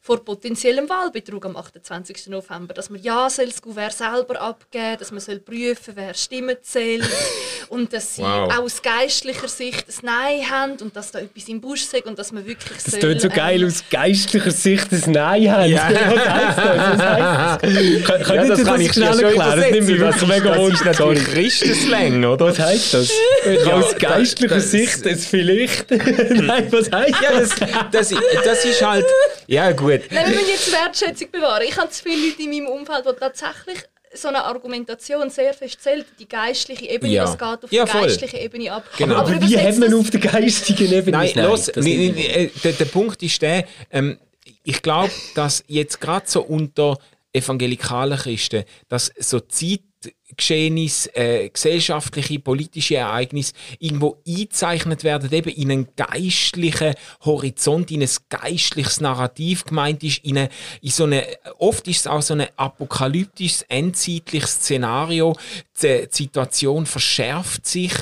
vor 0.00 0.24
potenziellem 0.24 0.88
Wahlbetrug 0.88 1.44
am 1.46 1.56
28. 1.56 2.28
November, 2.28 2.74
dass 2.74 2.90
man 2.90 3.02
ja 3.02 3.28
soll 3.28 3.46
das 3.46 3.62
Gouverneur 3.62 3.90
selber 3.90 4.40
abgeben 4.40 4.96
dass 4.98 5.10
man 5.10 5.20
soll 5.20 5.40
prüfen 5.40 5.94
wer 5.94 6.14
Stimmen 6.14 6.56
zählt 6.62 7.08
und 7.68 7.92
dass 7.92 8.16
sie 8.16 8.22
wow. 8.22 8.52
auch 8.52 8.62
aus 8.62 8.82
geistlicher 8.82 9.48
Sicht 9.48 9.86
ein 9.88 10.06
Nein 10.06 10.50
haben 10.50 10.72
und 10.80 10.94
dass 10.96 11.10
da 11.10 11.20
etwas 11.20 11.48
im 11.48 11.60
Busch 11.60 11.82
ist 11.82 12.06
und 12.06 12.18
dass 12.18 12.32
man 12.32 12.46
wirklich 12.46 12.82
Das 12.82 12.98
klingt 12.98 13.20
so 13.20 13.28
geil, 13.28 13.62
ähm, 13.62 13.68
aus 13.68 13.84
geistlicher 13.90 14.50
Sicht 14.50 14.92
ein 14.92 15.12
Nein 15.12 15.50
haben. 15.50 15.70
Ja. 15.70 15.90
Was 16.12 16.28
heisst 16.28 16.58
das? 16.58 16.98
Was 16.98 17.02
heisst 17.02 17.62
das? 17.62 18.26
Kön 18.26 18.36
ja, 18.36 18.46
das, 18.46 18.58
das 18.58 18.66
kann 18.66 18.80
ich 18.80 18.92
schnell 18.92 19.20
erklären? 19.20 19.60
Das 19.60 19.70
nimmt 19.70 19.86
mich 19.86 20.00
das 20.00 20.26
mega 20.26 20.56
Das 20.56 20.72
ist 20.72 20.84
natürlich 20.84 21.24
Christenslang, 21.24 22.24
oder? 22.24 22.46
Was 22.46 22.58
heisst 22.58 22.94
das? 22.94 23.10
Ja, 23.64 23.74
aus 23.74 23.96
geistlicher 23.96 24.54
das, 24.56 24.70
Sicht 24.70 25.06
es 25.06 25.26
vielleicht... 25.26 25.90
Nein, 25.90 26.68
was 26.70 26.91
ja, 26.92 27.32
das? 27.32 27.50
Das, 27.90 28.14
das 28.44 28.64
ist 28.64 28.82
halt... 28.82 29.06
Ja, 29.46 29.72
gut. 29.72 30.00
Nein, 30.10 30.26
wir 30.26 30.36
müssen 30.36 30.48
jetzt 30.48 30.72
Wertschätzung 30.72 31.30
bewahren. 31.30 31.62
Ich 31.66 31.76
habe 31.76 31.90
zu 31.90 32.02
viele 32.02 32.28
Leute 32.28 32.42
in 32.42 32.50
meinem 32.50 32.66
Umfeld, 32.68 33.04
die 33.06 33.18
tatsächlich 33.18 33.78
so 34.14 34.28
eine 34.28 34.44
Argumentation 34.44 35.30
sehr 35.30 35.54
fest 35.54 35.82
zählt, 35.82 36.06
die 36.18 36.28
geistliche 36.28 36.86
Ebene, 36.86 37.12
ja. 37.12 37.24
das 37.24 37.38
geht 37.38 37.64
auf 37.64 37.72
ja, 37.72 37.84
die 37.84 37.92
geistliche 37.92 38.38
Ebene 38.38 38.72
ab. 38.72 38.84
Genau. 38.98 39.16
Aber, 39.16 39.30
Aber 39.30 39.48
wie 39.48 39.58
hat 39.58 39.78
man 39.78 39.94
auf 39.94 40.10
der 40.10 40.20
geistigen 40.20 40.92
Ebene 40.92 41.16
Nein, 41.16 41.32
los, 41.36 41.68
äh, 41.68 42.50
der, 42.62 42.72
der, 42.72 42.84
Punkt 42.84 43.22
ist 43.22 43.40
der, 43.40 43.64
ähm, 43.90 44.18
ich 44.64 44.82
glaube, 44.82 45.10
dass 45.34 45.64
jetzt 45.66 46.00
gerade 46.00 46.26
so 46.28 46.42
unter 46.42 46.98
evangelikalen 47.32 48.18
Christen, 48.18 48.64
dass 48.88 49.10
so 49.18 49.40
Zeit 49.40 49.80
Geschehnisse, 50.36 51.14
äh, 51.14 51.48
gesellschaftliche, 51.48 52.38
politische 52.38 52.96
Ereignisse 52.96 53.52
irgendwo 53.78 54.18
eingezeichnet 54.26 55.04
werden, 55.04 55.32
eben 55.32 55.50
in 55.50 55.70
einen 55.70 55.88
geistlichen 55.96 56.94
Horizont, 57.24 57.90
in 57.90 58.02
ein 58.02 58.10
geistliches 58.28 59.00
Narrativ 59.00 59.64
gemeint 59.64 60.02
ist, 60.02 60.24
in, 60.24 60.38
eine, 60.38 60.48
in 60.80 60.90
so 60.90 61.04
eine, 61.04 61.26
oft 61.58 61.86
ist 61.88 62.00
es 62.00 62.06
auch 62.06 62.22
so 62.22 62.34
ein 62.34 62.46
apokalyptisches, 62.56 63.62
endzeitliches 63.68 64.54
Szenario. 64.54 65.36
Die, 65.82 66.08
Situation 66.10 66.86
verschärft 66.86 67.66
sich, 67.66 67.92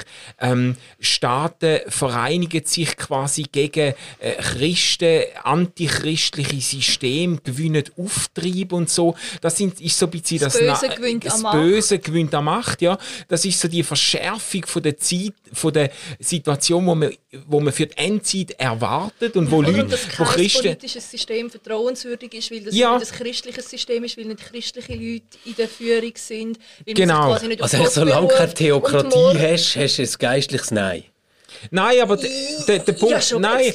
ähm, 0.40 0.76
Staaten 0.98 1.80
vereinigen 1.88 2.64
sich 2.64 2.96
quasi 2.96 3.44
gegen 3.50 3.94
äh, 4.18 4.32
Christen, 4.38 5.22
antichristliche 5.42 6.60
Systeme, 6.60 7.38
gewinnen 7.42 7.84
Auftrieb 7.96 8.72
und 8.72 8.90
so. 8.90 9.14
Das 9.40 9.56
sind, 9.56 9.80
ist 9.80 9.98
so 9.98 10.06
ein 10.06 10.10
bisschen 10.10 10.38
das, 10.40 10.58
das 10.58 10.80
Böse 10.80 10.94
gewinnt 10.94 11.24
das 11.24 11.42
Böse 11.42 11.98
gewinnt 11.98 12.34
an 12.34 12.44
Macht, 12.44 12.82
ja. 12.82 12.98
Das 13.28 13.44
ist 13.44 13.60
so 13.60 13.68
die 13.68 13.82
Verschärfung 13.82 14.66
von 14.66 14.82
der 14.82 14.96
Zeit, 14.96 15.34
von 15.52 15.72
der 15.72 15.90
Situation, 16.18 16.86
wo 16.86 16.94
man, 16.94 17.12
wo 17.46 17.60
man 17.60 17.72
für 17.72 17.86
die 17.86 17.96
Endzeit 17.96 18.52
erwartet 18.52 19.36
und 19.36 19.50
wo 19.50 19.58
Oder 19.58 19.72
Leute, 19.72 19.88
dass 19.88 20.06
wo 20.18 20.24
Christen... 20.24 20.62
politisches 20.62 21.10
System 21.10 21.50
vertrauenswürdig 21.50 22.34
ist, 22.34 22.50
weil 22.50 22.60
das 22.60 22.74
ja. 22.74 22.98
nicht 22.98 23.12
ein 23.12 23.18
christliches 23.18 23.70
System 23.70 24.04
ist, 24.04 24.16
weil 24.16 24.26
nicht 24.26 24.40
christliche 24.40 24.94
Leute 24.94 25.24
in 25.44 25.54
der 25.56 25.68
Führung 25.68 26.12
sind. 26.14 26.58
genau. 26.84 27.36
Also 27.74 28.00
solange 28.00 28.28
du 28.28 28.34
keine 28.34 28.54
Theokratie 28.54 29.38
hast, 29.38 29.76
hast 29.76 29.98
du 29.98 30.02
ein 30.02 30.18
geistliches 30.18 30.70
Nein. 30.70 31.04
Nein, 31.70 32.00
aber 32.00 32.16
der, 32.16 32.30
der, 32.66 32.78
der 32.80 32.92
Punkt, 32.92 33.32
ein 33.32 33.40
nein, 33.40 33.74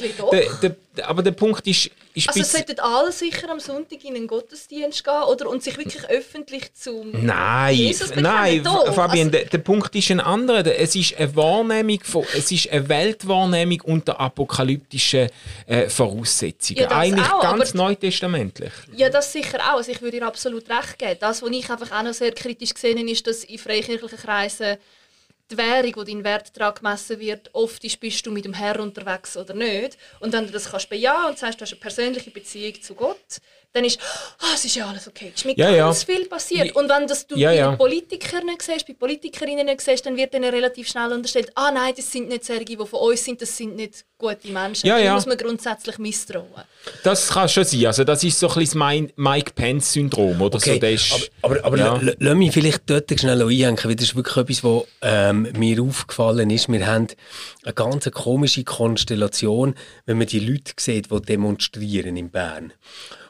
der, 0.62 0.76
aber 1.08 1.22
der 1.22 1.32
Punkt 1.32 1.66
ist, 1.66 1.90
ist 2.14 2.28
Also 2.28 2.42
sollten 2.42 2.80
alle 2.80 3.12
sicher 3.12 3.50
am 3.50 3.60
Sonntag 3.60 4.02
in 4.02 4.16
einen 4.16 4.26
Gottesdienst 4.26 5.04
gehen 5.04 5.22
oder, 5.30 5.50
und 5.50 5.62
sich 5.62 5.76
wirklich 5.76 6.08
öffentlich 6.08 6.72
zum 6.72 7.10
Nein, 7.26 7.76
Jesus 7.76 8.08
bekennen? 8.08 8.22
nein, 8.32 8.64
Doch. 8.64 8.94
Fabian, 8.94 9.26
Also- 9.28 9.38
der, 9.38 9.44
der 9.44 9.58
Punkt 9.58 9.94
ist 9.94 10.10
ein 10.10 10.20
anderer. 10.20 10.62
Der- 10.62 10.80
Es 10.80 10.94
ist 10.96 11.14
eine 11.18 11.36
Wahrnehmung, 11.36 12.00
von, 12.02 12.24
es 12.34 12.50
ist 12.50 12.70
eine 12.70 12.88
Weltwahrnehmung 12.88 13.80
unter 13.82 14.18
apokalyptischen 14.18 15.28
äh, 15.66 15.88
Voraussetzungen. 15.90 16.80
Ja, 16.80 16.88
Eigentlich 16.90 17.30
auch, 17.30 17.42
ganz 17.42 17.74
neutestamentlich. 17.74 18.72
Ja, 18.96 19.10
das 19.10 19.32
sicher 19.32 19.58
auch. 19.60 19.76
Also 19.76 19.92
ich 19.92 20.00
würde 20.00 20.16
ihr 20.16 20.26
absolut 20.26 20.68
recht 20.70 20.98
geben. 20.98 21.16
Das, 21.20 21.42
was 21.42 21.50
ich 21.50 21.68
einfach 21.70 21.92
auch 21.92 22.02
noch 22.02 22.14
sehr 22.14 22.32
kritisch 22.32 22.72
gesehen 22.72 22.98
habe, 22.98 23.10
ist, 23.10 23.26
dass 23.26 23.44
in 23.44 23.58
freikirchlichen 23.58 24.18
Kreisen 24.18 24.76
die 25.50 25.56
Währung, 25.56 25.96
wo 25.96 26.04
dein 26.04 26.24
Wert 26.24 26.56
daran 26.56 26.74
gemessen 26.74 27.20
wird, 27.20 27.50
oft 27.52 27.84
ist, 27.84 28.00
bist 28.00 28.26
du 28.26 28.30
mit 28.30 28.44
dem 28.44 28.54
Herr 28.54 28.80
unterwegs 28.80 29.36
oder 29.36 29.54
nicht. 29.54 29.96
Und 30.20 30.32
wenn 30.32 30.46
du 30.46 30.52
das 30.52 30.70
kannst 30.70 30.88
bejahen 30.88 31.30
und 31.30 31.38
sagst, 31.38 31.60
du 31.60 31.62
hast 31.62 31.72
eine 31.72 31.80
persönliche 31.80 32.30
Beziehung 32.30 32.80
zu 32.82 32.94
Gott, 32.94 33.40
dann 33.72 33.84
ist, 33.84 33.98
ah, 34.40 34.52
es 34.54 34.64
ist 34.64 34.74
ja 34.76 34.86
alles 34.88 35.06
okay. 35.06 35.32
Es 35.34 35.40
ist 35.40 35.44
mir 35.46 35.54
Ja, 35.56 35.74
ganz 35.74 36.06
ja. 36.06 36.14
viel 36.14 36.26
passiert. 36.26 36.74
Und 36.76 36.88
wenn 36.88 37.06
das 37.06 37.26
du 37.26 37.36
Ja, 37.36 37.50
bei 37.50 37.56
ja. 37.56 37.68
den 37.70 37.78
Politikern 37.78 38.46
nicht 38.46 38.62
siehst, 38.62 38.86
bei 38.86 38.94
Politikerinnen 38.94 39.66
nicht 39.66 39.80
siehst, 39.82 40.06
dann 40.06 40.16
wird 40.16 40.34
ihnen 40.34 40.50
relativ 40.52 40.88
schnell 40.88 41.12
unterstellt, 41.12 41.50
ah 41.54 41.70
nein, 41.70 41.92
das 41.96 42.10
sind 42.10 42.28
nicht 42.28 42.44
solche, 42.44 42.64
die 42.64 42.76
von 42.76 42.88
uns 43.00 43.24
sind, 43.24 43.42
das 43.42 43.56
sind 43.56 43.76
nicht 43.76 44.04
gute 44.18 44.48
Menschen. 44.48 44.86
Ja, 44.86 44.96
ja. 44.98 45.14
muss 45.14 45.26
man 45.26 45.36
grundsätzlich 45.36 45.98
misstrauen. 45.98 46.46
Das 47.02 47.28
kann 47.28 47.48
schon 47.50 47.64
sein. 47.64 47.86
Also 47.86 48.02
das 48.04 48.24
ist 48.24 48.38
so 48.38 48.48
ein 48.48 48.54
bisschen 48.54 48.80
das 48.80 48.88
Mi- 48.88 49.12
Mike 49.16 49.52
Pence-Syndrom. 49.54 50.40
Oder 50.40 50.58
so. 50.58 50.70
Ist, 50.72 51.30
aber 51.42 51.62
aber, 51.64 51.82
aber 51.82 52.00
lass 52.18 52.34
mich 52.34 52.52
vielleicht 52.52 52.88
dort 52.88 53.10
schnell 53.20 53.42
einhängen, 53.42 53.78
weil 53.84 53.94
das 53.96 54.06
ist 54.06 54.16
wirklich 54.16 54.36
etwas, 54.38 54.64
was 54.64 54.84
ähm, 55.02 55.52
mir 55.58 55.82
aufgefallen 55.82 56.48
ist. 56.50 56.68
Wir 56.70 56.86
haben 56.86 57.08
eine 57.64 57.74
ganz 57.74 58.10
komische 58.10 58.64
Konstellation, 58.64 59.74
wenn 60.06 60.16
man 60.18 60.26
die 60.26 60.40
Leute 60.40 60.72
sieht, 60.78 61.10
die 61.10 61.20
demonstrieren 61.22 62.16
in 62.16 62.30
Bern. 62.30 62.72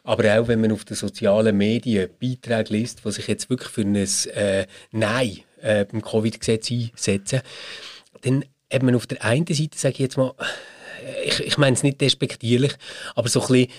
Aber 0.07 0.38
auch 0.38 0.47
wenn 0.47 0.61
man 0.61 0.71
auf 0.71 0.85
den 0.85 0.97
sozialen 0.97 1.57
Medien 1.57 2.09
Beiträge 2.21 2.73
liest, 2.73 3.05
die 3.05 3.11
sich 3.11 3.27
jetzt 3.27 3.51
wirklich 3.51 3.71
für 3.71 3.81
ein 3.81 3.97
äh, 3.97 4.66
Nein 4.92 5.40
äh, 5.61 5.85
beim 5.85 6.01
Covid-Gesetz 6.01 6.71
einsetzen, 6.71 7.40
dann 8.23 8.45
hat 8.73 8.85
man 8.85 8.95
auf 8.95 9.09
der 9.09 9.25
einen 9.25 9.49
Seite, 9.49 9.77
sage 9.77 9.95
ich 9.95 9.99
jetzt 9.99 10.16
mal, 10.16 10.33
ich, 11.25 11.40
ich 11.40 11.59
meine 11.59 11.75
es 11.75 11.83
nicht 11.83 12.01
despektierlich, 12.01 12.73
aber 13.16 13.29
so 13.29 13.40
ein 13.40 13.49
bisschen 13.49 13.73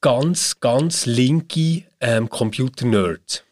ganz, 0.00 0.60
ganz 0.60 1.04
linke 1.04 1.82
ähm, 2.00 2.30
Computer-Nerds, 2.30 3.44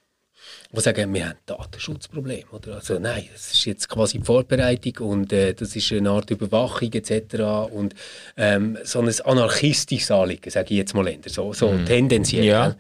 die 0.71 0.81
sagen, 0.81 1.15
wir 1.15 1.29
haben 1.31 1.39
Datenschutzprobleme. 1.47 2.45
Oder? 2.53 2.75
Also, 2.75 2.99
nein, 2.99 3.27
das 3.33 3.53
ist 3.53 3.65
jetzt 3.65 3.89
quasi 3.89 4.19
die 4.19 4.25
Vorbereitung 4.25 5.09
und 5.09 5.33
äh, 5.33 5.55
das 5.55 5.75
ist 5.75 5.91
eine 5.93 6.11
Art 6.11 6.31
Überwachung 6.31 6.93
etc. 6.93 7.71
Und 7.71 7.95
ähm, 8.37 8.77
so 8.85 9.01
ein 9.01 9.11
anarchistisches 9.25 10.11
Anliegen, 10.11 10.51
sage 10.51 10.67
ich 10.71 10.77
jetzt 10.77 10.95
mal 10.95 11.09
eher, 11.09 11.19
so, 11.27 11.55
so 11.55 11.73
tendenziell. 11.87 12.45
Ja. 12.45 12.77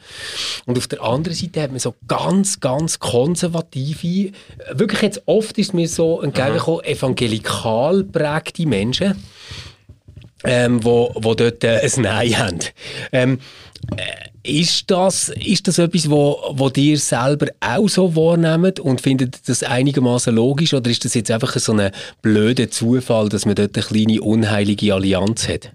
Und 0.66 0.76
auf 0.76 0.86
der 0.86 1.02
anderen 1.02 1.34
Seite 1.34 1.62
hat 1.62 1.70
man 1.70 1.80
so 1.80 1.94
ganz, 2.06 2.60
ganz 2.60 2.98
konservative, 2.98 4.32
wirklich 4.72 5.00
jetzt 5.00 5.22
oft 5.24 5.56
ist 5.56 5.72
mir 5.72 5.88
so 5.88 6.20
entgegengekommen, 6.20 6.84
evangelikal 6.84 8.04
prägte 8.04 8.66
Menschen, 8.66 9.24
ähm, 10.44 10.84
wo, 10.84 11.10
wo 11.14 11.34
dort 11.34 11.64
äh, 11.64 11.80
ein 11.80 12.02
Nein 12.02 12.38
haben. 12.38 12.58
Ähm, 13.12 13.38
äh, 13.96 14.27
ist, 14.48 14.90
das, 14.90 15.28
ist 15.28 15.68
das 15.68 15.78
etwas, 15.78 16.10
wo, 16.10 16.38
wo 16.52 16.70
dir 16.70 16.98
selber 16.98 17.48
auch 17.60 17.88
so 17.88 18.16
wahrnehmt 18.16 18.80
und 18.80 19.00
findet 19.00 19.48
das 19.48 19.62
einigermaßen 19.62 20.34
logisch 20.34 20.74
oder 20.74 20.90
ist 20.90 21.04
das 21.04 21.14
jetzt 21.14 21.30
einfach 21.30 21.56
so 21.58 21.72
ein 21.72 21.90
blöder 22.22 22.70
Zufall, 22.70 23.28
dass 23.28 23.46
man 23.46 23.54
dort 23.54 23.76
eine 23.76 23.84
kleine 23.84 24.22
unheilige 24.22 24.94
Allianz 24.94 25.48
hat? 25.48 25.70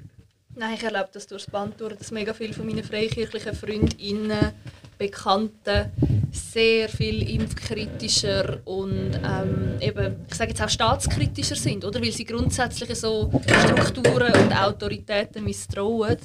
Nein, 0.55 0.75
ich 0.75 0.83
erlebe 0.83 1.09
das 1.11 1.27
durchs 1.27 1.49
Band 1.49 1.79
durch, 1.79 1.95
dass 1.95 2.11
mega 2.11 2.33
viele 2.33 2.53
von 2.53 2.65
meinen 2.65 2.83
freikirchlichen 2.83 3.55
Freundinnen, 3.55 4.51
Bekannten 4.97 5.91
sehr 6.31 6.87
viel 6.87 7.27
impfkritischer 7.27 8.59
und 8.65 9.19
ähm, 9.25 9.75
eben, 9.81 10.15
ich 10.29 10.35
sage 10.35 10.51
jetzt 10.51 10.61
auch 10.61 10.69
staatskritischer 10.69 11.55
sind, 11.55 11.83
oder? 11.83 11.99
Weil 11.99 12.11
sie 12.11 12.25
grundsätzlich 12.25 12.95
so 12.97 13.29
Strukturen 13.65 14.31
und 14.33 14.55
Autoritäten 14.55 15.43
misstrauen. 15.43 16.17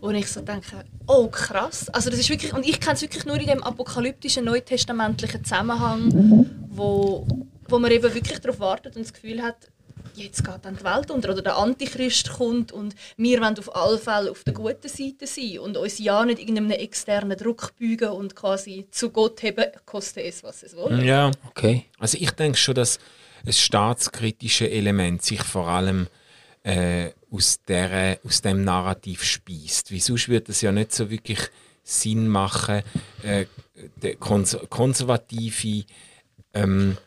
Und 0.00 0.14
ich 0.14 0.28
so 0.28 0.40
denke, 0.40 0.84
oh 1.06 1.28
krass. 1.28 1.88
Also 1.90 2.10
das 2.10 2.18
ist 2.18 2.30
wirklich, 2.30 2.52
und 2.54 2.66
ich 2.66 2.80
kenne 2.80 2.94
es 2.94 3.02
wirklich 3.02 3.24
nur 3.26 3.38
in 3.38 3.46
dem 3.46 3.62
apokalyptischen, 3.62 4.44
neutestamentlichen 4.44 5.44
Zusammenhang, 5.44 6.46
wo, 6.68 7.26
wo 7.68 7.78
man 7.78 7.90
eben 7.90 8.14
wirklich 8.14 8.40
darauf 8.40 8.60
wartet 8.60 8.96
und 8.96 9.04
das 9.04 9.12
Gefühl 9.12 9.42
hat, 9.42 9.56
jetzt 10.14 10.44
geht 10.44 10.58
dann 10.62 10.76
die 10.76 10.84
Welt 10.84 11.10
unter 11.10 11.30
oder 11.30 11.42
der 11.42 11.56
Antichrist 11.56 12.30
kommt 12.30 12.72
und 12.72 12.94
wir 13.16 13.40
wollen 13.40 13.58
auf 13.58 13.74
alle 13.74 13.98
Fälle 13.98 14.30
auf 14.30 14.44
der 14.44 14.54
guten 14.54 14.88
Seite 14.88 15.26
sein 15.26 15.58
und 15.58 15.76
uns 15.76 15.98
ja 15.98 16.24
nicht 16.24 16.40
irgendeinem 16.40 16.70
externen 16.70 17.36
Druck 17.36 17.72
beugen 17.78 18.10
und 18.10 18.34
quasi 18.34 18.86
zu 18.90 19.10
Gott 19.10 19.42
haben, 19.42 19.66
koste 19.84 20.22
es, 20.22 20.42
was 20.42 20.62
es 20.62 20.76
will. 20.76 21.04
ja. 21.04 21.30
Okay. 21.48 21.84
Also 21.98 22.18
ich 22.20 22.30
denke 22.32 22.58
schon, 22.58 22.74
dass 22.74 22.98
ein 23.44 23.52
staatskritische 23.52 24.70
Element 24.70 25.22
sich 25.22 25.42
vor 25.42 25.68
allem 25.68 26.08
äh, 26.62 27.10
aus, 27.30 27.60
der, 27.66 28.18
aus 28.24 28.42
dem 28.42 28.64
Narrativ 28.64 29.22
speist. 29.22 29.90
Wie 29.90 30.00
sonst 30.00 30.28
würde 30.28 30.52
es 30.52 30.60
ja 30.60 30.72
nicht 30.72 30.92
so 30.92 31.10
wirklich 31.10 31.40
Sinn 31.82 32.28
machen, 32.28 32.82
äh, 33.22 33.46
kons 34.18 34.58
konservative 34.68 35.84
ähm, 36.52 36.98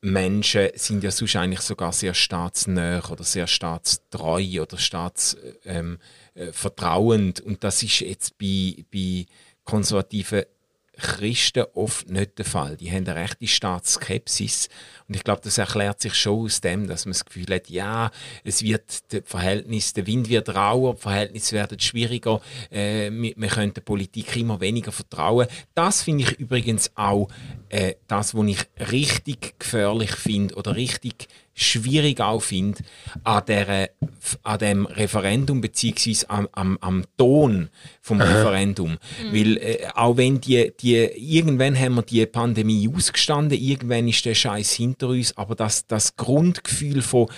Menschen 0.00 0.68
sind 0.74 1.02
ja 1.02 1.10
sonst 1.10 1.36
eigentlich 1.36 1.60
sogar 1.60 1.92
sehr 1.92 2.14
staatsnah 2.14 3.02
oder 3.10 3.24
sehr 3.24 3.46
staatstreu 3.46 4.62
oder 4.62 4.78
staatsvertrauend. 4.78 7.40
Ähm, 7.40 7.44
äh. 7.44 7.48
Und 7.48 7.64
das 7.64 7.82
ist 7.82 8.00
jetzt 8.00 8.38
bei, 8.38 8.84
bei 8.92 9.26
konservativen 9.64 10.44
Christen 10.98 11.64
oft 11.74 12.08
nicht 12.08 12.38
der 12.38 12.44
Fall. 12.44 12.76
Die 12.76 12.90
haben 12.90 13.06
eine 13.06 13.16
rechte 13.16 13.46
Staatsskepsis. 13.46 14.68
Und 15.08 15.14
ich 15.14 15.24
glaube, 15.24 15.40
das 15.44 15.58
erklärt 15.58 16.00
sich 16.00 16.14
schon 16.14 16.46
aus 16.46 16.60
dem, 16.60 16.86
dass 16.86 17.04
man 17.04 17.12
das 17.12 17.24
Gefühl 17.24 17.46
hat, 17.54 17.68
ja, 17.68 18.10
es 18.44 18.62
wird 18.62 19.12
das 19.12 19.22
Verhältnis, 19.24 19.92
der 19.92 20.06
Wind 20.06 20.28
wird 20.28 20.48
rauer, 20.54 20.94
die 20.94 21.00
Verhältnisse 21.00 21.54
werden 21.54 21.78
schwieriger, 21.78 22.40
äh, 22.70 23.10
wir 23.10 23.48
können 23.48 23.74
der 23.74 23.82
Politik 23.82 24.36
immer 24.36 24.60
weniger 24.60 24.92
vertrauen. 24.92 25.46
Das 25.74 26.02
finde 26.02 26.24
ich 26.24 26.32
übrigens 26.38 26.90
auch 26.94 27.28
äh, 27.68 27.94
das, 28.08 28.34
was 28.34 28.46
ich 28.46 28.90
richtig 28.90 29.58
gefährlich 29.58 30.12
finde 30.12 30.54
oder 30.54 30.76
richtig 30.76 31.28
schwierig 31.56 32.20
auch 32.20 32.42
finde 32.42 32.82
an, 33.24 33.42
der, 33.46 33.90
an 34.42 34.58
dem 34.58 34.86
Referendum 34.86 35.60
beziehungsweise 35.60 36.28
am, 36.30 36.48
am, 36.52 36.78
am 36.80 37.04
Ton 37.16 37.70
vom 38.02 38.20
Referendum. 38.20 38.98
Weil 39.32 39.56
äh, 39.56 39.88
auch 39.94 40.18
wenn 40.18 40.40
die, 40.40 40.72
die, 40.78 40.94
irgendwann 40.94 41.78
haben 41.78 41.94
wir 41.94 42.02
die 42.02 42.26
Pandemie 42.26 42.88
ausgestanden, 42.94 43.58
irgendwann 43.58 44.06
ist 44.06 44.24
der 44.26 44.34
Scheiß 44.34 44.74
hinter 44.74 45.08
uns, 45.08 45.36
aber 45.36 45.54
das, 45.54 45.86
das 45.86 46.14
Grundgefühl 46.16 47.00
von 47.02 47.28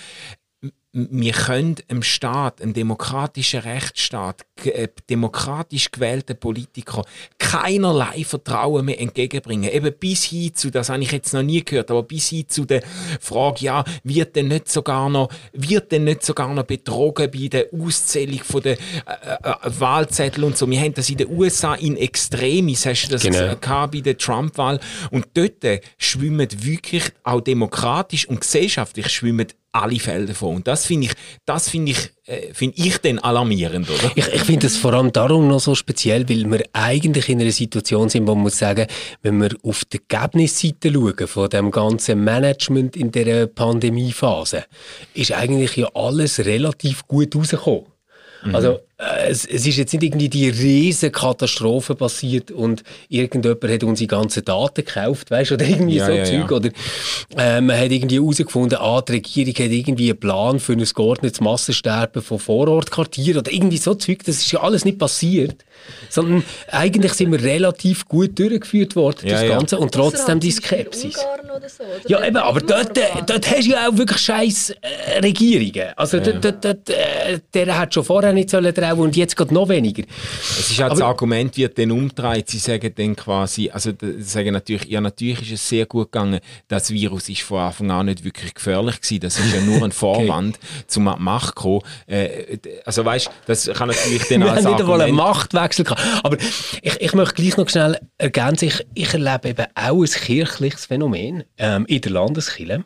wir 0.91 1.33
können 1.33 1.75
einem 1.87 2.01
Staat, 2.01 2.61
einem 2.61 2.73
demokratischen 2.73 3.59
Rechtsstaat, 3.59 4.45
äh, 4.63 4.87
demokratisch 5.07 5.91
gewählten 5.91 6.37
Politiker 6.39 7.05
keinerlei 7.49 8.23
Vertrauen 8.25 8.85
mehr 8.85 8.99
entgegenbringen. 9.01 9.71
Eben 9.71 9.91
bis 9.99 10.25
hin 10.25 10.53
zu, 10.53 10.69
das 10.69 10.89
habe 10.89 11.01
ich 11.01 11.11
jetzt 11.11 11.33
noch 11.33 11.41
nie 11.41 11.63
gehört, 11.65 11.89
aber 11.89 12.03
bis 12.03 12.27
hin 12.29 12.47
zu 12.47 12.63
der 12.65 12.83
Frage, 13.19 13.65
ja, 13.65 13.83
wird 14.03 14.35
denn 14.35 14.49
nicht 14.49 14.69
sogar 14.69 15.09
noch, 15.09 15.29
wird 15.53 15.91
denn 15.91 16.03
nicht 16.03 16.21
sogar 16.23 16.53
noch 16.53 16.63
betrogen 16.63 17.31
bei 17.31 17.47
der 17.47 17.65
Auszählung 17.73 18.41
von 18.43 18.61
der 18.61 18.73
äh, 18.73 18.77
äh, 19.43 19.53
Wahlzettel 19.79 20.43
und 20.43 20.59
so. 20.59 20.69
Wir 20.69 20.79
haben 20.79 20.93
das 20.93 21.09
in 21.09 21.17
den 21.17 21.29
USA 21.31 21.73
in 21.73 21.97
Extremis, 21.97 22.85
hast 22.85 23.07
du 23.07 23.13
das 23.13 23.23
Genau. 23.23 23.55
gehabt 23.55 23.93
bei 23.93 24.01
der 24.01 24.17
Trump-Wahl. 24.17 24.79
Und 25.09 25.25
dort 25.33 25.81
schwimmen 25.97 26.47
wirklich 26.63 27.05
auch 27.23 27.41
demokratisch 27.41 28.27
und 28.29 28.41
gesellschaftlich 28.41 29.09
schwimmen 29.09 29.47
alle 29.71 29.99
Fälle 29.99 30.27
davon. 30.27 30.57
Und 30.57 30.67
das 30.67 30.85
finde 30.85 31.07
ich, 31.07 31.13
das 31.45 31.69
finde 31.69 31.91
ich, 31.91 32.11
äh, 32.29 32.53
finde 32.53 32.77
ich 32.77 32.97
dann 32.99 33.17
alarmierend, 33.19 33.89
oder? 33.89 34.11
Ich, 34.15 34.27
ich 34.27 34.41
finde 34.43 34.67
das 34.67 34.77
vor 34.77 34.93
allem 34.93 35.11
darum 35.11 35.47
noch 35.47 35.59
so 35.59 35.73
speziell, 35.73 36.29
weil 36.29 36.49
wir 36.49 36.63
eigentlich 36.73 37.27
in 37.27 37.41
einer 37.41 37.51
Situation 37.51 38.07
sind, 38.07 38.27
wo 38.27 38.35
man 38.35 38.43
muss 38.43 38.59
sagen, 38.59 38.85
wenn 39.23 39.41
wir 39.41 39.49
auf 39.63 39.83
die 39.85 39.99
Ergebnisseite 40.07 40.93
schauen 40.93 41.27
von 41.27 41.49
dem 41.49 41.71
ganzen 41.71 42.23
Management 42.23 42.95
in 42.95 43.11
der 43.11 43.47
Pandemiephase, 43.47 44.65
ist 45.15 45.31
eigentlich 45.31 45.75
ja 45.75 45.87
alles 45.95 46.39
relativ 46.45 47.07
gut 47.07 47.35
rausgekommen. 47.35 47.85
Also 48.53 48.79
äh, 48.97 49.29
es, 49.29 49.45
es 49.45 49.65
ist 49.67 49.77
jetzt 49.77 49.93
nicht 49.93 50.03
irgendwie 50.03 50.29
die 50.29 50.49
riesen 50.49 51.11
Katastrophe 51.11 51.95
passiert 51.95 52.51
und 52.51 52.83
irgendjemand 53.09 53.63
hat 53.63 53.83
unsere 53.83 54.07
ganzen 54.07 54.45
Daten 54.45 54.85
gekauft, 54.85 55.31
weißt 55.31 55.51
oder 55.51 55.65
irgendwie 55.65 55.97
Ja, 55.97 56.05
so 56.05 56.11
ja, 56.13 56.23
Zeug 56.23 56.51
ja. 56.51 56.57
oder 56.57 56.69
äh, 57.37 57.61
man 57.61 57.77
hat 57.77 57.91
irgendwie 57.91 58.15
herausgefunden, 58.15 58.77
ah, 58.79 59.01
die 59.01 59.13
Regierung 59.13 59.53
hat 59.53 59.71
irgendwie 59.71 60.09
einen 60.09 60.19
Plan 60.19 60.59
für 60.59 60.73
ein 60.73 60.83
geordnetes 60.83 61.41
Massensterben 61.41 62.21
von 62.21 62.39
Vorortquartieren 62.39 63.39
oder 63.39 63.51
irgendwie 63.51 63.77
so 63.77 63.93
Zeug. 63.95 64.19
Das 64.25 64.37
ist 64.37 64.51
ja 64.51 64.61
alles 64.61 64.85
nicht 64.85 64.99
passiert. 64.99 65.65
Sondern 66.09 66.43
eigentlich 66.71 67.13
sind 67.13 67.31
wir 67.31 67.41
relativ 67.41 68.07
gut 68.07 68.37
durchgeführt 68.37 68.95
worden, 68.95 69.27
Ja, 69.27 69.33
das 69.33 69.43
ja. 69.43 69.49
Ganze, 69.49 69.77
und 69.77 69.95
Ausserhalb 69.95 70.13
trotzdem 70.15 70.39
die 70.39 70.51
Skepsis. 70.51 71.13
So? 71.13 71.83
Ja, 72.07 72.25
eben, 72.25 72.37
aber 72.37 72.61
dort, 72.61 72.97
äh, 72.97 73.03
dort 73.25 73.49
hast 73.49 73.65
du 73.65 73.71
ja 73.71 73.87
auch 73.87 73.97
wirklich 73.97 74.19
scheiß 74.19 74.75
äh, 74.81 75.19
Regierungen. 75.19 75.93
Also 75.95 76.19
dort, 76.19 76.43
dort, 76.43 76.65
dort, 76.65 76.89
äh, 76.89 77.39
der 77.53 77.77
hat 77.77 77.93
schon 77.93 78.03
vorher 78.03 78.33
nicht 78.33 78.49
sollen 78.49 78.73
trauen 78.73 78.99
und 78.99 79.15
jetzt 79.15 79.35
geht 79.35 79.51
noch 79.51 79.69
weniger. 79.69 80.03
Es 80.41 80.71
ist 80.71 80.81
auch 80.81 80.89
das 80.89 81.01
Argument 81.01 81.55
wird 81.57 81.77
dann 81.77 81.91
umgedreht. 81.91 82.49
Sie 82.49 82.57
sagen 82.57 82.93
dann 82.95 83.15
quasi, 83.15 83.69
also 83.69 83.91
sagen 84.19 84.53
natürlich, 84.53 84.85
ja 84.85 85.01
natürlich 85.01 85.41
ist 85.41 85.51
es 85.51 85.69
sehr 85.69 85.85
gut 85.85 86.11
gegangen. 86.11 86.39
Das 86.67 86.91
Virus 86.91 87.29
ist 87.29 87.41
von 87.41 87.59
Anfang 87.59 87.91
an 87.91 88.05
nicht 88.07 88.23
wirklich 88.23 88.53
gefährlich 88.53 89.01
gewesen. 89.01 89.19
Das 89.21 89.39
ist 89.39 89.53
ja 89.53 89.61
nur 89.61 89.83
ein 89.83 89.91
Vorwand 89.99 90.59
zum 90.87 91.07
an 91.07 91.17
die 91.17 91.23
Macht 91.23 91.55
zu 91.55 91.61
kommen. 91.61 91.81
Äh, 92.07 92.57
also 92.85 93.05
weißt, 93.05 93.29
das 93.45 93.69
kann 93.73 93.89
natürlich 93.89 94.27
dann 94.27 94.41
Wir 94.41 94.51
als 94.51 94.65
haben 94.65 94.73
nicht 94.73 94.81
einmal 94.81 95.01
einen 95.01 95.19
Argument 95.19 95.49
Machtwechsel 95.69 95.85
gehabt. 95.85 96.01
Aber 96.23 96.37
ich, 96.81 97.01
ich 97.01 97.13
möchte 97.13 97.35
gleich 97.35 97.57
noch 97.57 97.69
schnell 97.69 97.99
ergänzen, 98.17 98.65
ich, 98.65 98.85
ich 98.93 99.13
erlebe 99.13 99.49
eben 99.49 99.65
auch 99.75 100.01
ein 100.01 100.09
kirchliches 100.09 100.85
Phänomen 100.85 101.43
ähm, 101.57 101.85
in 101.85 102.01
der 102.01 102.11
Landeskirche, 102.11 102.83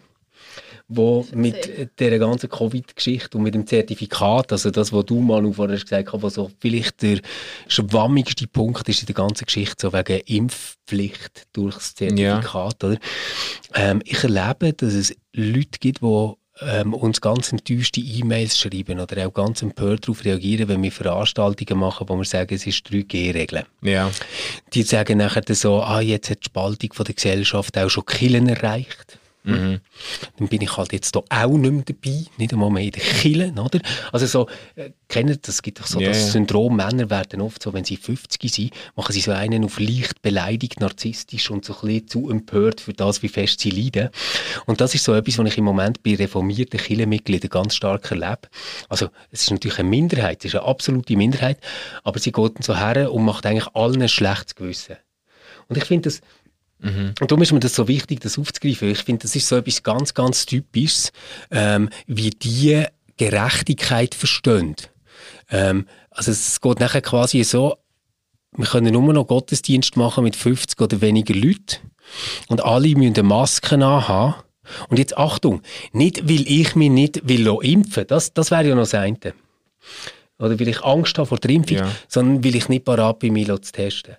wo 0.88 1.26
mit 1.34 1.90
dieser 2.00 2.20
ganzen 2.20 2.50
Covid-Geschichte 2.50 3.38
und 3.38 3.44
mit 3.44 3.56
dem 3.56 3.66
Zertifikat, 3.66 4.52
also 4.52 4.70
das, 4.70 4.92
was 4.92 5.06
du, 5.06 5.20
Manu, 5.20 5.54
vorher 5.54 5.80
gesagt 5.80 6.12
hast, 6.12 6.22
was 6.22 6.34
so 6.36 6.52
vielleicht 6.60 7.02
der 7.02 7.20
schwammigste 7.68 8.48
Punkt 8.48 8.88
ist 8.90 9.02
in 9.02 9.08
der 9.08 9.16
ganzen 9.16 9.46
Geschichte, 9.46 9.76
so 9.80 9.94
wegen 9.94 10.22
Impfpflicht 10.26 11.48
durch 11.54 11.76
das 11.76 11.96
Zertifikat. 11.96 12.84
Oder? 12.84 12.98
Ähm, 13.74 14.02
ich 14.06 14.24
erlebe, 14.24 14.74
dass 14.74 14.94
es 14.94 15.16
Leute 15.34 15.80
gibt, 15.80 16.02
die 16.02 16.34
ähm, 16.62 16.94
uns 16.94 17.22
ganz 17.22 17.52
enttäuschte 17.52 18.00
E-Mails 18.00 18.58
schreiben 18.58 19.00
oder 19.00 19.28
auch 19.28 19.34
ganz 19.34 19.62
empört 19.62 20.04
darauf 20.04 20.24
reagieren, 20.24 20.68
wenn 20.68 20.84
wir 20.84 20.92
Veranstaltungen 20.92 21.80
machen, 21.80 22.08
wo 22.08 22.16
wir 22.16 22.26
sagen, 22.26 22.54
es 22.54 22.68
ist 22.68 22.88
3G-Regeln. 22.88 23.66
ja. 23.82 24.12
Die 24.74 24.84
sagen 24.84 25.18
nachher 25.18 25.42
dann 25.42 25.56
so, 25.56 25.82
ah, 25.82 26.02
jetzt 26.02 26.30
hat 26.30 26.40
die 26.42 26.46
Spaltung 26.46 26.94
von 26.94 27.06
der 27.06 27.16
Gesellschaft 27.16 27.78
auch 27.78 27.90
schon 27.90 28.06
Killen 28.06 28.50
erreicht. 28.50 29.18
Dann 29.44 30.48
bin 30.48 30.62
ich 30.62 30.78
halt 30.78 30.94
jetzt 30.94 31.16
da 31.16 31.22
auch 31.30 31.58
nicht 31.58 31.72
mehr 31.72 31.84
dabei, 31.84 32.26
nicht 32.38 32.54
einmal 32.54 32.70
mehr 32.70 32.84
in 32.84 32.92
den 32.92 33.04
Killen, 33.04 33.60
oder? 33.60 33.80
Also 34.12 34.26
so, 34.26 34.48
äh, 34.76 34.92
kennt 35.10 35.48
das 35.48 35.62
gibt 35.62 35.80
doch 35.80 35.86
so 35.86 36.00
Ja, 36.00 36.10
das. 36.10 36.32
Syndrom, 36.32 36.78
Männer 36.78 37.10
werden 37.10 37.42
oft 37.42 37.62
so, 37.62 37.74
wenn 37.74 37.84
sie 37.84 37.98
50 37.98 38.54
sind, 38.54 38.72
machen 38.96 39.12
sie 39.12 39.20
so 39.20 39.32
einen 39.32 39.66
auf 39.66 39.80
leicht 39.80 40.22
beleidigt, 40.22 40.80
narzisstisch 40.80 41.52
und 41.52 41.66
so 41.66 41.74
ein 41.74 41.82
bisschen 41.82 42.08
zu 42.08 42.30
empört 42.30 42.82
für 42.82 42.94
das, 42.94 43.22
wie 43.22 43.28
fest 43.28 43.60
sie 43.60 43.70
leiden. 43.70 44.10
Und 44.66 44.80
das 44.80 44.96
ist 44.96 45.04
so 45.04 45.14
etwas, 45.14 45.38
was 45.38 45.48
ich 45.48 45.58
im 45.58 45.66
Moment 45.66 46.04
bei 46.04 46.16
reformierten 46.16 46.80
Kirchenmitgliedern 46.80 47.50
ganz 47.50 47.76
stark 47.76 48.10
erlebe. 48.12 48.50
Also 48.88 49.10
es 49.32 49.44
ist 49.44 49.52
natürlich 49.52 49.80
eine 49.80 49.90
Minderheit, 49.90 50.40
es 50.40 50.54
ist 50.54 50.60
eine 50.60 50.68
absolute 50.68 51.18
Minderheit, 51.18 51.60
aber 52.04 52.20
sie 52.20 52.32
geht 52.32 52.64
so 52.64 52.78
her 52.78 53.12
und 53.12 53.26
macht 53.26 53.46
eigentlich 53.46 53.68
allen 53.76 54.02
ein 54.02 54.10
schlechtes 54.10 54.56
Gewissen. 54.56 54.96
Und 55.68 55.78
ich 55.78 55.86
finde 55.86 56.10
das, 56.10 56.22
und 56.84 57.32
darum 57.32 57.42
ist 57.42 57.54
mir 57.54 57.60
das 57.62 57.76
so 57.76 57.88
wichtig, 57.88 58.20
das 58.20 58.38
aufzugreifen. 58.38 58.90
Ich 58.90 59.04
finde, 59.04 59.22
das 59.24 59.36
ist 59.36 59.48
so 59.48 59.56
etwas 59.56 59.84
ganz, 59.84 60.14
ganz 60.14 60.46
Typisches, 60.46 61.12
ähm, 61.50 61.90
wie 62.08 62.32
die 62.32 62.86
Gerechtigkeit 63.18 64.14
verstehen. 64.16 64.76
Ähm, 65.50 65.88
also 66.10 66.32
es 66.32 66.60
geht 66.60 66.80
nachher 66.80 67.02
quasi 67.02 67.44
so, 67.44 67.78
wir 68.56 68.66
können 68.66 68.94
nur 68.94 69.14
noch 69.14 69.28
Gottesdienst 69.28 69.96
machen 69.98 70.24
mit 70.24 70.36
50 70.36 70.80
oder 70.82 71.02
weniger 71.02 71.34
Leuten 71.34 71.78
und 72.50 72.64
alle 72.64 72.90
müssen 72.96 73.16
eine 73.16 73.24
Maske 73.24 73.76
anhaben. 73.76 74.36
Und 74.90 74.98
jetzt 74.98 75.18
Achtung, 75.18 75.62
nicht 75.92 76.28
weil 76.30 76.48
ich 76.50 76.76
mich 76.76 76.90
nicht 76.90 77.28
will 77.28 77.48
impfen 77.64 78.06
das, 78.08 78.34
das 78.34 78.50
wäre 78.52 78.70
ja 78.70 78.76
noch 78.76 78.84
das 78.84 78.94
eine. 78.94 79.18
Oder 80.40 80.60
weil 80.60 80.68
ich 80.70 80.84
Angst 80.84 81.18
habe 81.18 81.28
vor 81.28 81.38
der 81.38 81.52
Impfung, 81.52 81.78
Ja. 81.78 81.92
sondern 82.08 82.44
weil 82.44 82.56
ich 82.56 82.70
nicht 82.70 82.86
parat 82.86 83.20
bin, 83.20 83.34
mich 83.34 83.48
zu 83.48 83.72
testen. 83.72 84.16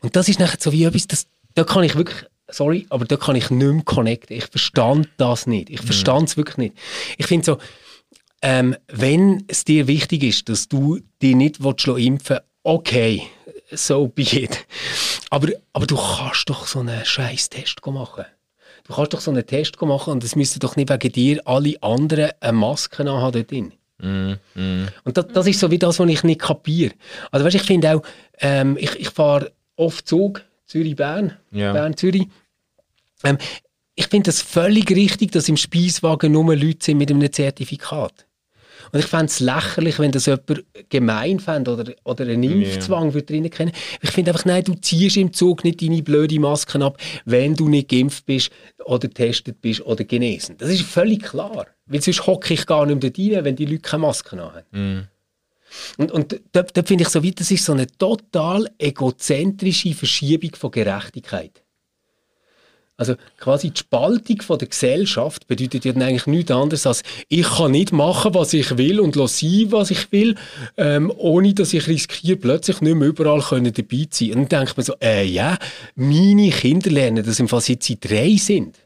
Und 0.00 0.16
das 0.16 0.28
ist 0.28 0.40
nachher 0.40 0.58
so 0.60 0.72
wie 0.72 0.84
etwas, 0.84 1.06
das, 1.06 1.26
da 1.54 1.64
kann 1.64 1.84
ich 1.84 1.96
wirklich, 1.96 2.24
sorry, 2.48 2.86
aber 2.90 3.04
da 3.04 3.16
kann 3.16 3.36
ich 3.36 3.50
nicht 3.50 3.72
mehr 3.72 3.82
connecten. 3.84 4.36
Ich 4.36 4.46
verstand 4.46 5.08
das 5.16 5.46
nicht. 5.46 5.70
Ich 5.70 5.80
verstand 5.80 6.28
es 6.28 6.36
wirklich 6.36 6.56
nicht. 6.56 6.76
Ich 7.18 7.26
finde 7.26 7.44
so, 7.44 7.58
ähm, 8.42 8.76
wenn 8.88 9.44
es 9.48 9.64
dir 9.64 9.86
wichtig 9.86 10.22
ist, 10.22 10.48
dass 10.48 10.68
du 10.68 11.00
dich 11.22 11.34
nicht 11.34 11.62
willst 11.62 11.86
impfen 11.86 12.40
okay, 12.62 13.22
so 13.70 14.08
be 14.08 14.22
it. 14.22 14.66
Aber, 15.30 15.48
aber 15.72 15.86
du 15.86 15.96
kannst 15.96 16.48
doch 16.48 16.66
so 16.66 16.80
einen 16.80 17.04
scheiß 17.04 17.50
Test 17.50 17.84
machen. 17.86 18.24
Du 18.86 18.94
kannst 18.94 19.14
doch 19.14 19.20
so 19.20 19.30
einen 19.30 19.46
Test 19.46 19.80
machen 19.80 20.12
und 20.12 20.24
es 20.24 20.36
müssten 20.36 20.60
doch 20.60 20.76
nicht 20.76 20.90
wegen 20.90 21.12
dir 21.12 21.40
alle 21.46 21.82
anderen 21.82 22.30
eine 22.40 22.52
Maske 22.52 23.02
anhaben 23.02 23.32
dort 23.32 23.50
drin. 23.50 23.72
Und 25.04 25.16
das, 25.16 25.26
das 25.28 25.46
ist 25.46 25.60
so 25.60 25.70
wie 25.70 25.78
das, 25.78 25.98
was 25.98 26.08
ich 26.08 26.24
nicht 26.24 26.40
kapiere. 26.40 26.94
Also 27.30 27.46
weißt, 27.46 27.56
ich 27.56 27.62
finde 27.62 27.94
auch, 27.94 28.02
ähm, 28.40 28.76
ich, 28.78 28.94
ich 28.96 29.08
fahre 29.08 29.52
oft 29.76 30.06
Zug, 30.08 30.42
Zürich-Bern, 30.66 31.36
Ja. 31.50 31.72
Bern-Zürich. 31.72 32.26
Ähm, 33.22 33.38
ich 33.94 34.06
finde 34.08 34.28
das 34.28 34.42
völlig 34.42 34.90
richtig, 34.90 35.32
dass 35.32 35.48
im 35.48 35.56
Speiswagen 35.56 36.32
nur 36.32 36.56
Leute 36.56 36.84
sind 36.84 36.98
mit 36.98 37.10
einem 37.10 37.32
Zertifikat. 37.32 38.26
Und 38.92 39.00
ich 39.00 39.06
fände 39.06 39.26
es 39.26 39.40
lächerlich, 39.40 39.98
wenn 39.98 40.12
das 40.12 40.26
jemand 40.26 40.64
gemein 40.88 41.40
fände 41.40 41.72
oder, 41.72 41.94
oder 42.04 42.24
einen 42.24 42.42
Impfzwang 42.42 43.12
yeah. 43.12 43.22
drinnen 43.22 43.50
kennen. 43.50 43.72
Ich 44.02 44.10
finde 44.10 44.30
einfach, 44.30 44.44
nein, 44.44 44.64
du 44.64 44.74
ziehst 44.74 45.16
im 45.16 45.32
Zug 45.32 45.64
nicht 45.64 45.80
deine 45.80 46.02
blöde 46.02 46.38
Masken 46.38 46.82
ab, 46.82 46.98
wenn 47.24 47.54
du 47.54 47.68
nicht 47.68 47.88
geimpft 47.88 48.26
bist 48.26 48.50
oder 48.84 49.08
getestet 49.08 49.60
bist 49.60 49.80
oder 49.80 50.04
genesen. 50.04 50.56
Das 50.58 50.70
ist 50.70 50.82
völlig 50.82 51.22
klar. 51.22 51.66
Weil 51.86 52.02
sonst 52.02 52.26
hocke 52.26 52.54
ich 52.54 52.66
gar 52.66 52.86
nicht 52.86 53.02
mehr 53.02 53.10
dort 53.10 53.18
rein, 53.18 53.44
wenn 53.44 53.56
die 53.56 53.66
Leute 53.66 53.80
keine 53.80 54.02
Masken 54.02 54.40
haben. 54.40 55.08
Und, 55.98 56.12
und 56.12 56.40
dort, 56.52 56.76
dort 56.76 56.88
finde 56.88 57.04
ich 57.04 57.10
so 57.10 57.24
weit, 57.24 57.40
das 57.40 57.50
ist 57.50 57.64
so 57.64 57.72
eine 57.72 57.86
total 57.86 58.70
egozentrische 58.78 59.94
Verschiebung 59.94 60.54
von 60.54 60.70
Gerechtigkeit. 60.70 61.64
Also 62.96 63.16
quasi 63.38 63.70
die 63.70 63.80
Spaltung 63.80 64.40
von 64.42 64.58
der 64.58 64.68
Gesellschaft 64.68 65.48
bedeutet 65.48 65.84
ja 65.84 65.92
dann 65.92 66.02
eigentlich 66.02 66.28
nichts 66.28 66.52
anderes 66.52 66.86
als 66.86 67.02
ich 67.28 67.42
kann 67.42 67.72
nicht 67.72 67.92
machen, 67.92 68.34
was 68.34 68.52
ich 68.52 68.78
will 68.78 69.00
und 69.00 69.16
sein, 69.16 69.66
was 69.70 69.90
ich 69.90 70.12
will, 70.12 70.36
ähm, 70.76 71.12
ohne 71.16 71.54
dass 71.54 71.72
ich 71.72 71.88
riskiere, 71.88 72.36
plötzlich 72.36 72.80
nicht 72.82 72.94
mehr 72.94 73.08
überall 73.08 73.40
können 73.40 73.72
dabei 73.72 74.06
zu 74.08 74.26
sein. 74.26 74.34
Und 74.34 74.52
dann 74.52 74.60
denkt 74.60 74.76
man 74.76 74.86
so, 74.86 74.94
äh, 75.02 75.24
ja, 75.24 75.58
meine 75.96 76.50
Kinder 76.50 76.88
lernen 76.88 77.24
das 77.24 77.40
im 77.40 77.48
Fall 77.48 77.62
seit 77.62 77.82
sie 77.82 77.98
drei 77.98 78.36
sind. 78.36 78.78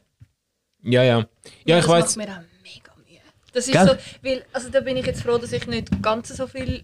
Ja, 0.81 1.03
ja. 1.03 1.27
Ja, 1.65 1.77
ich 1.77 1.87
weiß. 1.87 2.15
macht 2.15 2.27
mir 2.27 2.33
auch 2.33 2.41
mega 2.63 2.91
Mühe. 2.97 3.19
Das 3.53 3.67
ist 3.67 3.73
Gell? 3.73 3.87
so, 3.87 4.27
weil, 4.27 4.43
also 4.53 4.69
da 4.69 4.79
bin 4.81 4.97
ich 4.97 5.05
jetzt 5.05 5.23
froh, 5.23 5.37
dass 5.37 5.51
ich 5.51 5.65
nicht 5.67 6.01
ganz 6.01 6.29
so 6.29 6.47
viele 6.47 6.81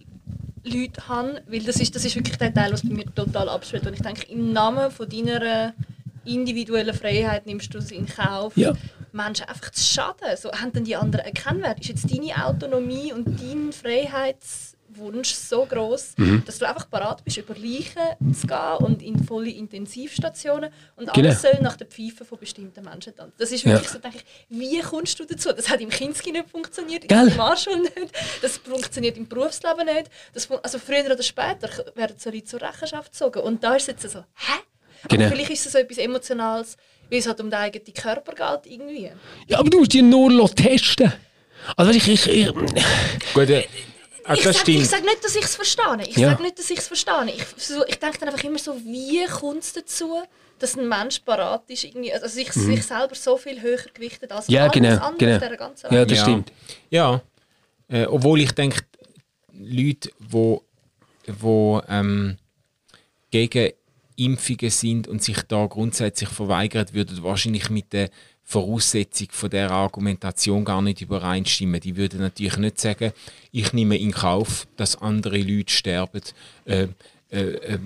Leute 0.64 1.08
habe, 1.08 1.42
weil 1.46 1.62
das 1.62 1.76
ist, 1.76 1.94
das 1.94 2.04
ist 2.04 2.16
wirklich 2.16 2.36
der 2.38 2.52
Teil, 2.52 2.72
was 2.72 2.82
bei 2.82 2.94
mir 2.94 3.06
total 3.14 3.48
abspielt. 3.48 3.86
Und 3.86 3.94
ich 3.94 4.02
denke, 4.02 4.26
im 4.30 4.52
Namen 4.52 4.90
von 4.90 5.08
deiner 5.08 5.74
individuellen 6.24 6.94
Freiheit 6.94 7.46
nimmst 7.46 7.72
du 7.72 7.78
es 7.78 7.90
in 7.90 8.06
Kauf, 8.06 8.56
Ja. 8.56 8.72
Menschen 9.12 9.46
einfach 9.48 9.70
zu 9.70 9.82
schaden. 9.82 10.36
So, 10.36 10.50
haben 10.52 10.72
denn 10.72 10.84
die 10.84 10.96
anderen 10.96 11.24
einen 11.24 11.34
Kennwert? 11.34 11.80
Ist 11.80 11.88
jetzt 11.88 12.10
deine 12.12 12.44
Autonomie 12.44 13.12
und 13.12 13.26
dein 13.40 13.72
Freiheitswunsch 14.96 15.34
so 15.34 15.64
groß, 15.66 16.14
Mhm. 16.16 16.42
dass 16.44 16.58
du 16.58 16.68
einfach 16.68 16.88
parat 16.90 17.24
bist, 17.24 17.36
über 17.36 17.54
Leichen 17.54 18.34
zu 18.34 18.46
gehen 18.46 18.76
und 18.80 19.02
in 19.02 19.22
volle 19.24 19.50
Intensivstationen 19.50 20.70
und 20.96 21.12
Genau. 21.12 21.28
alles 21.28 21.42
soll 21.42 21.58
nach 21.60 21.76
der 21.76 21.86
Pfeife 21.86 22.24
von 22.24 22.38
bestimmten 22.38 22.82
Menschen 22.84 23.14
tanzen. 23.14 23.32
Das 23.38 23.52
ist 23.52 23.64
Ja. 23.64 23.72
wirklich 23.72 23.90
so, 23.90 23.98
denke 23.98 24.18
ich, 24.18 24.24
wie 24.48 24.80
kommst 24.80 25.18
du 25.18 25.24
dazu? 25.24 25.52
Das 25.52 25.68
hat 25.68 25.80
im 25.80 25.88
Kinski 25.90 26.32
nicht 26.32 26.48
funktioniert, 26.50 27.08
Gell? 27.08 27.28
im 27.28 27.36
Marschall 27.36 27.78
nicht, 27.80 27.92
das 28.42 28.56
funktioniert 28.58 29.16
im 29.16 29.28
Berufsleben 29.28 29.86
nicht. 29.86 30.10
Das, 30.34 30.48
also 30.62 30.78
früher 30.78 31.04
oder 31.04 31.22
später 31.22 31.68
werden 31.94 32.16
so 32.18 32.30
Leute 32.30 32.44
zur 32.44 32.62
Rechenschaft 32.62 33.12
gezogen. 33.12 33.40
Und 33.40 33.62
da 33.62 33.74
ist 33.74 33.82
es 33.88 34.02
jetzt 34.02 34.10
so, 34.12 34.20
hä? 34.20 34.52
Genau. 35.08 35.26
Aber 35.26 35.34
vielleicht 35.34 35.50
ist 35.50 35.66
es 35.66 35.72
so 35.72 35.78
etwas 35.78 35.98
Emotionales, 35.98 36.76
weil 37.10 37.18
es 37.20 37.26
halt 37.26 37.40
um 37.40 37.50
den 37.50 37.58
eigenen 37.60 37.94
Körper 37.94 38.32
geht 38.62 38.72
irgendwie. 38.72 39.10
Ja, 39.46 39.58
aber 39.58 39.70
du 39.70 39.78
musst 39.78 39.92
dich 39.92 40.02
nur 40.02 40.50
testen. 40.54 41.12
Also 41.76 41.90
ich, 41.92 42.08
ich, 42.08 42.26
ich, 42.28 42.52
Gut, 43.34 43.50
äh, 43.50 43.64
ah, 44.26 44.34
Ich 44.34 44.42
sage 44.42 44.84
sag 44.84 45.02
nicht, 45.04 45.24
dass 45.24 45.36
ich 45.36 45.44
es 45.44 45.54
verstehe. 45.56 46.02
Ich 46.08 46.16
Ja. 46.16 46.30
sage 46.30 46.42
nicht, 46.42 46.58
dass 46.58 46.70
ich 46.70 46.78
es 46.78 46.86
verstehe. 46.88 47.32
Ich, 47.36 47.44
so, 47.64 47.84
ich 47.86 47.98
denke 47.98 48.18
dann 48.18 48.28
einfach 48.30 48.44
immer 48.44 48.58
so, 48.58 48.76
wie 48.84 49.24
kommt 49.26 49.62
es 49.62 49.72
dazu, 49.72 50.22
dass 50.58 50.76
ein 50.76 50.88
Mensch 50.88 51.20
parat 51.20 51.68
ist, 51.68 51.84
irgendwie, 51.84 52.12
also 52.12 52.26
sich, 52.28 52.50
sich 52.52 52.82
selber 52.82 53.14
so 53.14 53.36
viel 53.36 53.60
höher 53.60 53.78
gewichtet 53.92 54.32
als 54.32 54.48
Mhm. 54.48 54.54
ja, 54.54 54.62
alles 54.62 54.72
genau, 54.74 54.96
andere 54.96 55.16
genau. 55.18 55.38
dieser 55.38 55.56
ganzen 55.56 55.86
Ja, 55.86 55.92
Welt. 55.92 56.10
das 56.10 56.18
Ja. 56.18 56.24
stimmt. 56.24 56.52
Ja, 56.90 57.22
äh, 57.88 58.04
obwohl 58.06 58.40
ich 58.40 58.52
denke, 58.52 58.80
Leute, 59.52 60.10
wo, 60.18 60.62
wo 61.26 61.82
ähm, 61.88 62.36
gegen 63.30 63.72
Impfungen 64.16 64.70
sind 64.70 65.08
und 65.08 65.22
sich 65.22 65.42
da 65.42 65.66
grundsätzlich 65.66 66.28
verweigern, 66.30 66.86
würden 66.92 67.22
wahrscheinlich 67.22 67.68
mit 67.68 67.92
der 67.92 68.08
Voraussetzung 68.48 69.26
von 69.32 69.50
der 69.50 69.72
Argumentation 69.72 70.64
gar 70.64 70.80
nicht 70.80 71.00
übereinstimmen. 71.00 71.80
Die 71.80 71.96
würden 71.96 72.20
natürlich 72.20 72.56
nicht 72.58 72.80
sagen, 72.80 73.12
ich 73.50 73.72
nehme 73.72 73.98
in 73.98 74.12
Kauf, 74.12 74.68
dass 74.76 75.02
andere 75.02 75.38
Leute 75.38 75.72
sterben, 75.72 76.22
äh, 76.64 76.86
äh, 77.36 77.74
äh, 77.74 77.78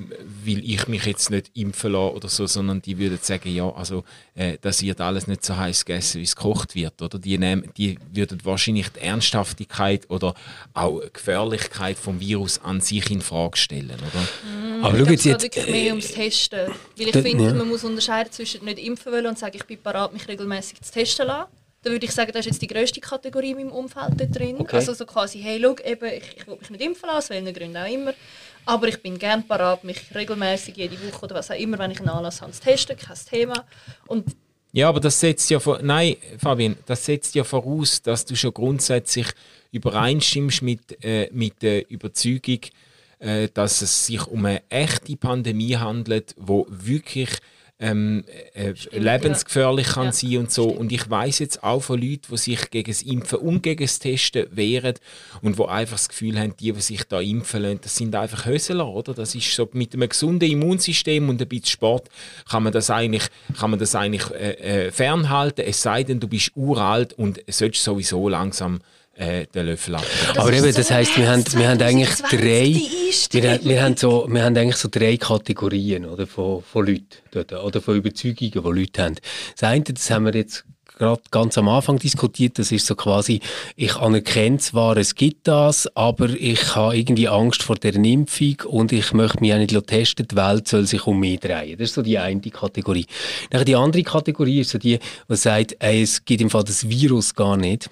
will 0.44 0.62
ich 0.64 0.86
mich 0.86 1.04
jetzt 1.06 1.28
nicht 1.28 1.50
impfen 1.54 1.90
lassen 1.92 2.14
oder 2.14 2.28
so, 2.28 2.46
sondern 2.46 2.80
die 2.80 2.96
würden 2.98 3.18
sagen, 3.20 3.52
ja, 3.52 3.68
also 3.68 4.04
äh, 4.36 4.58
das 4.60 4.80
wird 4.82 5.00
alles 5.00 5.26
nicht 5.26 5.44
so 5.44 5.56
heiß 5.56 5.84
gegessen, 5.84 6.20
wie 6.20 6.24
es 6.24 6.36
gekocht 6.36 6.76
wird, 6.76 7.02
oder? 7.02 7.18
Die, 7.18 7.36
nehmen, 7.36 7.68
die 7.76 7.98
würden 8.12 8.38
wahrscheinlich 8.44 8.90
die 8.90 9.00
Ernsthaftigkeit 9.00 10.08
oder 10.08 10.34
auch 10.72 11.00
die 11.00 11.12
Gefährlichkeit 11.12 11.98
vom 11.98 12.20
Virus 12.20 12.60
an 12.62 12.80
sich 12.80 13.10
in 13.10 13.22
Frage 13.22 13.56
stellen, 13.58 13.96
oder? 13.96 14.86
Aber 14.86 14.98
Ich 14.98 15.04
schau 15.04 15.10
jetzt, 15.10 15.20
es 15.20 15.24
geht 15.24 15.32
jetzt 15.32 15.56
wirklich 15.56 15.66
mehr 15.66 15.92
ums 15.92 16.12
Testen. 16.12 16.68
Weil 16.96 17.08
ich 17.08 17.16
finde, 17.16 17.44
ja. 17.44 17.54
man 17.54 17.68
muss 17.68 17.82
unterscheiden 17.82 18.32
zwischen 18.32 18.64
nicht 18.64 18.78
impfen 18.78 19.10
wollen 19.10 19.26
und 19.26 19.38
sagen, 19.38 19.56
ich 19.56 19.64
bin 19.64 19.82
bereit, 19.82 20.12
mich 20.12 20.28
regelmäßig 20.28 20.80
zu 20.80 20.92
testen 20.92 21.26
lassen. 21.26 21.50
Da 21.82 21.90
würde 21.90 22.04
ich 22.04 22.12
sagen, 22.12 22.30
das 22.32 22.40
ist 22.40 22.52
jetzt 22.52 22.62
die 22.62 22.66
grösste 22.66 23.00
Kategorie 23.00 23.52
in 23.52 23.56
meinem 23.56 23.72
Umfeld 23.72 24.12
dort 24.16 24.38
drin. 24.38 24.56
Okay. 24.58 24.76
Also 24.76 24.92
so 24.92 25.06
quasi, 25.06 25.40
hey, 25.40 25.58
schau, 25.60 25.74
eben, 25.84 26.08
ich, 26.12 26.36
ich 26.36 26.46
will 26.46 26.56
mich 26.60 26.70
nicht 26.70 26.82
impfen 26.82 27.06
lassen, 27.08 27.18
aus 27.18 27.30
welchen 27.30 27.54
Gründen 27.54 27.76
auch 27.76 27.90
immer. 27.90 28.12
Aber 28.66 28.88
ich 28.88 29.02
bin 29.02 29.18
gerne 29.18 29.42
bereit, 29.46 29.84
mich 29.84 30.14
regelmäßig 30.14 30.76
jede 30.76 30.96
Woche 31.00 31.24
oder 31.24 31.36
was 31.36 31.50
auch 31.50 31.58
immer, 31.58 31.78
wenn 31.78 31.90
ich 31.90 32.00
einen 32.00 32.08
Anlass 32.08 32.40
habe, 32.42 32.52
zu 32.52 32.60
testen, 32.60 32.96
kein 32.96 33.16
Thema. 33.28 33.64
Und 34.06 34.36
Ja, 34.72 34.88
aber 34.88 35.00
das 35.00 35.18
setzt 35.18 35.50
ja 35.50 35.58
vor, 35.58 35.80
nein, 35.82 36.16
Fabian, 36.38 36.76
das 36.86 37.04
setzt 37.04 37.34
ja 37.34 37.42
voraus, 37.42 38.02
dass 38.02 38.24
du 38.24 38.36
schon 38.36 38.54
grundsätzlich 38.54 39.26
übereinstimmst 39.72 40.62
mit, 40.62 41.04
äh, 41.04 41.28
mit 41.32 41.62
der 41.62 41.90
Überzeugung, 41.90 42.60
äh, 43.18 43.48
dass 43.52 43.82
es 43.82 44.06
sich 44.06 44.26
um 44.26 44.44
eine 44.44 44.62
echte 44.68 45.16
Pandemie 45.16 45.76
handelt, 45.76 46.34
wo 46.38 46.66
wirklich 46.68 47.30
ähm, 47.80 48.24
äh, 48.54 48.74
lebensgefährlich 48.92 49.88
kann 49.88 50.06
Ja, 50.06 50.12
sein 50.12 50.36
und 50.36 50.52
so. 50.52 50.68
Und 50.68 50.92
ich 50.92 51.08
weiß 51.08 51.38
jetzt 51.38 51.64
auch 51.64 51.80
von 51.80 52.00
Leuten, 52.00 52.26
die 52.30 52.36
sich 52.36 52.70
gegen 52.70 52.90
das 52.90 53.02
Impfen 53.02 53.38
und 53.38 53.62
gegen 53.62 53.84
das 53.84 53.98
Testen 53.98 54.46
wehren 54.50 54.94
und 55.40 55.56
wo 55.56 55.64
einfach 55.64 55.96
das 55.96 56.10
Gefühl 56.10 56.38
haben, 56.38 56.54
die, 56.60 56.72
die 56.72 56.80
sich 56.80 57.04
da 57.04 57.20
impfen 57.20 57.62
lassen, 57.62 57.80
das 57.82 57.96
sind 57.96 58.14
einfach 58.14 58.44
Hösler, 58.44 58.86
oder? 58.86 59.14
Das 59.14 59.34
ist 59.34 59.54
so 59.54 59.68
mit 59.72 59.94
einem 59.94 60.08
gesunden 60.08 60.50
Immunsystem 60.50 61.28
und 61.28 61.40
ein 61.40 61.48
bisschen 61.48 61.66
Sport 61.66 62.08
kann 62.48 62.62
man 62.62 62.72
das 62.72 62.90
eigentlich, 62.90 63.24
kann 63.58 63.70
man 63.70 63.78
das 63.78 63.94
eigentlich 63.94 64.30
äh, 64.30 64.86
äh, 64.86 64.90
fernhalten, 64.90 65.64
es 65.66 65.80
sei 65.82 66.04
denn, 66.04 66.20
du 66.20 66.28
bist 66.28 66.52
uralt 66.54 67.14
und 67.14 67.40
solltest 67.48 67.84
sowieso 67.84 68.28
langsam 68.28 68.80
äh, 69.20 69.46
den 69.46 69.66
Löffel 69.66 69.94
ab. 69.96 70.04
Aber 70.37 70.52
eben, 70.52 70.64
so 70.72 70.78
das 70.78 70.90
heisst, 70.90 71.16
wir 71.16 71.28
haben, 71.30 71.44
wir 71.54 71.68
haben 71.68 71.80
eigentlich 71.83 72.09
2020 72.16 73.28
drei, 73.28 73.42
wir, 73.42 73.50
haben- 73.52 73.64
wir, 73.68 73.83
haben 73.83 73.96
so, 73.96 74.26
wir 74.28 74.42
haben 74.44 74.56
eigentlich 74.56 74.76
so 74.76 74.88
drei 74.90 75.16
Kategorien 75.16 76.06
oder, 76.06 76.26
von, 76.26 76.62
von 76.62 76.87
Leuten 76.87 77.04
dort, 77.30 77.52
oder 77.52 77.80
von 77.80 77.96
Überzeugungen, 77.96 78.50
die 78.52 78.80
Leute 78.80 79.02
haben. 79.02 79.16
Das 79.59 79.68
eine, 79.68 79.85
das 79.85 80.11
haben 80.11 80.24
wir 80.26 80.35
jetzt 80.35 80.64
gerade 80.98 81.22
ganz 81.30 81.56
am 81.56 81.66
Anfang 81.68 81.98
diskutiert, 81.98 82.59
das 82.59 82.72
ist 82.72 82.85
so 82.87 82.94
quasi, 82.94 83.40
ich 83.74 83.96
anerkenne 83.96 84.59
zwar, 84.59 84.98
es 84.98 85.14
gibt 85.14 85.48
das, 85.48 85.88
aber 85.96 86.28
ich 86.28 86.74
habe 86.76 86.94
irgendwie 86.96 87.26
Angst 87.26 87.62
vor 87.62 87.76
der 87.76 87.94
Impfung 87.94 88.56
und 88.66 88.92
ich 88.92 89.12
möchte 89.14 89.40
mich 89.40 89.54
auch 89.54 89.59
nicht 89.59 89.87
testen, 89.87 90.28
die 90.28 90.37
Welt 90.37 90.68
soll 90.68 90.87
sich 90.87 91.06
um 91.06 91.18
mich 91.18 91.40
drehen. 91.40 91.78
Das 91.78 91.88
ist 91.88 91.94
so 91.94 92.02
die 92.02 92.18
eine 92.18 92.40
Kategorie. 92.40 93.06
Dann 93.48 93.64
die 93.64 93.76
andere 93.76 94.02
Kategorie 94.02 94.61
ist 94.61 94.70
so 94.70 94.78
die, 94.78 94.98
die 95.28 95.37
sagt, 95.37 95.76
ey, 95.78 96.02
es 96.02 96.22
gibt 96.24 96.42
im 96.42 96.50
Fall 96.50 96.64
das 96.64 96.87
Virus 96.88 97.35
gar 97.35 97.56
nicht. 97.56 97.88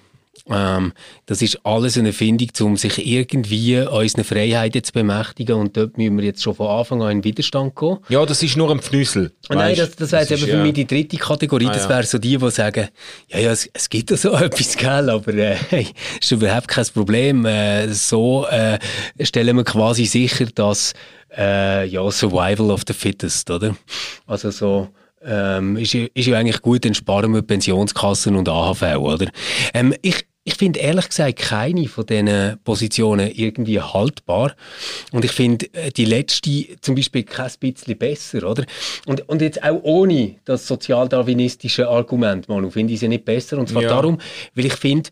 Ähm, 0.51 0.93
das 1.27 1.43
ist 1.43 1.59
alles 1.65 1.99
eine 1.99 2.09
Erfindung, 2.09 2.49
um 2.63 2.77
sich 2.77 3.07
irgendwie 3.07 3.79
unseren 3.81 4.25
Freiheiten 4.25 4.83
zu 4.83 4.93
bemächtigen. 4.93 5.57
Und 5.57 5.77
dort 5.77 5.99
müssen 5.99 6.17
wir 6.17 6.25
jetzt 6.25 6.43
schon 6.43 6.55
von 6.55 6.69
Anfang 6.69 7.03
an 7.03 7.11
in 7.11 7.25
Widerstand 7.25 7.77
gehen. 7.77 7.99
Ja, 8.09 8.25
das 8.25 8.43
ist 8.43 8.57
nur 8.57 8.71
ein 8.71 8.81
Pfnüssel. 8.81 9.33
Nein, 9.49 9.59
weisst. 9.77 9.81
das, 10.01 10.11
das 10.11 10.13
wäre 10.13 10.35
eben 10.41 10.43
für 10.51 10.57
ja- 10.57 10.63
mich 10.63 10.73
die 10.75 10.87
dritte 10.87 11.17
Kategorie. 11.17 11.67
Ah, 11.67 11.73
das 11.73 11.89
wäre 11.89 12.03
so 12.05 12.19
die, 12.19 12.37
die 12.37 12.51
sagen, 12.51 12.89
ja, 13.29 13.39
ja, 13.39 13.51
es, 13.53 13.69
es 13.73 13.89
gibt 13.89 14.11
ja 14.11 14.17
so 14.17 14.33
etwas, 14.35 14.77
gell, 14.77 15.11
aber 15.11 15.35
äh, 15.35 15.57
hey, 15.71 15.87
ist 16.21 16.33
überhaupt 16.33 16.69
kein 16.69 16.87
Problem. 16.95 17.45
Äh, 17.45 17.89
so 17.93 18.47
äh, 18.47 18.79
stellen 19.23 19.57
wir 19.57 19.65
quasi 19.65 20.05
sicher, 20.07 20.47
dass 20.55 20.95
äh, 21.37 21.87
ja, 21.87 22.11
Survival 22.11 22.71
of 22.71 22.83
the 22.87 22.95
Fittest, 22.95 23.51
oder? 23.51 23.77
Also 24.27 24.51
so 24.51 24.89
ähm, 25.23 25.77
ist, 25.77 25.93
ja- 25.95 26.07
ist 26.15 26.27
ja 26.27 26.39
eigentlich 26.39 26.63
gut, 26.63 26.85
dann 26.85 26.95
sparen 26.95 27.35
wir 27.35 27.43
Pensionskassen 27.43 28.37
und 28.37 28.49
AHV, 28.49 28.83
oder? 28.99 29.27
Ähm, 29.75 29.93
ich, 30.01 30.25
ich 30.44 30.55
finde 30.55 30.81
ehrlich 30.81 31.09
gesagt 31.09 31.38
keine 31.38 31.88
von 31.88 32.07
diesen 32.07 32.59
Positionen 32.64 33.31
irgendwie 33.31 33.81
haltbar. 33.81 34.55
Und 35.12 35.24
ich 35.24 35.33
finde 35.33 35.72
äh, 35.74 35.90
die 35.90 36.07
letzte 36.07 36.81
zum 36.81 36.94
Beispiel 36.94 37.24
kein 37.24 37.51
bisschen 37.61 37.98
besser, 37.98 38.48
oder? 38.48 38.64
Und, 39.05 39.29
und 39.29 39.42
jetzt 39.42 39.62
auch 39.62 39.81
ohne 39.83 40.37
das 40.46 40.66
sozialdarwinistische 40.66 41.88
Argument, 41.88 42.48
Manu, 42.48 42.70
finde 42.70 42.94
ich 42.94 43.01
sie 43.01 43.09
nicht 43.09 43.27
besser. 43.27 43.59
Und 43.59 43.68
zwar 43.68 43.83
Ja. 43.83 43.88
darum, 43.90 44.18
weil 44.55 44.66
ich 44.66 44.74
finde, 44.74 45.11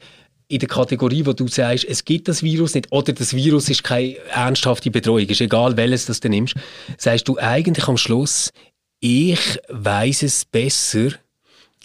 in 0.48 0.60
der 0.60 0.68
Kategorie, 0.68 1.26
wo 1.26 1.32
du 1.32 1.48
sagst, 1.48 1.84
es 1.84 2.04
gibt 2.04 2.28
das 2.28 2.42
Virus 2.42 2.74
nicht 2.74 2.92
oder 2.92 3.12
das 3.12 3.34
Virus 3.34 3.68
ist 3.68 3.82
keine 3.82 4.16
ernsthafte 4.28 4.90
Bedrohung, 4.90 5.26
ist 5.26 5.40
egal, 5.40 5.76
welches 5.76 6.06
das 6.06 6.20
du 6.20 6.28
nimmst, 6.28 6.54
sagst 6.98 7.26
du 7.28 7.36
eigentlich 7.38 7.88
am 7.88 7.96
Schluss, 7.96 8.52
ich 9.00 9.40
weiß 9.68 10.22
es 10.22 10.44
besser 10.44 11.10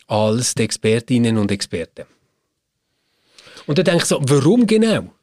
als 0.07 0.53
die 0.53 0.63
Expertinnen 0.63 1.37
und 1.37 1.51
Experten. 1.51 2.05
Und 3.71 3.77
dann 3.77 3.85
denke 3.85 4.03
ich 4.03 4.09
so, 4.09 4.19
warum 4.21 4.67
genau? 4.67 5.13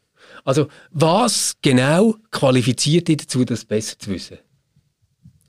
Also, 0.43 0.69
was 0.91 1.59
genau 1.61 2.17
qualifiziert 2.31 3.09
dich 3.09 3.19
dazu, 3.19 3.45
das 3.45 3.67
besser 3.67 3.99
zu 3.99 4.11
wissen? 4.11 4.39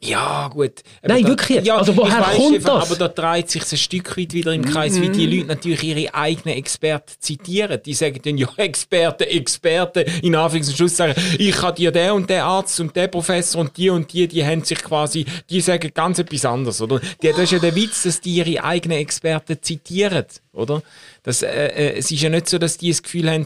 Ja, 0.02 0.48
gut. 0.48 0.82
Nein, 1.04 1.24
da, 1.24 1.30
wirklich. 1.30 1.66
Ja, 1.66 1.78
Also, 1.78 1.96
woher 1.98 2.22
weiss, 2.22 2.38
kommt 2.38 2.56
Stefan, 2.56 2.80
das? 2.80 2.92
Aber 2.92 2.96
da 2.96 3.08
dreht 3.10 3.50
sich 3.50 3.70
ein 3.70 3.78
Stück 3.78 4.18
weit 4.18 4.34
wieder 4.34 4.54
im 4.54 4.64
Kreis, 4.64 5.00
wie 5.02 5.10
die 5.10 5.26
Leute 5.26 5.48
natürlich 5.48 5.84
ihre 5.84 6.14
eigenen 6.14 6.56
Experten 6.58 7.14
zitieren. 7.20 7.82
Die 7.86 7.94
sagen 7.94 8.20
dann, 8.24 8.38
ja, 8.38 8.48
Experten, 8.58 9.24
Experten, 9.24 10.06
in 10.22 10.36
Anführungs- 10.36 10.70
und 10.70 10.78
Schluss 10.78 10.96
sagen, 10.96 11.16
ich 11.38 11.62
habe 11.62 11.76
dir 11.76 11.92
der 11.92 12.14
und 12.14 12.30
der 12.30 12.46
Arzt 12.46 12.80
und 12.80 12.96
der 12.96 13.10
Professor 13.10 13.60
und 13.60 13.76
die 13.76 13.90
und 13.90 14.12
die, 14.14 14.28
die 14.28 14.46
haben 14.46 14.64
sich 14.64 14.82
quasi, 14.82 15.26
die 15.50 15.60
sagen 15.60 15.92
ganz 15.94 16.18
etwas 16.20 16.46
anderes, 16.46 16.82
oder? 16.82 17.02
Die, 17.22 17.30
das 17.30 17.40
ist 17.40 17.52
ja 17.52 17.60
der 17.60 17.76
Witz, 17.76 18.04
dass 18.04 18.22
die 18.22 18.36
ihre 18.36 18.64
eigenen 18.64 19.00
Experten 19.00 19.58
zitieren, 19.62 20.26
oder? 20.54 20.82
Das, 21.24 21.42
äh, 21.42 21.48
äh, 21.48 21.98
es 21.98 22.10
ist 22.10 22.22
ja 22.22 22.30
nicht 22.30 22.48
so, 22.48 22.58
dass 22.58 22.78
die 22.78 22.90
das 22.90 23.04
Gefühl 23.04 23.30
haben, 23.30 23.46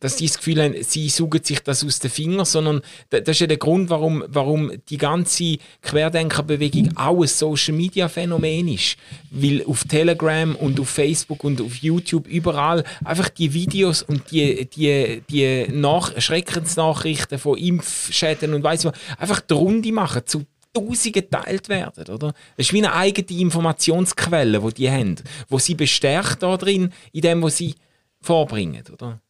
dass 0.00 0.16
die 0.16 0.26
das 0.26 0.36
Gefühl 0.36 0.62
haben, 0.62 0.74
sie 0.82 1.08
suchen 1.08 1.42
sich 1.42 1.60
das 1.60 1.84
aus 1.84 1.98
den 1.98 2.10
Fingern, 2.10 2.44
sondern 2.44 2.82
da- 3.10 3.20
das 3.20 3.36
ist 3.36 3.40
ja 3.40 3.46
der 3.46 3.56
Grund, 3.56 3.90
warum, 3.90 4.24
warum 4.28 4.72
die 4.88 4.98
ganze 4.98 5.56
Querdenkerbewegung 5.82 6.96
auch 6.96 7.22
ein 7.22 7.28
Social-Media-Phänomen 7.28 8.68
ist. 8.68 8.96
Weil 9.30 9.64
auf 9.66 9.84
Telegram 9.84 10.54
und 10.56 10.78
auf 10.80 10.88
Facebook 10.88 11.44
und 11.44 11.60
auf 11.60 11.76
YouTube 11.76 12.26
überall 12.26 12.84
einfach 13.04 13.28
die 13.28 13.52
Videos 13.52 14.02
und 14.02 14.30
die, 14.30 14.66
die, 14.66 15.22
die 15.30 15.66
Nach 15.72 16.20
Schreckensnachrichten 16.20 17.38
von 17.38 17.58
Impfschäden 17.58 18.54
und 18.54 18.62
weiss 18.62 18.84
was, 18.84 18.94
einfach 19.18 19.40
die 19.40 19.54
Runde 19.54 19.92
machen, 19.92 20.22
zu 20.26 20.44
Tausenden 20.72 21.12
geteilt 21.12 21.70
werden, 21.70 22.04
oder? 22.14 22.34
Das 22.56 22.66
ist 22.66 22.72
wie 22.74 22.84
eine 22.84 22.92
eigene 22.92 23.40
Informationsquelle, 23.40 24.60
die 24.60 24.74
die 24.74 24.90
haben, 24.90 25.16
wo 25.48 25.58
sie 25.58 25.74
bestärkt 25.74 26.42
da 26.42 26.54
drin, 26.58 26.92
in 27.12 27.22
dem, 27.22 27.42
was 27.42 27.56
sie 27.56 27.74
vorbringen, 28.20 28.84
oder? 28.92 29.20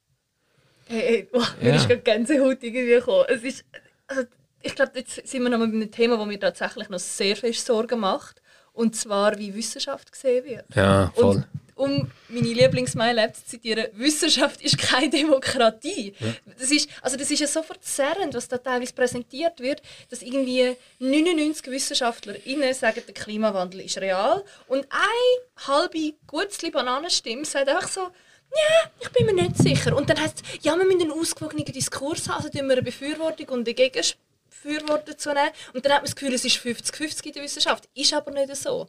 Hey, 0.88 1.01
hey, 1.01 1.29
oh, 1.33 1.42
mir 1.61 1.70
Ja. 1.70 1.77
ist 1.77 1.88
gerade 1.88 2.03
Gänsehaut 2.03 2.62
irgendwie 2.62 2.87
gekommen. 2.87 3.25
Es 3.29 3.42
ist, 3.42 3.64
also, 4.07 4.22
ich 4.62 4.75
glaube, 4.75 4.92
jetzt 4.94 5.27
sind 5.27 5.42
wir 5.42 5.51
noch 5.51 5.59
mal 5.59 5.68
bei 5.68 5.75
einem 5.75 5.90
Thema, 5.90 6.16
das 6.16 6.27
mir 6.27 6.40
tatsächlich 6.40 6.88
noch 6.88 6.99
sehr 6.99 7.37
fest 7.37 7.66
Sorgen 7.66 8.01
macht. 8.01 8.40
Und 8.72 8.94
zwar, 8.94 9.38
wie 9.38 9.55
Wissenschaft 9.55 10.12
gesehen 10.12 10.44
wird. 10.44 10.64
Ja, 10.75 11.11
voll. 11.14 11.37
Und 11.37 11.46
um 11.77 12.11
meine 12.29 12.49
Lieblings-My-Lab 12.49 13.35
zu 13.37 13.44
zitieren, 13.44 13.87
Wissenschaft 13.92 14.62
ist 14.62 14.79
keine 14.79 15.11
Demokratie. 15.11 16.14
Das, 16.59 16.70
ist, 16.70 16.88
also 17.03 17.16
das 17.16 17.31
ist 17.31 17.40
ja 17.40 17.46
so 17.46 17.62
verzerrend, 17.62 18.35
was 18.35 18.49
da 18.49 18.57
teilweise 18.59 18.94
präsentiert 18.94 19.61
wird, 19.61 19.83
dass 20.09 20.22
irgendwie 20.22 20.75
99 21.01 21.66
WissenschaftlerInnen 21.70 22.72
sagen, 22.75 23.03
der 23.07 23.14
Klimawandel 23.14 23.81
ist 23.83 23.99
real 23.99 24.42
und 24.68 24.87
eine 24.90 25.66
halbe 25.66 26.14
Gutzli 26.27 26.70
Bananenstimme 26.70 27.44
sagt 27.44 27.68
einfach 27.68 27.88
so, 27.88 28.09
ja, 28.56 28.90
ich 29.00 29.08
bin 29.10 29.26
mir 29.26 29.34
nicht 29.34 29.58
sicher. 29.58 29.96
Und 29.96 30.08
dann 30.08 30.20
heißt 30.20 30.42
es, 30.42 30.64
ja, 30.64 30.76
wir 30.76 30.84
müssen 30.84 31.02
einen 31.02 31.12
ausgewogenen 31.12 31.64
Diskurs 31.64 32.28
haben, 32.28 32.36
also 32.36 32.48
tun 32.48 32.66
wir 32.66 32.72
eine 32.72 32.82
Befürwortung 32.82 33.48
und 33.48 33.66
eine 33.66 33.74
Gegenbefürwortung 33.74 35.06
dazu 35.06 35.28
nehmen. 35.30 35.50
Und 35.74 35.84
dann 35.84 35.92
hat 35.92 36.00
man 36.00 36.06
das 36.06 36.16
Gefühl, 36.16 36.34
es 36.34 36.44
ist 36.44 36.56
50-50 36.56 37.26
in 37.26 37.32
der 37.32 37.42
Wissenschaft. 37.42 37.88
Ist 37.94 38.12
aber 38.14 38.30
nicht 38.30 38.54
so. 38.56 38.88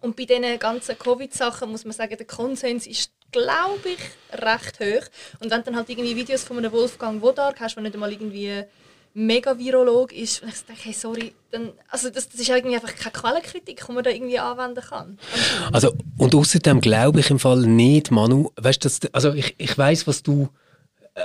Und 0.00 0.16
bei 0.16 0.24
diesen 0.24 0.58
ganzen 0.58 0.98
Covid-Sachen 0.98 1.70
muss 1.70 1.84
man 1.84 1.92
sagen, 1.92 2.16
der 2.16 2.26
Konsens 2.26 2.86
ist, 2.86 3.12
glaube 3.30 3.90
ich, 3.90 4.38
recht 4.40 4.80
hoch. 4.80 5.08
Und 5.40 5.50
wenn 5.50 5.60
du 5.60 5.62
dann 5.66 5.76
halt 5.76 5.88
irgendwie 5.88 6.16
Videos 6.16 6.42
von 6.42 6.58
einem 6.58 6.72
Wolfgang 6.72 7.22
Wodark 7.22 7.60
hast, 7.60 7.76
der 7.76 7.82
nicht 7.84 7.94
einmal 7.94 8.12
irgendwie 8.12 8.64
Mega-Virolog 9.14 10.12
ist, 10.12 10.42
und 10.42 10.48
ich 10.48 10.62
denke, 10.64 10.82
hey, 10.84 10.92
sorry, 10.92 11.32
dann, 11.50 11.70
also 11.88 12.08
das, 12.10 12.28
das 12.28 12.40
ist 12.40 12.48
irgendwie 12.48 12.76
einfach 12.76 12.94
keine 12.94 13.12
Quellenkritik, 13.12 13.84
die 13.86 13.92
man 13.92 14.02
da 14.04 14.10
irgendwie 14.10 14.38
anwenden 14.38 14.80
kann. 14.82 15.18
Also, 15.72 15.92
und 16.18 16.34
außerdem 16.34 16.80
glaube 16.80 17.20
ich 17.20 17.30
im 17.30 17.38
Fall 17.38 17.60
nicht, 17.66 18.10
Manu, 18.10 18.50
weißt 18.56 18.84
du, 18.84 18.88
dass- 18.88 19.14
also 19.14 19.32
ich, 19.34 19.54
ich 19.58 19.76
weiß, 19.76 20.06
was 20.06 20.22
du 20.22 20.48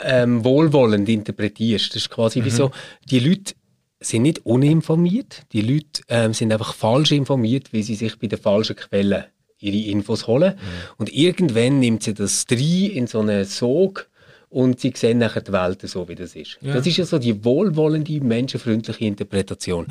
ähm, 0.04 0.44
wohlwollend 0.44 1.08
interpretierst. 1.08 1.90
Das 1.92 2.04
ist 2.04 2.10
quasi 2.10 2.44
wie 2.44 2.50
so, 2.50 2.72
die 3.10 3.20
Leute 3.20 3.54
sind 4.02 4.24
nicht 4.24 4.46
uninformiert, 4.46 5.44
die 5.54 5.62
Leute 5.62 6.02
ähm, 6.10 6.34
sind 6.34 6.52
einfach 6.52 6.74
falsch 6.74 7.12
informiert, 7.14 7.74
weil 7.74 7.84
sie 7.84 7.96
sich 7.96 8.20
bei 8.20 8.28
den 8.28 8.38
falschen 8.40 8.76
Quellen 8.76 9.24
ihre 9.60 9.90
Infos 9.90 10.28
holen. 10.28 10.56
Und 10.98 11.12
irgendwann 11.12 11.80
nimmt 11.80 12.04
sie 12.04 12.14
das 12.14 12.46
drei 12.46 12.92
in 12.94 13.08
so 13.08 13.22
einen 13.22 13.46
Sog 13.46 14.08
und 14.50 14.80
sie 14.80 14.94
sehen 14.96 15.18
nachher 15.18 15.42
die 15.42 15.52
Welt 15.52 15.82
so, 15.88 16.08
wie 16.08 16.16
das 16.16 16.36
ist. 16.36 16.58
Ja. 16.62 16.74
Das 16.74 16.88
ist 16.88 16.98
ja 16.98 17.06
so 17.06 17.20
die 17.20 17.44
wohlwollende, 17.44 18.22
menschenfreundliche 18.22 19.06
Interpretation. 19.06 19.88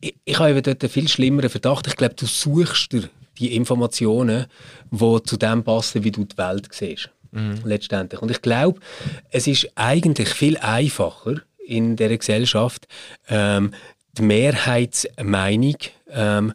Ich, 0.00 0.14
ich 0.24 0.38
habe 0.38 0.50
eben 0.50 0.62
dort 0.62 0.82
einen 0.82 0.90
viel 0.90 1.08
schlimmeren 1.08 1.50
Verdacht. 1.50 1.86
Ich 1.86 1.96
glaube, 1.96 2.14
du 2.14 2.26
suchst 2.26 2.92
dir 2.92 3.08
die 3.38 3.54
Informationen, 3.54 4.46
die 4.90 5.22
zu 5.24 5.36
dem 5.36 5.62
passen, 5.62 6.02
wie 6.04 6.10
du 6.10 6.24
die 6.24 6.36
Welt 6.38 6.68
siehst. 6.72 7.10
Mhm. 7.32 7.60
Letztendlich. 7.64 8.20
Und 8.22 8.30
ich 8.30 8.42
glaube, 8.42 8.80
es 9.30 9.46
ist 9.46 9.68
eigentlich 9.74 10.28
viel 10.30 10.56
einfacher 10.58 11.42
in 11.64 11.96
der 11.96 12.16
Gesellschaft, 12.16 12.86
ähm, 13.28 13.72
die 14.16 14.22
Mehrheitsmeinung 14.22 15.76
ähm, 16.10 16.52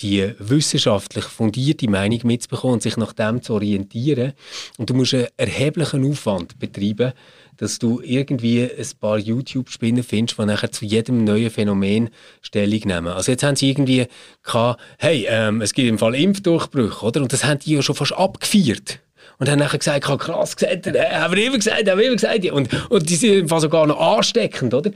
die 0.00 0.34
wissenschaftlich 0.38 1.24
fundierte 1.24 1.88
Meinung 1.88 2.20
mitzubekommen 2.24 2.74
und 2.74 2.82
sich 2.82 2.96
nach 2.96 3.12
dem 3.12 3.42
zu 3.42 3.54
orientieren. 3.54 4.32
Und 4.78 4.90
du 4.90 4.94
musst 4.94 5.14
einen 5.14 5.28
erheblichen 5.36 6.10
Aufwand 6.10 6.58
betreiben, 6.58 7.12
dass 7.56 7.78
du 7.78 8.00
irgendwie 8.02 8.62
ein 8.62 8.86
paar 9.00 9.18
YouTube-Spinner 9.18 10.02
findest, 10.02 10.38
die 10.38 10.46
nachher 10.46 10.72
zu 10.72 10.84
jedem 10.84 11.24
neuen 11.24 11.50
Phänomen 11.50 12.10
Stellung 12.40 12.80
nehmen. 12.84 13.08
Also 13.08 13.32
jetzt 13.32 13.42
haben 13.42 13.56
sie 13.56 13.70
irgendwie 13.70 14.06
gehabt, 14.42 14.80
hey, 14.98 15.26
ähm, 15.28 15.60
es 15.60 15.74
gibt 15.74 15.88
im 15.88 15.98
Fall 15.98 16.14
Impfdurchbrüche, 16.14 17.04
oder? 17.04 17.22
Und 17.22 17.32
das 17.32 17.44
haben 17.44 17.58
die 17.58 17.74
ja 17.74 17.82
schon 17.82 17.96
fast 17.96 18.12
abgefeiert 18.14 19.00
und 19.40 19.48
haben 19.48 19.58
nachher 19.58 19.78
gesagt, 19.78 20.04
ich 20.04 20.08
habe 20.10 20.22
krass 20.22 20.54
gesagt, 20.54 20.86
haben 20.86 21.34
wir 21.34 21.46
immer 21.46 21.56
gesagt, 21.56 21.88
haben 21.88 21.98
wir 21.98 22.06
immer 22.06 22.16
gesagt. 22.16 22.44
Und, 22.50 22.90
und 22.90 23.08
die 23.08 23.16
sind 23.16 23.48
fast 23.48 23.62
sogar 23.62 23.86
noch 23.86 23.98
ansteckend, 23.98 24.74
oder? 24.74 24.90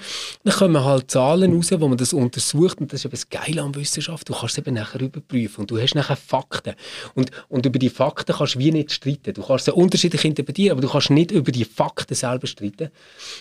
Dann 0.45 0.55
kommen 0.55 0.85
halt 0.85 1.11
Zahlen 1.11 1.55
raus, 1.55 1.71
wo 1.73 1.89
man 1.89 1.97
das 1.97 2.13
untersucht 2.13 2.79
und 2.79 2.93
das 2.93 3.01
ist 3.01 3.05
eben 3.07 3.13
das 3.13 3.31
Geile 3.31 3.63
an 3.63 3.75
Wissenschaft. 3.75 4.29
Du 4.29 4.35
kannst 4.35 4.53
es 4.53 4.59
eben 4.59 4.75
nachher 4.75 5.01
überprüfen 5.01 5.63
und 5.63 5.71
du 5.71 5.81
hast 5.81 5.95
nachher 5.95 6.17
Fakten. 6.17 6.75
Und, 7.15 7.31
und 7.49 7.65
über 7.65 7.79
die 7.79 7.89
Fakten 7.89 8.37
kannst 8.37 8.57
du 8.57 8.59
wie 8.59 8.71
nicht 8.71 8.93
streiten. 8.93 9.33
Du 9.33 9.43
kannst 9.43 9.65
sie 9.65 9.73
unterschiedlich 9.73 10.23
interpretieren, 10.27 10.73
aber 10.73 10.83
du 10.83 10.93
kannst 10.93 11.09
nicht 11.09 11.31
über 11.31 11.51
die 11.51 11.65
Fakten 11.65 12.15
selber 12.15 12.47
streiten. 12.47 12.91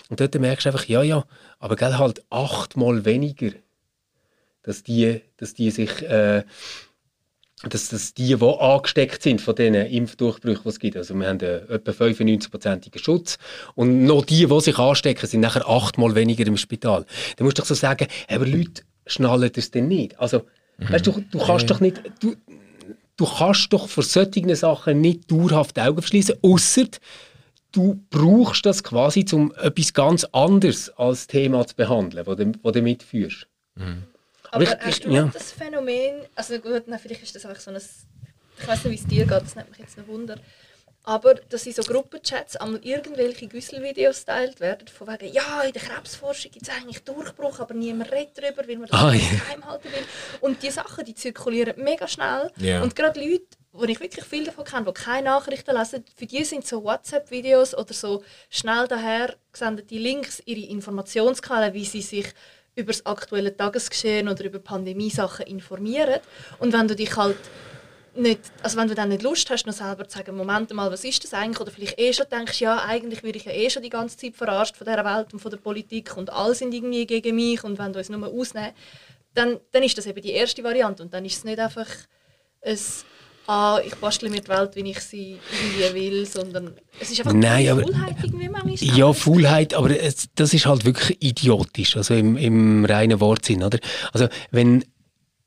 Und 0.08 0.20
dort 0.20 0.34
merkst 0.34 0.64
du 0.64 0.70
einfach, 0.70 0.86
ja, 0.86 1.02
ja, 1.02 1.26
aber 1.58 1.76
gell, 1.76 1.98
halt 1.98 2.24
achtmal 2.30 3.04
weniger, 3.04 3.50
dass 4.62 4.82
die, 4.82 5.20
dass 5.36 5.52
die 5.52 5.70
sich... 5.70 6.00
Äh, 6.00 6.44
dass 7.68 7.88
das 7.88 8.14
die, 8.14 8.34
die 8.34 8.44
angesteckt 8.44 9.22
sind 9.22 9.40
von 9.40 9.54
diesen 9.54 9.74
Impfdurchbrüchen, 9.74 10.62
die 10.64 10.68
es 10.68 10.78
gibt. 10.78 10.96
Also 10.96 11.14
wir 11.14 11.26
haben 11.26 11.40
einen 11.40 11.68
etwa 11.70 11.92
95-prozentigen 11.92 12.98
Schutz. 12.98 13.38
Und 13.74 14.04
noch 14.04 14.24
die, 14.24 14.46
die 14.46 14.60
sich 14.60 14.78
anstecken, 14.78 15.26
sind 15.26 15.40
nachher 15.40 15.68
achtmal 15.68 16.14
weniger 16.14 16.46
im 16.46 16.56
Spital. 16.56 17.04
Dann 17.36 17.44
musst 17.44 17.58
du 17.58 17.62
doch 17.62 17.68
so 17.68 17.74
sagen, 17.74 18.06
aber 18.28 18.46
Leute 18.46 18.82
schnallen 19.06 19.50
das 19.52 19.70
denn 19.70 19.88
nicht. 19.88 20.18
Also, 20.18 20.42
mhm. 20.78 20.92
weißt 20.92 21.06
du, 21.06 21.24
du 21.30 21.38
kannst 21.38 21.70
doch 21.70 21.80
nicht, 21.80 22.02
du, 22.20 22.34
du 23.16 23.26
kannst 23.26 23.72
doch 23.72 23.88
für 23.88 24.02
solche 24.02 24.56
Sachen 24.56 25.00
nicht 25.00 25.30
dauerhaft 25.30 25.76
die 25.76 25.80
Augen 25.80 26.00
verschließen, 26.00 26.36
außer 26.42 26.86
du 27.72 28.00
brauchst 28.10 28.66
das 28.66 28.82
quasi, 28.82 29.24
um 29.32 29.52
etwas 29.60 29.92
ganz 29.92 30.24
anderes 30.32 30.90
als 30.90 31.26
Thema 31.26 31.66
zu 31.66 31.74
behandeln, 31.74 32.24
das 32.24 32.36
du, 32.36 32.52
du 32.52 32.70
damit 32.70 33.02
führst. 33.02 33.46
Mhm. 33.74 34.04
Aber, 34.54 34.64
ich, 34.64 34.70
hast 34.70 35.04
du 35.04 35.10
ja. 35.10 35.30
das 35.32 35.52
Phänomen, 35.52 36.26
also 36.34 36.58
gut, 36.58 36.84
na, 36.86 36.98
vielleicht 36.98 37.22
ist 37.22 37.34
das 37.34 37.44
einfach 37.44 37.60
so 37.60 37.70
ein, 37.70 37.76
ich 37.76 38.68
weiß 38.68 38.84
nicht, 38.84 38.92
wie 38.92 39.02
es 39.02 39.06
dir 39.06 39.26
geht, 39.26 39.42
das 39.42 39.56
nimmt 39.56 39.70
mich 39.70 39.80
jetzt 39.80 39.98
ein 39.98 40.06
Wunder, 40.06 40.36
aber 41.06 41.34
dass 41.34 41.66
in 41.66 41.74
so 41.74 41.82
Gruppenchats 41.82 42.56
einmal 42.56 42.80
irgendwelche 42.82 43.46
Güsselvideos 43.46 44.20
geteilt 44.20 44.60
werden, 44.60 44.88
von 44.88 45.06
wegen, 45.06 45.34
ja, 45.34 45.60
in 45.60 45.72
der 45.72 45.82
Krebsforschung 45.82 46.50
gibt 46.50 46.66
es 46.66 46.74
eigentlich 46.74 47.04
Durchbruch, 47.04 47.60
aber 47.60 47.74
niemand 47.74 48.10
redet 48.10 48.38
darüber, 48.38 48.66
weil 48.66 48.78
man 48.78 48.88
das 48.88 48.98
ah, 48.98 49.10
geheim 49.10 49.66
halten 49.66 49.84
will. 49.84 50.04
Und 50.40 50.62
die 50.62 50.70
Sachen, 50.70 51.04
die 51.04 51.14
zirkulieren 51.14 51.74
mega 51.82 52.08
schnell. 52.08 52.50
Yeah. 52.58 52.82
Und 52.82 52.96
gerade 52.96 53.20
Leute, 53.20 53.44
wo 53.72 53.84
ich 53.84 54.00
wirklich 54.00 54.24
viel 54.24 54.44
davon 54.44 54.64
kenne, 54.64 54.86
die 54.86 54.92
keine 54.94 55.26
Nachrichten 55.26 55.76
lesen, 55.76 56.04
für 56.16 56.24
die 56.24 56.42
sind 56.44 56.66
so 56.66 56.82
WhatsApp-Videos 56.82 57.76
oder 57.76 57.92
so 57.92 58.24
schnell 58.48 58.88
daher 58.88 59.34
gesendete 59.52 59.96
Links 59.96 60.42
ihre 60.46 60.70
Informationsquellen, 60.70 61.74
wie 61.74 61.84
sie 61.84 62.02
sich 62.02 62.32
über 62.76 62.92
das 62.92 63.06
aktuelle 63.06 63.56
Tagesgeschehen 63.56 64.28
oder 64.28 64.44
über 64.44 64.58
Pandemiesachen 64.58 65.46
informieren. 65.46 66.20
Und 66.58 66.72
wenn 66.72 66.88
du 66.88 66.96
dich 66.96 67.16
halt 67.16 67.36
nicht, 68.16 68.40
also 68.62 68.76
wenn 68.78 68.88
du 68.88 68.94
dann 68.94 69.08
nicht 69.08 69.22
Lust 69.22 69.50
hast, 69.50 69.66
noch 69.66 69.72
selber 69.72 70.08
zu 70.08 70.18
sagen, 70.18 70.36
Moment 70.36 70.72
mal, 70.72 70.90
was 70.90 71.04
ist 71.04 71.24
das 71.24 71.34
eigentlich? 71.34 71.60
Oder 71.60 71.70
vielleicht 71.70 71.98
eh 71.98 72.12
schon 72.12 72.26
denkst, 72.30 72.60
ja, 72.60 72.84
eigentlich 72.84 73.22
werde 73.22 73.38
ich 73.38 73.44
ja 73.44 73.52
eh 73.52 73.70
schon 73.70 73.82
die 73.82 73.90
ganze 73.90 74.16
Zeit 74.16 74.36
verarscht 74.36 74.76
von 74.76 74.86
dieser 74.86 75.04
Welt 75.04 75.32
und 75.32 75.40
von 75.40 75.50
der 75.50 75.58
Politik 75.58 76.16
und 76.16 76.30
alle 76.30 76.54
sind 76.54 76.72
irgendwie 76.72 77.06
gegen 77.06 77.34
mich 77.34 77.62
und 77.64 77.78
wenn 77.78 77.92
du 77.92 77.98
es 77.98 78.08
nur 78.08 78.26
ausnehmen, 78.28 78.72
dann, 79.34 79.58
dann 79.72 79.82
ist 79.82 79.98
das 79.98 80.06
eben 80.06 80.22
die 80.22 80.30
erste 80.30 80.62
Variante 80.62 81.02
und 81.02 81.12
dann 81.12 81.24
ist 81.24 81.38
es 81.38 81.44
nicht 81.44 81.58
einfach 81.58 81.88
ein 82.62 82.78
ah, 83.46 83.80
ich 83.84 83.94
bastle 83.96 84.30
mir 84.30 84.40
die 84.40 84.48
Welt, 84.48 84.76
wie 84.76 84.90
ich 84.90 85.00
sie 85.00 85.38
irgendwie 85.82 86.00
will, 86.00 86.26
sondern 86.26 86.74
es 87.00 87.10
ist 87.10 87.20
einfach 87.20 87.32
Nein, 87.32 87.68
aber, 87.68 87.82
Faulheit 87.82 88.16
irgendwie 88.22 88.48
manchmal. 88.48 88.98
Ja, 88.98 89.12
Faulheit, 89.12 89.74
aber 89.74 90.00
es, 90.00 90.28
das 90.34 90.54
ist 90.54 90.66
halt 90.66 90.84
wirklich 90.84 91.22
idiotisch, 91.22 91.96
also 91.96 92.14
im, 92.14 92.36
im 92.36 92.84
reinen 92.84 93.20
Wortsinn, 93.20 93.62
oder? 93.62 93.78
Also 94.12 94.28
wenn 94.50 94.84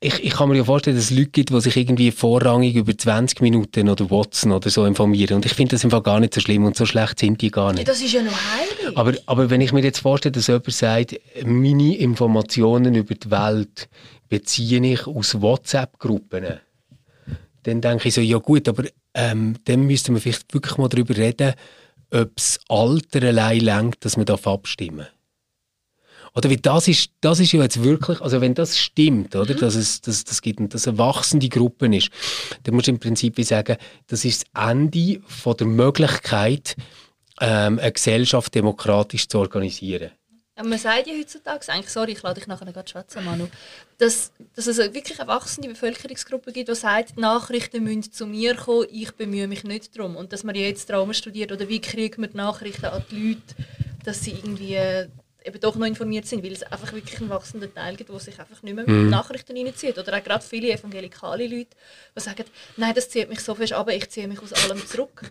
ich, 0.00 0.22
ich 0.22 0.30
kann 0.30 0.48
mir 0.48 0.56
ja 0.56 0.64
vorstellen, 0.64 0.96
dass 0.96 1.06
es 1.06 1.10
Leute 1.10 1.30
gibt, 1.30 1.50
die 1.50 1.60
sich 1.60 1.76
irgendwie 1.76 2.12
vorrangig 2.12 2.76
über 2.76 2.96
20 2.96 3.40
Minuten 3.40 3.88
oder 3.88 4.08
Watson 4.10 4.52
oder 4.52 4.70
so 4.70 4.84
informieren. 4.84 5.36
Und 5.36 5.46
ich 5.46 5.54
finde 5.54 5.74
das 5.74 5.84
einfach 5.84 6.04
gar 6.04 6.20
nicht 6.20 6.34
so 6.34 6.40
schlimm 6.40 6.64
und 6.64 6.76
so 6.76 6.86
schlecht 6.86 7.18
sind 7.18 7.40
die 7.42 7.50
gar 7.50 7.72
nicht. 7.72 7.80
Ja, 7.88 7.92
das 7.92 8.00
ist 8.00 8.12
ja 8.12 8.22
noch 8.22 8.30
heilig. 8.30 8.96
Aber, 8.96 9.14
aber 9.26 9.50
wenn 9.50 9.60
ich 9.60 9.72
mir 9.72 9.82
jetzt 9.82 9.98
vorstelle, 9.98 10.32
dass 10.32 10.46
jemand 10.46 10.72
sagt, 10.72 11.20
meine 11.44 11.96
Informationen 11.96 12.94
über 12.94 13.14
die 13.14 13.28
Welt 13.28 13.88
beziehe 14.28 14.80
ich 14.86 15.06
aus 15.08 15.40
WhatsApp-Gruppen, 15.40 16.60
dann 17.68 17.80
denke 17.80 18.08
ich 18.08 18.14
so, 18.14 18.20
ja 18.20 18.38
gut, 18.38 18.68
aber 18.68 18.84
ähm, 19.14 19.56
dann 19.64 19.82
müssten 19.82 20.14
wir 20.14 20.20
vielleicht 20.20 20.52
wirklich 20.52 20.76
mal 20.78 20.88
darüber 20.88 21.16
reden, 21.16 21.54
ob 22.10 22.36
das 22.36 22.58
Alter 22.68 23.22
allein 23.26 23.60
lenkt, 23.60 24.04
dass 24.04 24.16
wir 24.16 24.24
da 24.24 24.34
abstimmen. 24.34 25.06
Oder 26.34 26.50
wie 26.50 26.56
das 26.56 26.88
ist, 26.88 27.10
das 27.20 27.40
ist 27.40 27.52
ja 27.52 27.62
jetzt 27.62 27.82
wirklich, 27.82 28.20
also 28.20 28.40
wenn 28.40 28.54
das 28.54 28.78
stimmt, 28.78 29.34
oder, 29.34 29.54
mhm. 29.54 29.58
dass 29.58 29.74
es, 29.74 30.00
dass, 30.00 30.24
das 30.24 30.40
gibt, 30.42 30.72
dass 30.72 30.86
eine 30.86 30.98
wachsende 30.98 31.48
Gruppe 31.48 31.94
ist, 31.94 32.10
dann 32.62 32.74
musst 32.74 32.86
du 32.86 32.92
im 32.92 33.00
Prinzip 33.00 33.36
wie 33.36 33.44
sagen, 33.44 33.76
das 34.06 34.24
ist 34.24 34.46
das 34.54 34.70
Ende 34.70 35.20
von 35.26 35.56
der 35.56 35.66
Möglichkeit, 35.66 36.76
ähm, 37.40 37.78
eine 37.78 37.92
Gesellschaft 37.92 38.54
demokratisch 38.54 39.28
zu 39.28 39.38
organisieren. 39.38 40.10
Man 40.62 40.78
sagt 40.78 41.06
ja 41.06 41.14
heutzutage, 41.14 41.72
eigentlich, 41.72 41.90
sorry, 41.90 42.12
ich 42.12 42.22
lade 42.22 42.40
dich 42.40 42.48
nachher 42.48 42.72
gerade 42.72 42.88
schwätzen, 42.88 43.24
Manu, 43.24 43.48
dass, 43.98 44.32
dass 44.54 44.68
es 44.68 44.78
wirklich 44.78 45.20
eine 45.20 45.28
wachsende 45.28 45.68
Bevölkerungsgruppe 45.68 46.52
gibt, 46.52 46.68
die 46.68 46.74
sagt, 46.74 47.16
die 47.16 47.20
Nachrichten 47.20 47.82
müssen 47.82 48.12
zu 48.12 48.26
mir 48.26 48.54
kommen, 48.54 48.86
ich 48.90 49.12
bemühe 49.12 49.48
mich 49.48 49.64
nicht 49.64 49.96
darum. 49.98 50.16
Und 50.16 50.32
dass 50.32 50.44
man 50.44 50.54
jetzt 50.54 50.86
Trauma 50.86 51.12
studiert, 51.12 51.50
oder 51.50 51.68
wie 51.68 51.80
kriegt 51.80 52.16
man 52.16 52.30
die 52.30 52.36
Nachrichten 52.36 52.86
an 52.86 53.04
die 53.10 53.28
Leute, 53.30 53.68
dass 54.04 54.22
sie 54.22 54.30
irgendwie 54.30 54.74
äh, 54.74 55.08
eben 55.44 55.60
doch 55.60 55.74
noch 55.74 55.86
informiert 55.86 56.26
sind, 56.26 56.44
weil 56.44 56.52
es 56.52 56.62
einfach 56.62 56.92
wirklich 56.92 57.20
einen 57.20 57.30
wachsenden 57.30 57.74
Teil 57.74 57.96
gibt, 57.96 58.10
der 58.10 58.20
sich 58.20 58.38
einfach 58.38 58.62
nicht 58.62 58.74
mehr 58.74 58.86
mit 58.86 58.94
mhm. 58.94 59.10
Nachrichten 59.10 59.56
reinzieht. 59.56 59.98
Oder 59.98 60.16
auch 60.16 60.22
gerade 60.22 60.44
viele 60.44 60.70
evangelikale 60.70 61.46
Leute, 61.48 61.76
die 62.16 62.20
sagen, 62.20 62.44
nein, 62.76 62.94
das 62.94 63.08
zieht 63.08 63.28
mich 63.28 63.40
so 63.40 63.54
fest 63.54 63.72
aber 63.72 63.94
ich 63.94 64.08
ziehe 64.10 64.28
mich 64.28 64.40
aus 64.40 64.52
allem 64.52 64.84
zurück. 64.86 65.22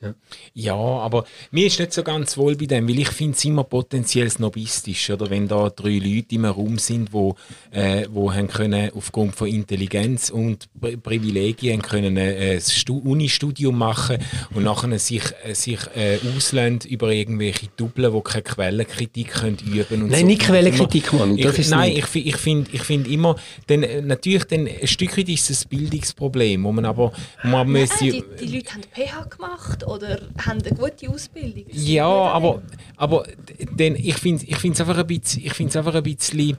Ja. 0.00 0.14
ja, 0.52 0.74
aber 0.74 1.24
mir 1.50 1.66
ist 1.66 1.78
nicht 1.78 1.92
so 1.92 2.02
ganz 2.02 2.36
wohl 2.36 2.56
bei 2.56 2.66
dem, 2.66 2.88
weil 2.88 2.98
ich 2.98 3.08
finde 3.08 3.36
es 3.36 3.44
immer 3.44 3.64
potenziell 3.64 4.28
snobistisch, 4.28 5.10
oder 5.10 5.30
wenn 5.30 5.48
da 5.48 5.70
drei 5.70 5.98
Leute 5.98 6.34
im 6.34 6.44
Raum 6.44 6.78
sind, 6.78 7.12
wo, 7.12 7.36
äh, 7.70 8.06
wo 8.10 8.32
haben 8.32 8.48
können 8.48 8.90
aufgrund 8.94 9.34
von 9.34 9.48
Intelligenz 9.48 10.30
und 10.30 10.68
Pri 10.80 10.96
Privilegien 10.96 11.80
können 11.80 12.16
äh, 12.16 12.58
ein 12.58 13.00
Uni-Studium 13.00 13.76
machen 13.76 14.18
und 14.54 14.64
nachher 14.64 14.98
sich, 14.98 15.22
äh, 15.44 15.54
sich 15.54 15.80
äh, 15.94 16.18
auslösen 16.36 16.80
über 16.88 17.10
irgendwelche 17.10 17.68
Double, 17.76 18.10
die 18.10 18.20
keine 18.20 18.42
Quellenkritik 18.42 19.28
können 19.28 19.58
üben 19.58 20.02
und 20.02 20.10
Nein, 20.10 20.20
so. 20.20 20.26
nicht 20.26 20.42
Quellenkritik, 20.42 21.12
Mann. 21.12 21.36
Das 21.36 21.54
ich, 21.54 21.60
ist 21.60 21.70
nein, 21.70 21.94
nicht. 21.94 22.14
ich, 22.14 22.26
ich 22.26 22.36
finde 22.36 22.70
ich 22.72 22.82
find 22.82 23.08
immer, 23.08 23.36
denn, 23.68 23.82
äh, 23.82 24.02
natürlich 24.02 24.44
dann, 24.44 24.66
ein 24.66 24.86
Stück 24.86 25.16
weit 25.16 25.28
ist 25.28 25.50
es 25.50 25.64
ein 25.64 25.68
Bildungsproblem, 25.68 26.64
wo 26.64 26.72
man 26.72 26.84
aber 26.84 27.12
wo 27.42 27.48
man 27.48 27.72
nein, 27.72 27.88
die, 28.00 28.22
die 28.40 28.56
Leute 28.56 28.74
haben 28.74 28.82
PH 28.82 29.36
gemacht 29.36 29.83
oder 29.86 30.20
haben 30.44 30.60
eine 30.62 30.76
gute 30.76 31.08
Ausbildung. 31.08 31.64
Ja, 31.70 32.06
aber, 32.06 32.62
aber 32.96 33.24
denn 33.72 33.96
ich 33.96 34.16
finde 34.16 34.44
es 34.46 34.80
einfach 34.80 34.98
ein 34.98 35.06
bisschen, 35.06 35.44
ich 35.44 35.52
find's 35.54 35.76
einfach 35.76 35.94
ein 35.94 36.02
bisschen 36.02 36.56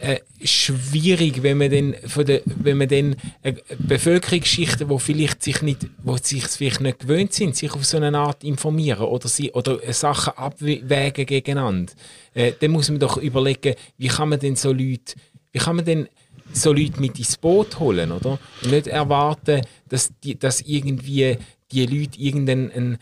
äh, 0.00 0.20
schwierig, 0.44 1.42
wenn 1.42 1.58
man 1.58 1.70
dann 1.70 1.94
von 2.06 2.24
der, 2.24 2.42
wenn 2.44 2.78
man 2.78 2.88
dann 2.88 3.16
äh, 3.42 3.54
Bevölkerungsschichten, 3.78 4.88
wo 4.88 4.98
vielleicht 4.98 5.42
sich 5.42 5.62
nicht, 5.62 5.88
wo 6.02 6.16
sich 6.16 6.46
vielleicht 6.46 6.80
nicht 6.80 7.00
gewöhnt 7.00 7.32
sind, 7.32 7.56
sich 7.56 7.72
auf 7.72 7.84
so 7.84 7.96
eine 7.96 8.16
Art 8.16 8.44
informieren 8.44 9.06
oder 9.06 9.28
sie 9.28 9.50
oder 9.52 9.78
Sachen 9.92 10.34
abwägen 10.36 11.26
gegeneinander, 11.26 11.92
äh, 12.34 12.52
dann 12.60 12.70
muss 12.70 12.90
man 12.90 13.00
doch 13.00 13.16
überlegen, 13.16 13.74
wie 13.96 14.08
kann 14.08 14.28
man 14.28 14.38
denn 14.38 14.56
so 14.56 14.72
Leute, 14.72 15.14
wie 15.52 15.58
kann 15.58 15.76
man 15.76 15.84
denn 15.84 16.08
so 16.52 16.72
Leute 16.72 17.00
mit 17.00 17.18
ins 17.18 17.36
Boot 17.36 17.78
holen, 17.78 18.12
oder? 18.12 18.38
Und 18.62 18.70
nicht 18.70 18.86
erwarten, 18.86 19.62
dass, 19.88 20.10
die, 20.22 20.38
dass 20.38 20.60
irgendwie 20.62 21.36
die 21.70 21.84
Leute 21.84 22.18
irgendeinen 22.18 22.70
einen, 22.72 22.98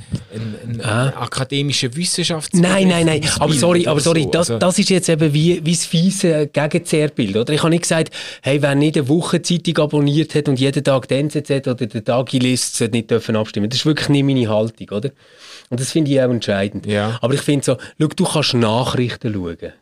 einen, 0.65 0.81
Ah. 0.83 1.09
akademischen 1.23 1.95
Wissenschafts 1.95 2.59
Nein, 2.59 2.89
nein, 2.89 3.07
nein. 3.07 3.21
Aber 3.39 3.53
sorry, 3.53 3.87
aber 3.87 4.01
sorry, 4.01 4.25
so. 4.25 4.31
das, 4.31 4.51
Also- 4.51 4.59
das 4.59 4.79
ist 4.81 4.91
jetzt 4.91 5.09
eben 5.09 5.33
wie, 5.33 5.65
wie 5.65 5.71
das 5.73 5.87
fiese 5.87 6.49
Gegenzerrbild, 6.53 7.37
oder? 7.37 7.53
Ich 7.53 7.61
habe 7.61 7.71
nicht 7.71 7.83
gesagt, 7.83 8.13
hey, 8.43 8.61
wer 8.63 8.75
nicht 8.75 8.97
eine 8.97 9.09
Wochenzeitung 9.09 9.79
abonniert 9.79 10.35
hat 10.35 10.49
und 10.49 10.59
jeden 10.59 10.83
Tag 10.83 11.07
den 11.09 11.29
NZZ 11.31 11.69
oder 11.69 11.87
den 11.87 12.05
Tagi 12.05 12.39
liest, 12.41 12.77
sollte 12.77 12.97
nicht 12.97 13.11
dürfen 13.11 13.37
abstimmen. 13.37 13.71
Das 13.71 13.79
ist 13.79 13.87
wirklich 13.87 14.09
nicht 14.09 14.25
meine 14.25 14.49
Haltung, 14.49 14.89
oder? 14.91 15.11
Und 15.71 15.79
das 15.81 15.93
finde 15.93 16.11
ich 16.11 16.21
auch 16.21 16.31
entscheidend. 16.31 16.87
Ja. 16.87 17.19
Aber 17.21 17.35
ich 17.35 17.43
finde 17.43 17.65
so, 17.65 17.77
schau, 18.01 18.09
du 18.09 18.25
kannst 18.25 18.55
Nachrichten 18.55 19.33
schauen. 19.33 19.73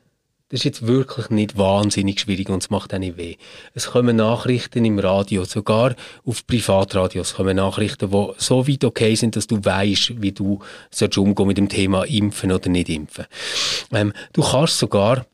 Das 0.51 0.61
ist 0.61 0.65
jetzt 0.65 0.87
wirklich 0.87 1.31
nicht 1.31 1.57
wahnsinnig 1.57 2.21
schwierig 2.21 2.51
und 2.51 2.63
es 2.63 2.69
macht 2.69 2.93
auch 2.93 2.99
nicht 2.99 3.17
weh. 3.17 3.37
Es 3.73 3.87
kommen 3.87 4.17
Nachrichten 4.17 4.85
im 4.85 4.99
Radio, 4.99 5.45
sogar 5.45 5.97
auf 6.27 6.47
Privatradios 6.47 7.35
kommen 7.35 7.57
Nachrichten, 7.57 8.11
die 8.11 8.29
so 8.37 8.69
weit 8.69 8.85
okay 8.85 9.15
sind, 9.15 9.37
dass 9.37 9.47
du 9.47 9.65
weißt, 9.65 10.21
wie 10.21 10.33
du 10.33 10.61
sollst 10.91 11.17
umgehen 11.17 11.47
mit 11.47 11.57
dem 11.57 11.71
Thema 11.71 12.05
Impfen 12.05 12.53
oder 12.53 12.69
nicht 12.69 12.91
impfen. 12.91 13.25
Ähm, 13.91 14.13
du 14.35 14.43
kannst 14.43 14.79
sogar 14.79 15.25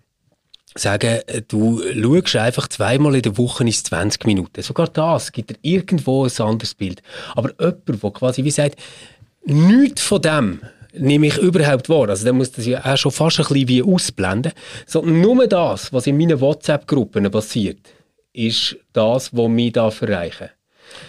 sagen, 0.76 1.20
du 1.48 1.82
schaust 1.82 2.36
einfach 2.36 2.68
zweimal 2.68 3.16
in 3.16 3.22
der 3.22 3.36
Woche 3.36 3.64
ins 3.64 3.82
20 3.82 4.24
Minuten. 4.26 4.62
Sogar 4.62 4.86
das 4.86 5.32
gibt 5.32 5.50
dir 5.50 5.56
irgendwo 5.62 6.24
ein 6.24 6.38
anderes 6.38 6.74
Bild. 6.74 7.02
Aber 7.34 7.50
jemand, 7.58 8.02
der 8.02 8.10
quasi 8.12 8.44
wie 8.44 8.52
sagt, 8.52 8.78
nichts 9.44 10.02
von 10.02 10.22
dem 10.22 10.60
nehme 10.92 11.26
ich 11.26 11.38
überhaupt 11.38 11.88
wahr. 11.88 12.08
Also 12.08 12.26
dann 12.26 12.36
muss 12.36 12.52
das 12.52 12.66
ja 12.66 12.84
auch 12.84 12.96
schon 12.96 13.12
fast 13.12 13.40
ein 13.40 13.46
bisschen 13.46 13.68
wie 13.68 13.82
ausblenden. 13.82 14.52
Sondern 14.86 15.20
nur 15.20 15.46
das, 15.46 15.92
was 15.92 16.06
in 16.06 16.16
meinen 16.16 16.40
WhatsApp-Gruppen 16.40 17.30
passiert, 17.30 17.78
ist 18.32 18.76
das, 18.92 19.34
was 19.34 19.48
mich 19.48 19.72
da 19.72 19.88
erreichen 19.88 20.50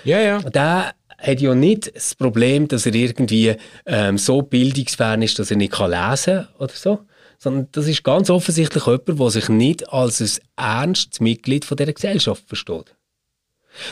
Ja, 0.04 0.20
ja. 0.20 0.40
der 0.40 0.94
hat 1.18 1.40
ja 1.40 1.54
nicht 1.54 1.96
das 1.96 2.16
Problem, 2.16 2.68
dass 2.68 2.86
er 2.86 2.96
irgendwie 2.96 3.56
ähm, 3.86 4.18
so 4.18 4.42
bildungsfern 4.42 5.22
ist, 5.22 5.38
dass 5.38 5.52
er 5.52 5.58
nicht 5.58 5.74
kann 5.74 5.92
lesen 5.92 6.46
kann 6.46 6.48
oder 6.58 6.74
so. 6.74 7.00
Sondern 7.38 7.68
das 7.72 7.88
ist 7.88 8.04
ganz 8.04 8.30
offensichtlich 8.30 8.86
jemand, 8.86 9.20
der 9.20 9.30
sich 9.30 9.50
nicht 9.50 9.92
als 9.92 10.22
ein 10.22 10.30
ernstes 10.58 11.20
Mitglied 11.20 11.66
von 11.66 11.78
dieser 11.78 11.94
Gesellschaft 11.94 12.44
versteht. 12.48 12.96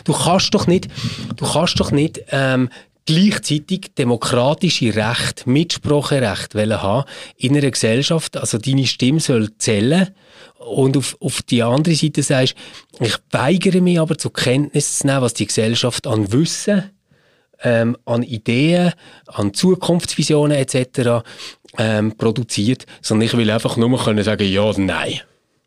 Du 0.04 0.14
kannst 0.14 0.54
doch 0.54 0.68
nicht, 0.68 0.88
du 1.36 1.46
kannst 1.46 1.80
doch 1.80 1.92
nicht 1.92 2.22
ähm, 2.32 2.70
gleichzeitig 3.06 3.92
demokratische 3.98 4.96
Recht, 4.96 5.48
Mitspracherecht 5.48 6.56
wollen 6.56 6.82
haben 6.82 7.10
in 7.38 7.58
einer 7.58 7.72
Gesellschaft. 7.72 8.38
Also 8.38 8.58
deine 8.58 8.86
Stimme 8.86 9.20
soll 9.20 9.50
zählen. 9.58 10.10
Und 10.58 10.98
auf, 10.98 11.18
auf 11.20 11.42
die 11.42 11.64
andere 11.64 11.96
Seite 11.96 12.22
sagst, 12.22 12.56
ich 13.00 13.16
weigere 13.32 13.82
mich 13.82 14.00
aber 14.00 14.18
zur 14.18 14.34
Kenntnis 14.34 15.00
zu 15.00 15.08
nehmen, 15.08 15.22
was 15.22 15.34
die 15.34 15.48
Gesellschaft 15.48 16.06
an 16.06 16.32
Wissen, 16.32 16.92
ähm, 17.64 17.98
an 18.06 18.24
Ideen, 18.24 18.94
an 19.26 19.54
Zukunftsvisionen 19.54 20.58
etc. 20.58 21.24
Ähm, 21.78 22.18
produziert, 22.18 22.86
sondern 23.02 23.28
ich 23.28 23.38
will 23.38 23.50
einfach 23.50 23.78
nur 23.78 24.04
können 24.04 24.24
sagen, 24.24 24.48
ja 24.48 24.62
oder 24.62 24.80
nein. 24.80 25.22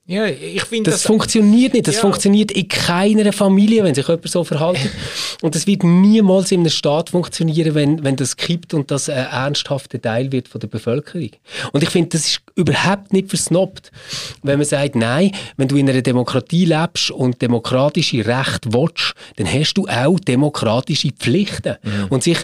Ja 0.07 0.27
ich 0.27 0.65
finde 0.65 0.91
Das, 0.91 1.03
funktioniert 1.03 1.75
nicht. 1.75 1.87
Das 1.87 1.97
Ja. 1.97 2.01
funktioniert 2.01 2.51
in 2.53 2.69
keiner 2.69 3.33
Familie, 3.33 3.85
wenn 3.85 3.95
sich 3.95 4.07
jemand 4.09 4.29
so 4.29 4.45
verhält. 4.45 4.79
und 5.43 5.55
das 5.55 5.67
wird 5.67 5.85
niemals 5.85 6.53
in 6.53 6.61
einem 6.61 6.71
Staat 6.71 7.11
funktionieren, 7.11 7.75
wenn, 7.75 8.03
wenn 8.05 8.17
das 8.17 8.37
kippt 8.37 8.75
und 8.75 8.91
das 8.91 9.09
ein 9.09 9.27
ernsthafter 9.27 10.01
Teil 10.01 10.33
wird 10.33 10.49
von 10.49 10.61
der 10.61 10.69
Bevölkerung. 10.69 11.31
Und 11.73 11.83
ich 11.83 11.91
finde, 11.91 12.11
das 12.11 12.27
ist 12.27 12.43
überhaupt 12.57 13.13
nicht 13.13 13.29
versnobbt, 13.29 13.91
wenn 14.43 14.59
man 14.59 14.67
sagt, 14.67 14.97
nein, 14.97 15.33
wenn 15.57 15.69
du 15.69 15.77
in 15.77 15.89
einer 15.89 16.03
Demokratie 16.03 16.65
lebst 16.65 17.11
und 17.11 17.41
demokratische 17.41 18.27
Rechte 18.27 18.73
willst, 18.73 19.15
dann 19.37 19.47
hast 19.53 19.75
du 19.75 19.87
auch 19.87 20.19
demokratische 20.19 21.11
Pflichten. 21.13 21.77
Und 22.11 22.23
sich 22.23 22.39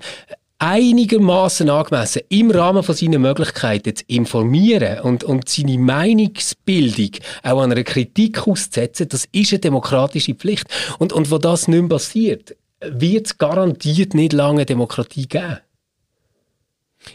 einigermaßen 0.58 1.70
angemessen 1.70 2.22
im 2.28 2.50
Rahmen 2.50 2.82
von 2.82 2.94
seinen 2.94 3.22
Möglichkeiten 3.22 3.94
zu 3.94 4.04
informieren 4.08 5.00
und, 5.00 5.24
und 5.24 5.48
seine 5.48 5.78
Meinungsbildung 5.78 7.10
auch 7.44 7.60
an 7.60 7.72
einer 7.72 7.84
Kritik 7.84 8.46
auszusetzen, 8.46 9.08
das 9.08 9.26
ist 9.30 9.52
eine 9.52 9.60
demokratische 9.60 10.34
Pflicht. 10.34 10.66
Und, 10.98 11.12
und 11.12 11.30
wo 11.30 11.38
das 11.38 11.68
nicht 11.68 11.80
mehr 11.80 11.88
passiert, 11.88 12.56
wird 12.80 13.26
es 13.26 13.38
garantiert 13.38 14.14
nicht 14.14 14.32
lange 14.32 14.66
Demokratie 14.66 15.26
geben. 15.26 15.58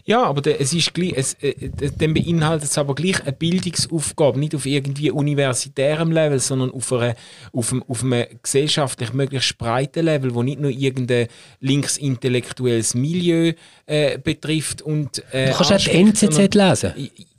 Ja, 0.05 0.23
aber 0.23 0.41
der, 0.41 0.59
es 0.59 0.73
ist 0.73 0.93
gleich, 0.93 1.13
es, 1.15 1.33
äh, 1.41 1.53
dann 1.97 2.13
beinhaltet 2.13 2.69
es 2.69 2.77
aber 2.77 2.95
gleich 2.95 3.21
eine 3.21 3.33
Bildungsaufgabe, 3.33 4.39
nicht 4.39 4.55
auf 4.55 4.65
irgendwie 4.65 5.11
universitärem 5.11 6.11
Level, 6.11 6.39
sondern 6.39 6.71
auf, 6.71 6.91
einer, 6.91 7.15
auf, 7.51 7.71
einem, 7.71 7.83
auf 7.87 8.03
einem 8.03 8.25
gesellschaftlich 8.41 9.13
möglichst 9.13 9.57
breiten 9.57 10.05
Level, 10.05 10.33
wo 10.35 10.43
nicht 10.43 10.59
nur 10.59 10.71
irgendein 10.71 11.27
linksintellektuelles 11.59 12.95
Milieu 12.95 13.53
äh, 13.85 14.17
betrifft 14.17 14.81
und 14.81 15.23
äh, 15.33 15.47
Du 15.47 15.57
kannst 15.57 15.73
auch 15.73 15.77
die 15.77 15.91
NZZ 15.91 16.53
lesen. 16.53 16.93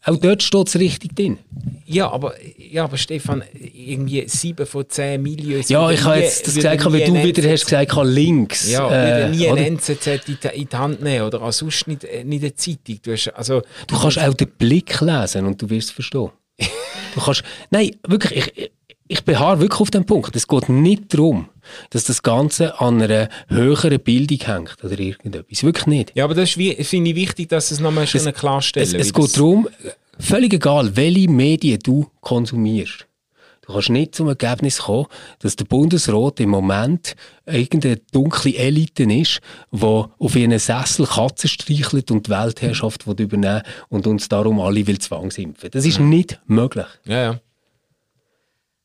Auch 0.07 0.17
dort 0.17 0.43
steht 0.43 0.69
es 0.69 0.79
richtig 0.79 1.17
drin. 1.17 1.39
Ja, 1.87 2.11
aber, 2.11 2.35
ja, 2.59 2.85
aber 2.85 2.97
Stefan, 2.99 3.43
irgendwie 3.55 4.25
sieben 4.29 4.67
von 4.67 4.89
zehn 4.89 5.23
Milieus. 5.23 5.69
Ja, 5.69 5.91
ich 5.91 6.03
habe 6.05 6.21
jetzt 6.21 6.47
das 6.47 6.55
gesagt, 6.55 6.85
weil 6.85 7.05
du 7.05 7.15
wieder 7.15 7.51
hast 7.51 7.65
gesagt, 7.65 7.93
links. 8.05 8.71
Ja, 8.71 8.91
äh, 8.91 9.31
nie 9.31 9.49
ein 9.49 9.57
NZZ 9.57 10.07
in 10.07 10.21
die, 10.43 10.49
in 10.61 10.69
die 10.69 10.77
Hand 10.77 11.03
nehmen 11.03 11.27
oder 11.27 11.43
auch 11.43 11.53
sonst 11.53 11.87
nicht, 11.89 12.05
äh, 12.05 12.23
nicht 12.23 12.43
eine 12.43 12.55
Zeitung. 12.55 12.99
Du, 13.03 13.13
hast, 13.13 13.29
also, 13.29 13.63
Du 13.87 13.99
kannst 13.99 14.19
auch 14.19 14.35
den 14.35 14.49
Blick 14.59 15.01
lesen 15.01 15.47
und 15.47 15.61
du 15.61 15.71
wirst 15.71 15.89
es 15.89 15.95
verstehen. 15.95 16.31
Du 17.15 17.21
kannst, 17.21 17.45
nein, 17.71 17.93
wirklich, 18.09 18.53
ich, 18.57 18.73
ich 19.07 19.25
beharre 19.25 19.61
wirklich 19.61 19.81
auf 19.81 19.91
den 19.91 20.07
Punkt. 20.07 20.35
Es 20.35 20.49
geht 20.49 20.69
nicht 20.69 21.13
darum, 21.13 21.49
dass 21.91 22.05
das 22.05 22.23
Ganze 22.23 22.81
an 22.81 23.03
einer 23.03 23.29
höheren 23.49 24.01
Bildung 24.01 24.39
hängt 24.39 24.83
oder 24.83 24.99
irgendetwas. 24.99 25.63
Wirklich 25.63 25.87
nicht. 25.87 26.13
Ja, 26.15 26.25
aber 26.25 26.35
das 26.35 26.57
ist 26.57 26.89
finde 26.89 27.11
ich 27.11 27.17
wichtig, 27.17 27.49
dass 27.49 27.71
es 27.71 27.81
nochmal 27.81 28.07
schon 28.07 28.33
klarstellen. 28.33 28.87
Es, 28.87 28.95
es 28.95 29.15
wie 29.15 29.21
geht 29.21 29.37
darum, 29.37 29.69
völlig 30.19 30.55
egal, 30.55 30.97
welche 30.97 31.29
Medien 31.29 31.79
du 31.83 32.11
konsumierst. 32.21 33.07
Du 33.67 33.73
kannst 33.73 33.89
nicht 33.89 34.15
zum 34.15 34.29
Ergebnis 34.29 34.79
kommen, 34.79 35.07
dass 35.39 35.57
der 35.57 35.65
Bundesrat 35.65 36.39
im 36.41 36.51
Moment 36.51 37.17
irgendeine 37.47 37.97
dunkle 38.13 38.55
Elite 38.57 39.05
ist, 39.05 39.41
die 39.71 39.83
auf 39.83 40.37
ihren 40.37 40.59
Sessel 40.59 41.07
Katzen 41.07 41.49
streichelt 41.49 42.11
und 42.11 42.27
die 42.27 42.31
Weltherrschaft 42.31 43.07
übernehmen 43.07 43.63
und 43.89 44.07
uns 44.07 44.29
darum 44.29 44.61
alle 44.61 44.87
will 44.87 44.99
zwangsimpfen. 44.99 45.71
Das 45.71 45.87
ist 45.87 45.99
nicht 45.99 46.41
möglich. 46.47 46.87
Ja, 47.07 47.23
ja. 47.23 47.41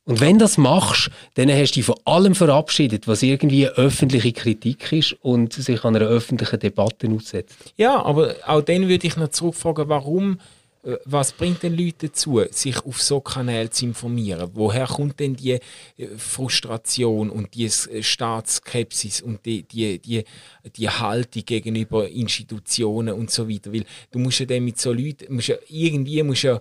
Und 0.10 0.22
wenn 0.22 0.40
das 0.40 0.58
machst, 0.58 1.12
dann 1.36 1.52
hast 1.52 1.76
du 1.76 1.76
dich 1.76 1.86
von 1.86 2.00
allem 2.04 2.34
verabschiedet, 2.34 3.08
was 3.08 3.22
irgendwie 3.22 3.68
öffentliche 3.68 4.32
Kritik 4.32 4.92
ist 4.92 5.16
und 5.22 5.54
sich 5.54 5.84
an 5.84 5.96
einer 5.96 6.08
öffentlichen 6.08 6.60
Debatte 6.60 7.08
aussetzt. 7.12 7.56
Ja, 7.78 8.04
aber 8.04 8.34
auch 8.48 8.62
dann 8.62 8.90
würde 8.90 9.06
ich 9.06 9.18
noch 9.18 9.28
zurückfragen, 9.28 9.88
warum, 9.88 10.40
äh, 10.84 10.96
was 11.06 11.32
bringt 11.32 11.62
den 11.62 11.78
Leuten 11.78 12.08
dazu, 12.08 12.42
sich 12.50 12.84
auf 12.84 13.00
so 13.04 13.20
Kanälen 13.20 13.72
zu 13.72 13.86
informieren? 13.86 14.50
Woher 14.56 14.88
kommt 14.88 15.20
denn 15.20 15.36
die 15.36 15.52
äh, 15.52 16.08
Frustration 16.18 17.30
und 17.30 17.54
die 17.54 17.66
äh, 17.66 18.02
Staatsskepsis 18.02 19.22
und 19.22 19.46
die, 19.46 19.62
die, 19.62 20.00
die, 20.00 20.24
die 20.76 20.90
Haltung 20.90 21.46
gegenüber 21.46 22.10
Institutionen 22.10 23.14
und 23.14 23.30
so 23.30 23.48
weiter? 23.48 23.72
Weil 23.72 23.86
du 24.10 24.18
musst 24.18 24.40
ja 24.40 24.48
dann 24.48 24.66
mit 24.66 24.80
so 24.80 24.92
Leuten, 24.92 25.36
musst 25.36 25.50
ja, 25.50 25.58
irgendwie 25.68 26.24
musst 26.24 26.42
ja, 26.42 26.60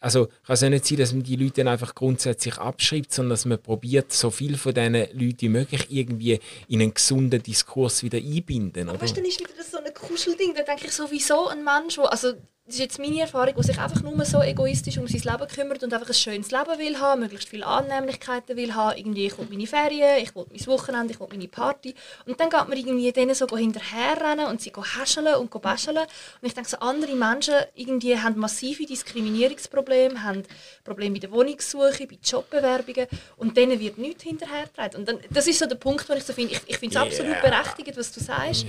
also 0.00 0.26
kann 0.26 0.54
es 0.54 0.60
ja 0.60 0.70
nicht 0.70 0.86
sein, 0.86 0.98
dass 0.98 1.12
man 1.12 1.22
die 1.22 1.36
Leute 1.36 1.54
dann 1.62 1.68
einfach 1.68 1.94
grundsätzlich 1.94 2.58
abschreibt, 2.58 3.12
sondern 3.12 3.30
dass 3.30 3.44
man 3.44 3.60
probiert, 3.60 4.12
so 4.12 4.30
viel 4.30 4.56
von 4.56 4.74
diesen 4.74 4.94
Leuten 4.94 5.40
wie 5.40 5.48
möglich 5.48 5.86
irgendwie 5.90 6.40
in 6.68 6.80
einen 6.80 6.94
gesunden 6.94 7.42
Diskurs 7.42 8.02
wieder 8.02 8.18
einbinden. 8.18 8.88
Aber 8.88 9.00
weißt 9.00 9.16
dann 9.16 9.24
ist 9.24 9.40
wieder 9.40 9.62
so 9.62 9.78
ein 9.78 9.92
Kuschelding. 9.94 10.54
Da 10.54 10.62
denke 10.62 10.86
ich 10.86 10.92
sowieso 10.92 11.48
ein 11.48 11.64
Mensch, 11.64 11.98
wo, 11.98 12.02
also 12.02 12.34
das 12.68 12.74
ist 12.74 12.82
jetzt 12.82 12.98
meine 12.98 13.20
Erfahrung, 13.20 13.54
der 13.54 13.64
sich 13.64 13.78
einfach 13.78 14.02
nur 14.02 14.22
so 14.26 14.42
egoistisch 14.42 14.98
um 14.98 15.08
sein 15.08 15.22
Leben 15.22 15.48
kümmert 15.48 15.82
und 15.82 15.94
einfach 15.94 16.08
ein 16.08 16.14
schönes 16.14 16.50
Leben 16.50 16.78
will 16.78 17.00
haben, 17.00 17.22
möglichst 17.22 17.48
viele 17.48 17.64
Annehmlichkeiten 17.64 18.58
will 18.58 18.74
haben. 18.74 18.98
Irgendwie, 18.98 19.24
ich 19.24 19.38
will 19.38 19.46
meine 19.50 19.66
Ferien, 19.66 20.22
ich 20.22 20.36
will 20.36 20.44
mein 20.50 20.66
Wochenende, 20.66 21.14
ich 21.14 21.18
will 21.18 21.28
meine 21.30 21.48
Party. 21.48 21.94
Und 22.26 22.38
dann 22.38 22.50
geht 22.50 22.68
man 22.68 22.76
irgendwie 22.76 23.10
denen 23.10 23.34
so 23.34 23.46
hinterherrennen 23.48 24.48
und 24.48 24.60
sie 24.60 24.70
häscheln 24.76 25.34
und 25.36 25.62
bäscheln. 25.62 25.96
Und 25.96 26.46
ich 26.46 26.52
denke, 26.52 26.68
so 26.68 26.76
andere 26.80 27.14
Menschen 27.14 27.54
irgendwie 27.74 28.18
haben 28.18 28.38
massive 28.38 28.84
Diskriminierungsprobleme, 28.84 30.22
haben 30.22 30.42
Probleme 30.84 31.14
bei 31.14 31.20
der 31.20 31.32
Wohnungssuche, 31.32 32.06
bei 32.06 32.18
Jobbewerbungen 32.22 33.06
und 33.38 33.56
denen 33.56 33.80
wird 33.80 33.96
nichts 33.96 34.24
hinterhergetragen. 34.24 35.00
Und 35.00 35.08
dann, 35.08 35.20
das 35.30 35.46
ist 35.46 35.58
so 35.58 35.64
der 35.64 35.76
Punkt, 35.76 36.06
wo 36.06 36.12
ich 36.12 36.24
so 36.24 36.34
finde, 36.34 36.52
ich, 36.52 36.60
ich 36.66 36.76
finde 36.76 36.96
es 36.98 37.00
absolut 37.00 37.40
berechtigt, 37.40 37.96
was 37.96 38.12
du 38.12 38.20
sagst, 38.20 38.66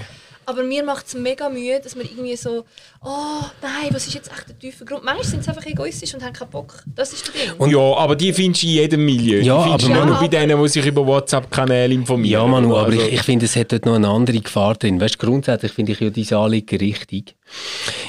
aber 0.50 0.64
mir 0.64 0.84
macht 0.84 1.08
es 1.08 1.14
mega 1.14 1.48
Mühe, 1.50 1.80
dass 1.80 1.96
man 1.96 2.06
irgendwie 2.06 2.36
so, 2.36 2.66
oh 3.04 3.42
nein, 3.62 3.90
was 3.92 4.08
ist 4.08 4.14
jetzt 4.16 4.32
echt 4.32 4.50
der 4.50 4.58
tiefe 4.60 4.84
Grund? 4.86 5.04
Manchmal 5.04 5.26
sind 5.26 5.44
sie 5.44 5.50
einfach 5.50 5.66
egoistisch 5.66 6.14
und 6.14 6.24
haben 6.24 6.34
keinen 6.34 6.50
Bock. 6.50 6.84
Das 6.96 7.14
ist 7.14 7.28
der 7.34 7.56
Ding. 7.56 7.70
ja, 7.72 7.94
aber 7.98 8.16
die 8.16 8.34
findest 8.34 8.64
du 8.64 8.68
in 8.68 8.74
jedem 8.74 9.06
Milieu. 9.06 9.40
Ja, 9.42 9.64
die 9.64 9.70
findest 9.70 9.88
du 9.90 9.94
aber 9.94 10.06
nur 10.06 10.20
bei 10.20 10.28
denen, 10.28 10.62
die 10.62 10.68
sich 10.70 10.86
über 10.86 11.06
WhatsApp-Kanäle 11.06 11.94
informieren. 11.94 12.42
Ja, 12.42 12.48
Manu, 12.48 12.76
aber 12.76 12.88
Also- 12.92 13.02
ich, 13.06 13.14
ich 13.14 13.22
finde, 13.24 13.46
es 13.46 13.56
hat 13.56 13.72
dort 13.72 13.86
noch 13.86 13.96
eine 13.96 14.08
andere 14.08 14.40
Gefahr 14.40 14.76
drin. 14.76 15.00
Weißt, 15.00 15.20
grundsätzlich 15.20 15.72
finde 15.72 15.92
ich 15.94 16.00
ja 16.00 16.10
diese 16.10 16.38
Anliegen 16.38 16.78
richtig. 16.80 17.36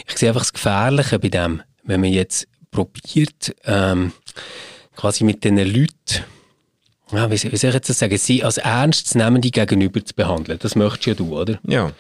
Ich 0.08 0.16
sehe 0.18 0.30
einfach 0.30 0.42
das 0.42 0.52
Gefährliche 0.52 1.18
bei 1.18 1.28
dem, 1.28 1.62
wenn 1.84 2.00
man 2.00 2.10
jetzt 2.12 2.46
probiert, 2.70 3.54
ähm, 3.64 4.12
quasi 4.96 5.24
mit 5.24 5.42
diesen 5.44 5.58
Leuten 5.58 6.24
ja, 7.12 7.30
wie, 7.30 7.36
soll- 7.36 7.52
ich 7.54 7.62
jetzt 7.62 7.88
das 7.88 7.98
sagen, 7.98 8.16
sie 8.18 8.42
als 8.44 8.58
ernstzunehmende 8.58 9.50
Gegenüber 9.50 10.04
zu 10.04 10.14
behandeln. 10.14 10.58
Das 10.60 10.74
möchtest 10.76 11.06
ja 11.06 11.14
du, 11.14 11.38
oder? 11.38 11.58
Ja. 11.66 11.92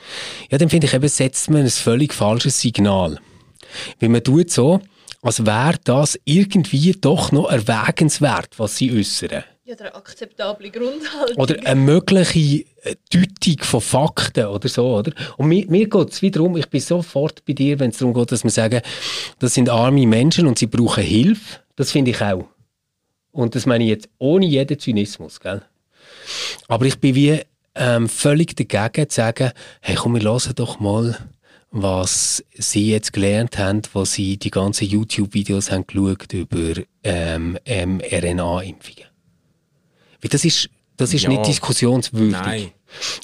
Ja, 0.50 0.58
dann 0.58 0.68
finde 0.70 0.86
ich 0.86 0.94
eben, 0.94 1.08
setzt 1.08 1.50
man 1.50 1.62
ein 1.62 1.70
völlig 1.70 2.14
falsches 2.14 2.60
Signal. 2.60 3.18
Weil 4.00 4.08
man 4.08 4.22
tut 4.24 4.50
so, 4.50 4.80
als 5.22 5.44
wäre 5.44 5.74
das 5.84 6.18
irgendwie 6.24 6.92
doch 6.92 7.32
noch 7.32 7.50
erwägenswert, 7.50 8.58
was 8.58 8.76
sie 8.76 8.90
äußern. 8.96 9.44
Ja, 9.64 9.76
der 9.76 9.94
akzeptable 9.94 10.70
Grundhaltung. 10.70 11.36
Oder 11.36 11.64
eine 11.64 11.80
mögliche 11.80 12.64
äh, 12.82 12.96
Deutung 13.12 13.62
von 13.62 13.80
Fakten 13.80 14.46
oder 14.46 14.68
so, 14.68 14.96
oder? 14.96 15.12
Und 15.36 15.46
mir, 15.48 15.64
mir 15.68 15.88
geht 15.88 16.10
es 16.10 16.22
wiederum, 16.22 16.56
ich 16.56 16.66
bin 16.68 16.80
sofort 16.80 17.44
bei 17.46 17.52
dir, 17.52 17.78
wenn 17.78 17.90
es 17.90 17.98
darum 17.98 18.12
geht, 18.12 18.32
dass 18.32 18.42
wir 18.42 18.50
sagen, 18.50 18.80
das 19.38 19.54
sind 19.54 19.68
arme 19.68 20.06
Menschen 20.08 20.48
und 20.48 20.58
sie 20.58 20.66
brauchen 20.66 21.04
Hilfe. 21.04 21.60
Das 21.76 21.92
finde 21.92 22.10
ich 22.10 22.20
auch. 22.20 22.46
Und 23.32 23.54
das 23.54 23.66
meine 23.66 23.84
ich 23.84 23.90
jetzt 23.90 24.08
ohne 24.18 24.46
jeden 24.46 24.78
Zynismus, 24.78 25.40
gell? 25.40 25.62
Aber 26.68 26.84
ich 26.86 26.98
bin 26.98 27.14
wie 27.14 27.40
ähm, 27.74 28.08
völlig 28.08 28.56
dagegen 28.56 29.08
zu 29.08 29.16
sagen, 29.16 29.52
hey 29.80 29.94
komm, 29.94 30.14
wir 30.14 30.22
hören 30.22 30.52
doch 30.56 30.80
mal, 30.80 31.16
was 31.70 32.44
sie 32.54 32.90
jetzt 32.90 33.12
gelernt 33.12 33.58
haben, 33.58 33.82
was 33.92 34.14
sie 34.14 34.36
die 34.36 34.50
ganzen 34.50 34.88
YouTube-Videos 34.88 35.70
haben 35.70 35.86
geschaut 35.86 36.32
über 36.32 36.82
ähm, 37.04 37.56
mRNA-Impfungen. 37.64 39.04
Weil 40.20 40.30
das 40.30 40.44
ist, 40.44 40.68
das 40.96 41.14
ist 41.14 41.22
Ja. 41.22 41.28
nicht 41.30 41.46
diskussionswürdig. 41.46 42.32
Nein. 42.32 42.70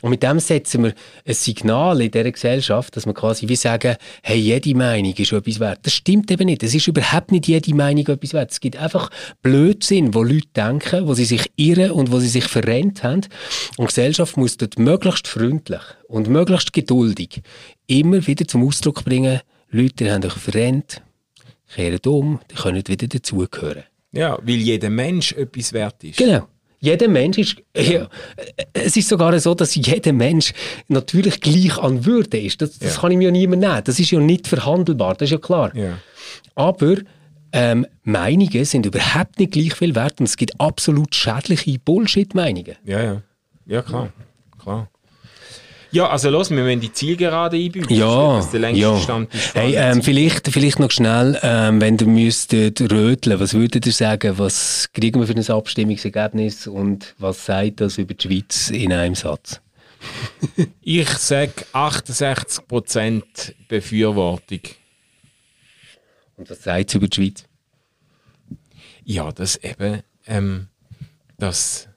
Und 0.02 0.10
mit 0.10 0.22
dem 0.22 0.38
setzen 0.40 0.84
wir 0.84 0.94
ein 1.26 1.34
Signal 1.34 2.00
in 2.00 2.10
dieser 2.10 2.30
Gesellschaft, 2.30 2.96
dass 2.96 3.06
wir 3.06 3.14
quasi 3.14 3.48
wie 3.48 3.56
sagen, 3.56 3.96
hey, 4.22 4.38
jede 4.38 4.74
Meinung 4.74 5.14
ist 5.14 5.32
etwas 5.32 5.60
wert. 5.60 5.80
Das 5.82 5.92
stimmt 5.92 6.30
eben 6.30 6.46
nicht. 6.46 6.62
Es 6.62 6.74
ist 6.74 6.88
überhaupt 6.88 7.32
nicht 7.32 7.46
jede 7.46 7.74
Meinung 7.74 8.06
etwas 8.06 8.32
wert. 8.32 8.52
Es 8.52 8.60
gibt 8.60 8.76
einfach 8.76 9.10
Blödsinn, 9.42 10.14
wo 10.14 10.22
Leute 10.22 10.48
denken, 10.54 11.06
wo 11.06 11.14
sie 11.14 11.24
sich 11.24 11.50
irren 11.56 11.90
und 11.90 12.12
wo 12.12 12.18
sie 12.20 12.28
sich 12.28 12.44
verrennt 12.44 13.02
haben. 13.02 13.22
Und 13.76 13.80
die 13.80 13.86
Gesellschaft 13.86 14.36
muss 14.36 14.56
dort 14.56 14.78
möglichst 14.78 15.28
freundlich 15.28 15.82
und 16.08 16.28
möglichst 16.28 16.72
geduldig 16.72 17.42
immer 17.86 18.26
wieder 18.26 18.46
zum 18.46 18.66
Ausdruck 18.66 19.04
bringen, 19.04 19.40
Leute, 19.70 20.04
ihr 20.04 20.14
habt 20.14 20.24
euch 20.24 20.32
verrennt, 20.32 21.02
kehrt 21.74 22.06
um, 22.06 22.40
ihr 22.50 22.56
könnt 22.56 22.88
wieder 22.88 23.06
dazugehören. 23.06 23.84
Ja, 24.12 24.38
weil 24.42 24.56
jeder 24.56 24.90
Mensch 24.90 25.32
etwas 25.32 25.72
wert 25.72 26.02
ist. 26.04 26.18
Genau. 26.18 26.46
Jeder 26.78 27.08
Mensch 27.08 27.38
ist, 27.38 27.56
ja, 27.76 28.08
es 28.72 28.96
ist 28.96 29.08
sogar 29.08 29.38
so, 29.40 29.54
dass 29.54 29.74
jeder 29.74 30.12
Mensch 30.12 30.52
natürlich 30.88 31.40
gleich 31.40 31.78
an 31.78 32.04
Würde 32.04 32.38
ist. 32.38 32.60
Das, 32.60 32.78
das 32.78 32.94
Ja. 32.94 33.00
kann 33.00 33.12
ich 33.12 33.18
mir 33.18 33.24
ja 33.24 33.30
niemand 33.30 33.62
nehmen. 33.62 33.80
Das 33.84 33.98
ist 33.98 34.10
ja 34.10 34.20
nicht 34.20 34.46
verhandelbar, 34.46 35.14
das 35.14 35.26
ist 35.28 35.32
ja 35.32 35.38
klar. 35.38 35.74
Ja. 35.74 35.98
Aber 36.54 36.96
ähm, 37.52 37.86
Meinungen 38.02 38.64
sind 38.64 38.86
überhaupt 38.86 39.38
nicht 39.38 39.52
gleich 39.52 39.74
viel 39.74 39.94
wert 39.94 40.20
und 40.20 40.26
es 40.26 40.36
gibt 40.36 40.60
absolut 40.60 41.14
schädliche 41.14 41.78
Bullshit-Meinungen. 41.78 42.76
Ja, 42.84 43.02
ja. 43.02 43.22
Ja, 43.66 43.82
klar. 43.82 44.10
klar. 44.62 44.88
Ja, 45.92 46.08
also 46.08 46.30
los, 46.30 46.50
wir 46.50 46.62
müssen 46.62 46.80
die 46.80 46.92
Zielgerade 46.92 47.56
einbinden. 47.56 47.94
Ja, 47.94 48.36
Das 48.36 48.46
ist 48.46 48.52
der 48.52 48.60
längste 48.60 48.82
ja. 48.82 48.96
Stand 48.98 49.32
ist 49.34 49.54
Hey, 49.54 49.74
ähm, 49.76 50.02
vielleicht, 50.02 50.48
vielleicht 50.48 50.78
noch 50.78 50.90
schnell, 50.90 51.38
ähm, 51.42 51.80
wenn 51.80 51.96
ihr 51.96 52.06
müsstet 52.06 52.80
röteln, 52.80 53.38
was 53.40 53.54
würdet 53.54 53.86
ihr 53.86 53.92
sagen, 53.92 54.38
was 54.38 54.88
kriegen 54.92 55.20
wir 55.20 55.26
für 55.26 55.34
ein 55.34 55.56
Abstimmungsergebnis 55.56 56.66
und 56.66 57.14
was 57.18 57.46
sagt 57.46 57.80
das 57.80 57.98
über 57.98 58.14
die 58.14 58.28
Schweiz 58.28 58.70
in 58.70 58.92
einem 58.92 59.14
Satz? 59.14 59.60
Ich 60.82 61.08
sage 61.08 61.52
68% 61.72 63.22
Befürwortung. 63.68 64.60
Und 66.36 66.50
was 66.50 66.62
sagt 66.62 66.90
es 66.90 66.94
über 66.94 67.08
die 67.08 67.16
Schweiz? 67.16 67.44
Ja, 69.04 69.30
das 69.32 69.56
eben, 69.56 70.02
ähm, 70.26 70.68
das. 71.38 71.88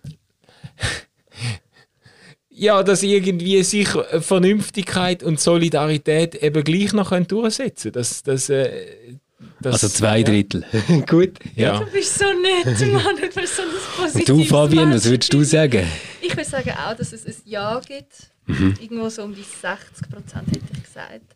Ja, 2.60 2.84
dass 2.84 3.04
irgendwie 3.04 3.64
sich 3.64 3.88
Vernünftigkeit 4.20 5.24
und 5.24 5.40
Solidarität 5.40 6.36
eben 6.36 6.64
gleich 6.64 6.92
noch 6.92 7.10
können 7.10 7.26
durchsetzen 7.26 7.94
können. 7.94 7.94
Das, 7.94 8.22
das, 8.22 8.50
äh, 8.50 9.16
das, 9.62 9.76
Also 9.76 9.88
zwei 9.88 10.24
Drittel. 10.24 10.66
Gut. 11.08 11.40
Ja. 11.56 11.80
Du 11.80 11.86
bist 11.86 12.20
so 12.20 12.26
nett, 12.26 12.66
Mann. 12.92 13.16
Du 13.16 13.42
bist 13.42 13.56
so 13.56 13.62
ein 13.62 13.70
Und 13.70 14.12
positives 14.12 14.26
du, 14.26 14.44
Fabian, 14.44 14.94
was 14.94 15.06
würdest 15.06 15.34
du 15.34 15.44
sagen? 15.44 15.88
Ich 16.22 16.36
würde 16.36 16.50
sagen 16.50 16.72
auch, 16.72 16.96
dass 16.96 17.14
es 17.14 17.26
ein 17.26 17.36
Ja 17.46 17.80
gibt. 17.80 18.30
Mhm. 18.46 18.74
Irgendwo 18.82 19.08
so 19.10 19.24
um 19.24 19.34
die 19.34 19.44
60 19.44 20.10
Prozent 20.10 20.48
hätte 20.48 20.66
ich 20.74 20.84
gesagt. 20.84 21.36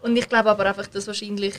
Und 0.00 0.16
ich 0.16 0.28
glaube 0.28 0.50
aber 0.50 0.64
einfach, 0.64 0.86
dass 0.86 1.06
wahrscheinlich 1.06 1.54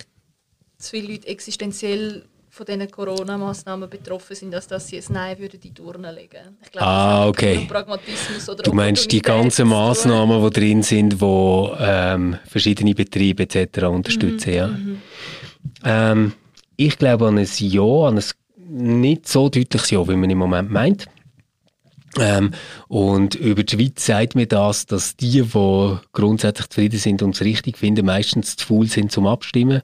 zu 0.80 0.92
viele 0.92 1.14
Leute 1.14 1.28
existenziell 1.28 2.26
von 2.56 2.66
diesen 2.66 2.90
Corona-Massnahmen 2.90 3.90
betroffen 3.90 4.34
sind, 4.36 4.56
als 4.56 4.68
dass 4.68 4.88
sie 4.88 4.98
es 4.98 5.10
Nein 5.10 5.38
würden 5.38 5.60
die 5.60 5.74
Turnen 5.74 6.16
legen. 6.16 6.58
Ich 6.64 6.72
glaube, 6.72 6.88
Ah, 6.88 7.28
okay. 7.28 7.66
Pragmatismus 7.68 8.48
oder 8.50 8.64
Du 8.64 8.72
meinst 8.72 9.12
die 9.12 9.22
ganzen. 9.22 9.68
Massnahmen, 9.68 10.42
die 10.42 10.50
drin 10.60 10.82
sind, 10.82 11.20
die 11.22 11.70
ähm, 11.80 12.38
verschiedene 12.48 12.94
Betriebe 12.96 13.44
etc. 13.44 13.84
unterstützen, 13.84 14.54
ja. 14.54 14.70
Ähm, 15.84 16.34
ich 16.78 16.98
glaube 16.98 17.28
an 17.28 17.38
ein 17.38 17.48
Ja, 17.58 18.08
an 18.08 18.18
ein 18.20 18.24
nicht 18.68 19.28
so 19.28 19.50
deutliches 19.50 19.90
Ja, 19.92 20.08
wie 20.08 20.16
man 20.16 20.30
im 20.30 20.38
Moment 20.38 20.72
meint. 20.72 21.08
Ähm, 22.20 22.52
und 22.88 23.36
über 23.36 23.64
die 23.64 23.76
Schweiz 23.76 24.06
sagt 24.06 24.36
mir 24.36 24.46
das, 24.48 24.86
dass 24.86 25.16
die, 25.16 25.42
die 25.42 25.98
grundsätzlich 26.14 26.68
zufrieden 26.70 27.00
sind 27.00 27.22
und 27.22 27.36
es 27.36 27.42
richtig 27.42 27.78
finden, 27.78 28.06
meistens 28.06 28.56
zu 28.56 28.66
faul 28.66 28.88
sind 28.88 29.12
zum 29.12 29.28
Abstimmen. 29.28 29.82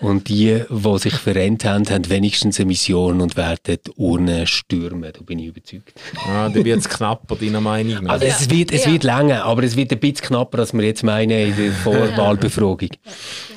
Und 0.00 0.28
die, 0.28 0.62
die 0.68 0.98
sich 0.98 1.14
verrennt 1.14 1.64
haben, 1.64 1.88
haben 1.88 2.08
wenigstens 2.10 2.58
eine 2.58 2.66
Mission 2.66 3.20
und 3.20 3.36
werden 3.36 3.78
die 3.86 3.90
Urnen 3.96 4.46
stürmen. 4.46 5.10
Da 5.12 5.20
bin 5.22 5.38
ich 5.38 5.46
überzeugt. 5.46 5.92
Ah, 6.26 6.48
da 6.48 6.64
wird 6.64 6.80
es 6.80 6.88
knapper, 6.88 7.36
deiner 7.36 7.60
Meinung 7.60 8.04
nach. 8.04 8.12
Also 8.14 8.26
es 8.26 8.50
wird, 8.50 8.72
es 8.72 8.84
Ja. 8.84 8.92
wird 8.92 9.04
länger, 9.04 9.44
aber 9.44 9.62
es 9.62 9.76
wird 9.76 9.92
ein 9.92 9.98
bisschen 10.00 10.26
knapper, 10.26 10.58
als 10.60 10.72
wir 10.72 10.82
jetzt 10.82 11.02
meinen 11.02 11.30
in 11.50 11.56
der 11.56 11.72
Vorwahlbefragung. 11.72 12.90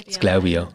Das 0.06 0.20
glaube 0.20 0.48
ich 0.50 0.54
ja. 0.56 0.68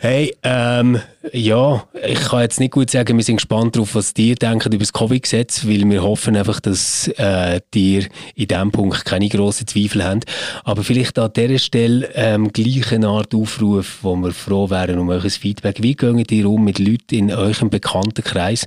Hey, 0.00 0.34
ähm, 0.42 1.00
ja, 1.32 1.84
ich 2.06 2.20
kann 2.20 2.40
jetzt 2.40 2.58
nicht 2.60 2.72
gut 2.72 2.90
sagen, 2.90 3.16
wir 3.16 3.24
sind 3.24 3.36
gespannt 3.36 3.76
darauf, 3.76 3.94
was 3.94 4.12
ihr 4.16 4.34
denkt 4.34 4.66
über 4.66 4.78
das 4.78 4.92
Covid-Gesetz, 4.92 5.66
weil 5.66 5.88
wir 5.88 6.02
hoffen 6.02 6.36
einfach, 6.36 6.57
dass 6.60 7.08
äh, 7.16 7.60
ihr 7.74 8.06
in 8.34 8.48
diesem 8.48 8.70
Punkt 8.70 9.04
keine 9.04 9.28
grossen 9.28 9.66
Zweifel 9.66 10.04
habt. 10.04 10.24
Aber 10.64 10.82
vielleicht 10.84 11.18
an 11.18 11.32
dieser 11.34 11.58
Stelle 11.58 12.08
ähm, 12.14 12.52
gleich 12.52 12.92
eine 12.92 13.08
Art 13.08 13.34
Aufruf, 13.34 13.98
wo 14.02 14.16
wir 14.16 14.32
froh 14.32 14.70
wären 14.70 14.98
um 14.98 15.08
euer 15.08 15.20
Feedback. 15.20 15.82
Wie 15.82 15.94
geht 15.94 16.32
ihr 16.32 16.48
um 16.48 16.64
mit 16.64 16.78
Leuten 16.78 17.14
in 17.14 17.32
eurem 17.32 17.70
Bekanntenkreis, 17.70 18.66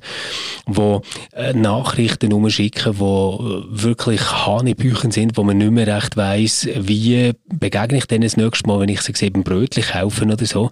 die 0.67 0.99
äh, 1.33 1.53
Nachrichten 1.53 2.33
umschicken, 2.33 2.93
die 2.93 3.03
äh, 3.03 3.63
wirklich 3.69 4.21
Hanebüchen 4.21 5.11
sind, 5.11 5.37
wo 5.37 5.43
man 5.43 5.57
nicht 5.57 5.71
mehr 5.71 5.87
recht 5.87 6.17
weiss, 6.17 6.67
wie 6.75 7.33
begegne 7.47 7.97
ich 7.97 8.05
denen 8.05 8.23
das 8.23 8.37
nächste 8.37 8.67
Mal, 8.67 8.79
wenn 8.79 8.89
ich 8.89 9.01
sie 9.01 9.29
beim 9.29 9.43
Brötchen 9.43 9.83
kaufen 9.83 10.31
oder 10.31 10.45
so. 10.45 10.69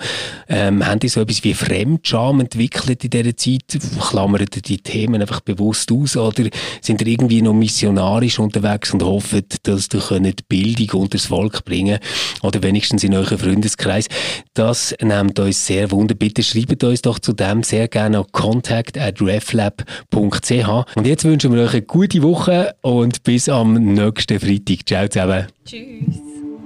Ähm, 0.48 0.86
haben 0.86 1.00
die 1.00 1.10
so 1.10 1.22
etwas 1.22 1.44
wie 1.44 1.54
Fremdscham 1.54 2.40
entwickelt 2.40 3.04
in 3.04 3.10
dieser 3.10 3.38
Zeit? 3.38 3.80
Klammern 4.00 4.46
die 4.50 4.78
Themen 4.78 5.22
einfach 5.22 5.42
bewusst 5.42 5.92
aus 5.92 6.18
oder 6.18 6.50
sind 6.82 7.02
ihr 7.02 7.08
irgendwie 7.10 7.42
noch 7.42 7.54
missionarisch 7.54 8.40
unterwegs 8.40 8.94
und 8.94 9.04
hoffen, 9.04 9.44
dass 9.64 9.90
ihr 9.94 10.00
könnt 10.00 10.48
Bildung 10.48 11.02
unter 11.02 11.18
das 11.18 11.26
Volk 11.26 11.66
bringen 11.66 12.00
oder 12.42 12.64
wenigstens 12.64 13.04
in 13.04 13.14
eurem 13.16 13.38
Freundeskreis? 13.38 14.08
Das 14.54 14.96
nimmt 15.02 15.38
uns 15.40 15.66
sehr 15.66 15.92
wunder. 15.92 16.16
Bitte 16.16 16.44
schreibt 16.44 16.84
uns 16.84 17.02
doch 17.02 17.20
zu 17.20 17.34
dem 17.34 17.64
sehr 17.64 17.88
gerne 17.88 18.20
an 18.20 18.26
contact.reflab.ch 18.32 20.96
und 20.96 21.08
jetzt 21.08 21.26
wünschen 21.26 21.54
wir 21.54 21.64
euch 21.64 21.74
eine 21.74 21.82
gute 21.84 22.22
Woche 22.22 22.76
und 22.82 23.24
bis 23.24 23.50
am 23.50 23.74
nächsten 23.74 24.40
Freitag. 24.40 24.86
Ciao 24.86 25.08
zusammen. 25.08 25.48
Tschüss. 25.66 26.16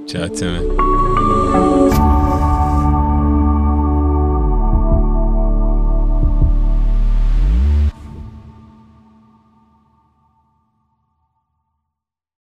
Ciao 0.08 0.28
zusammen. 0.30 2.23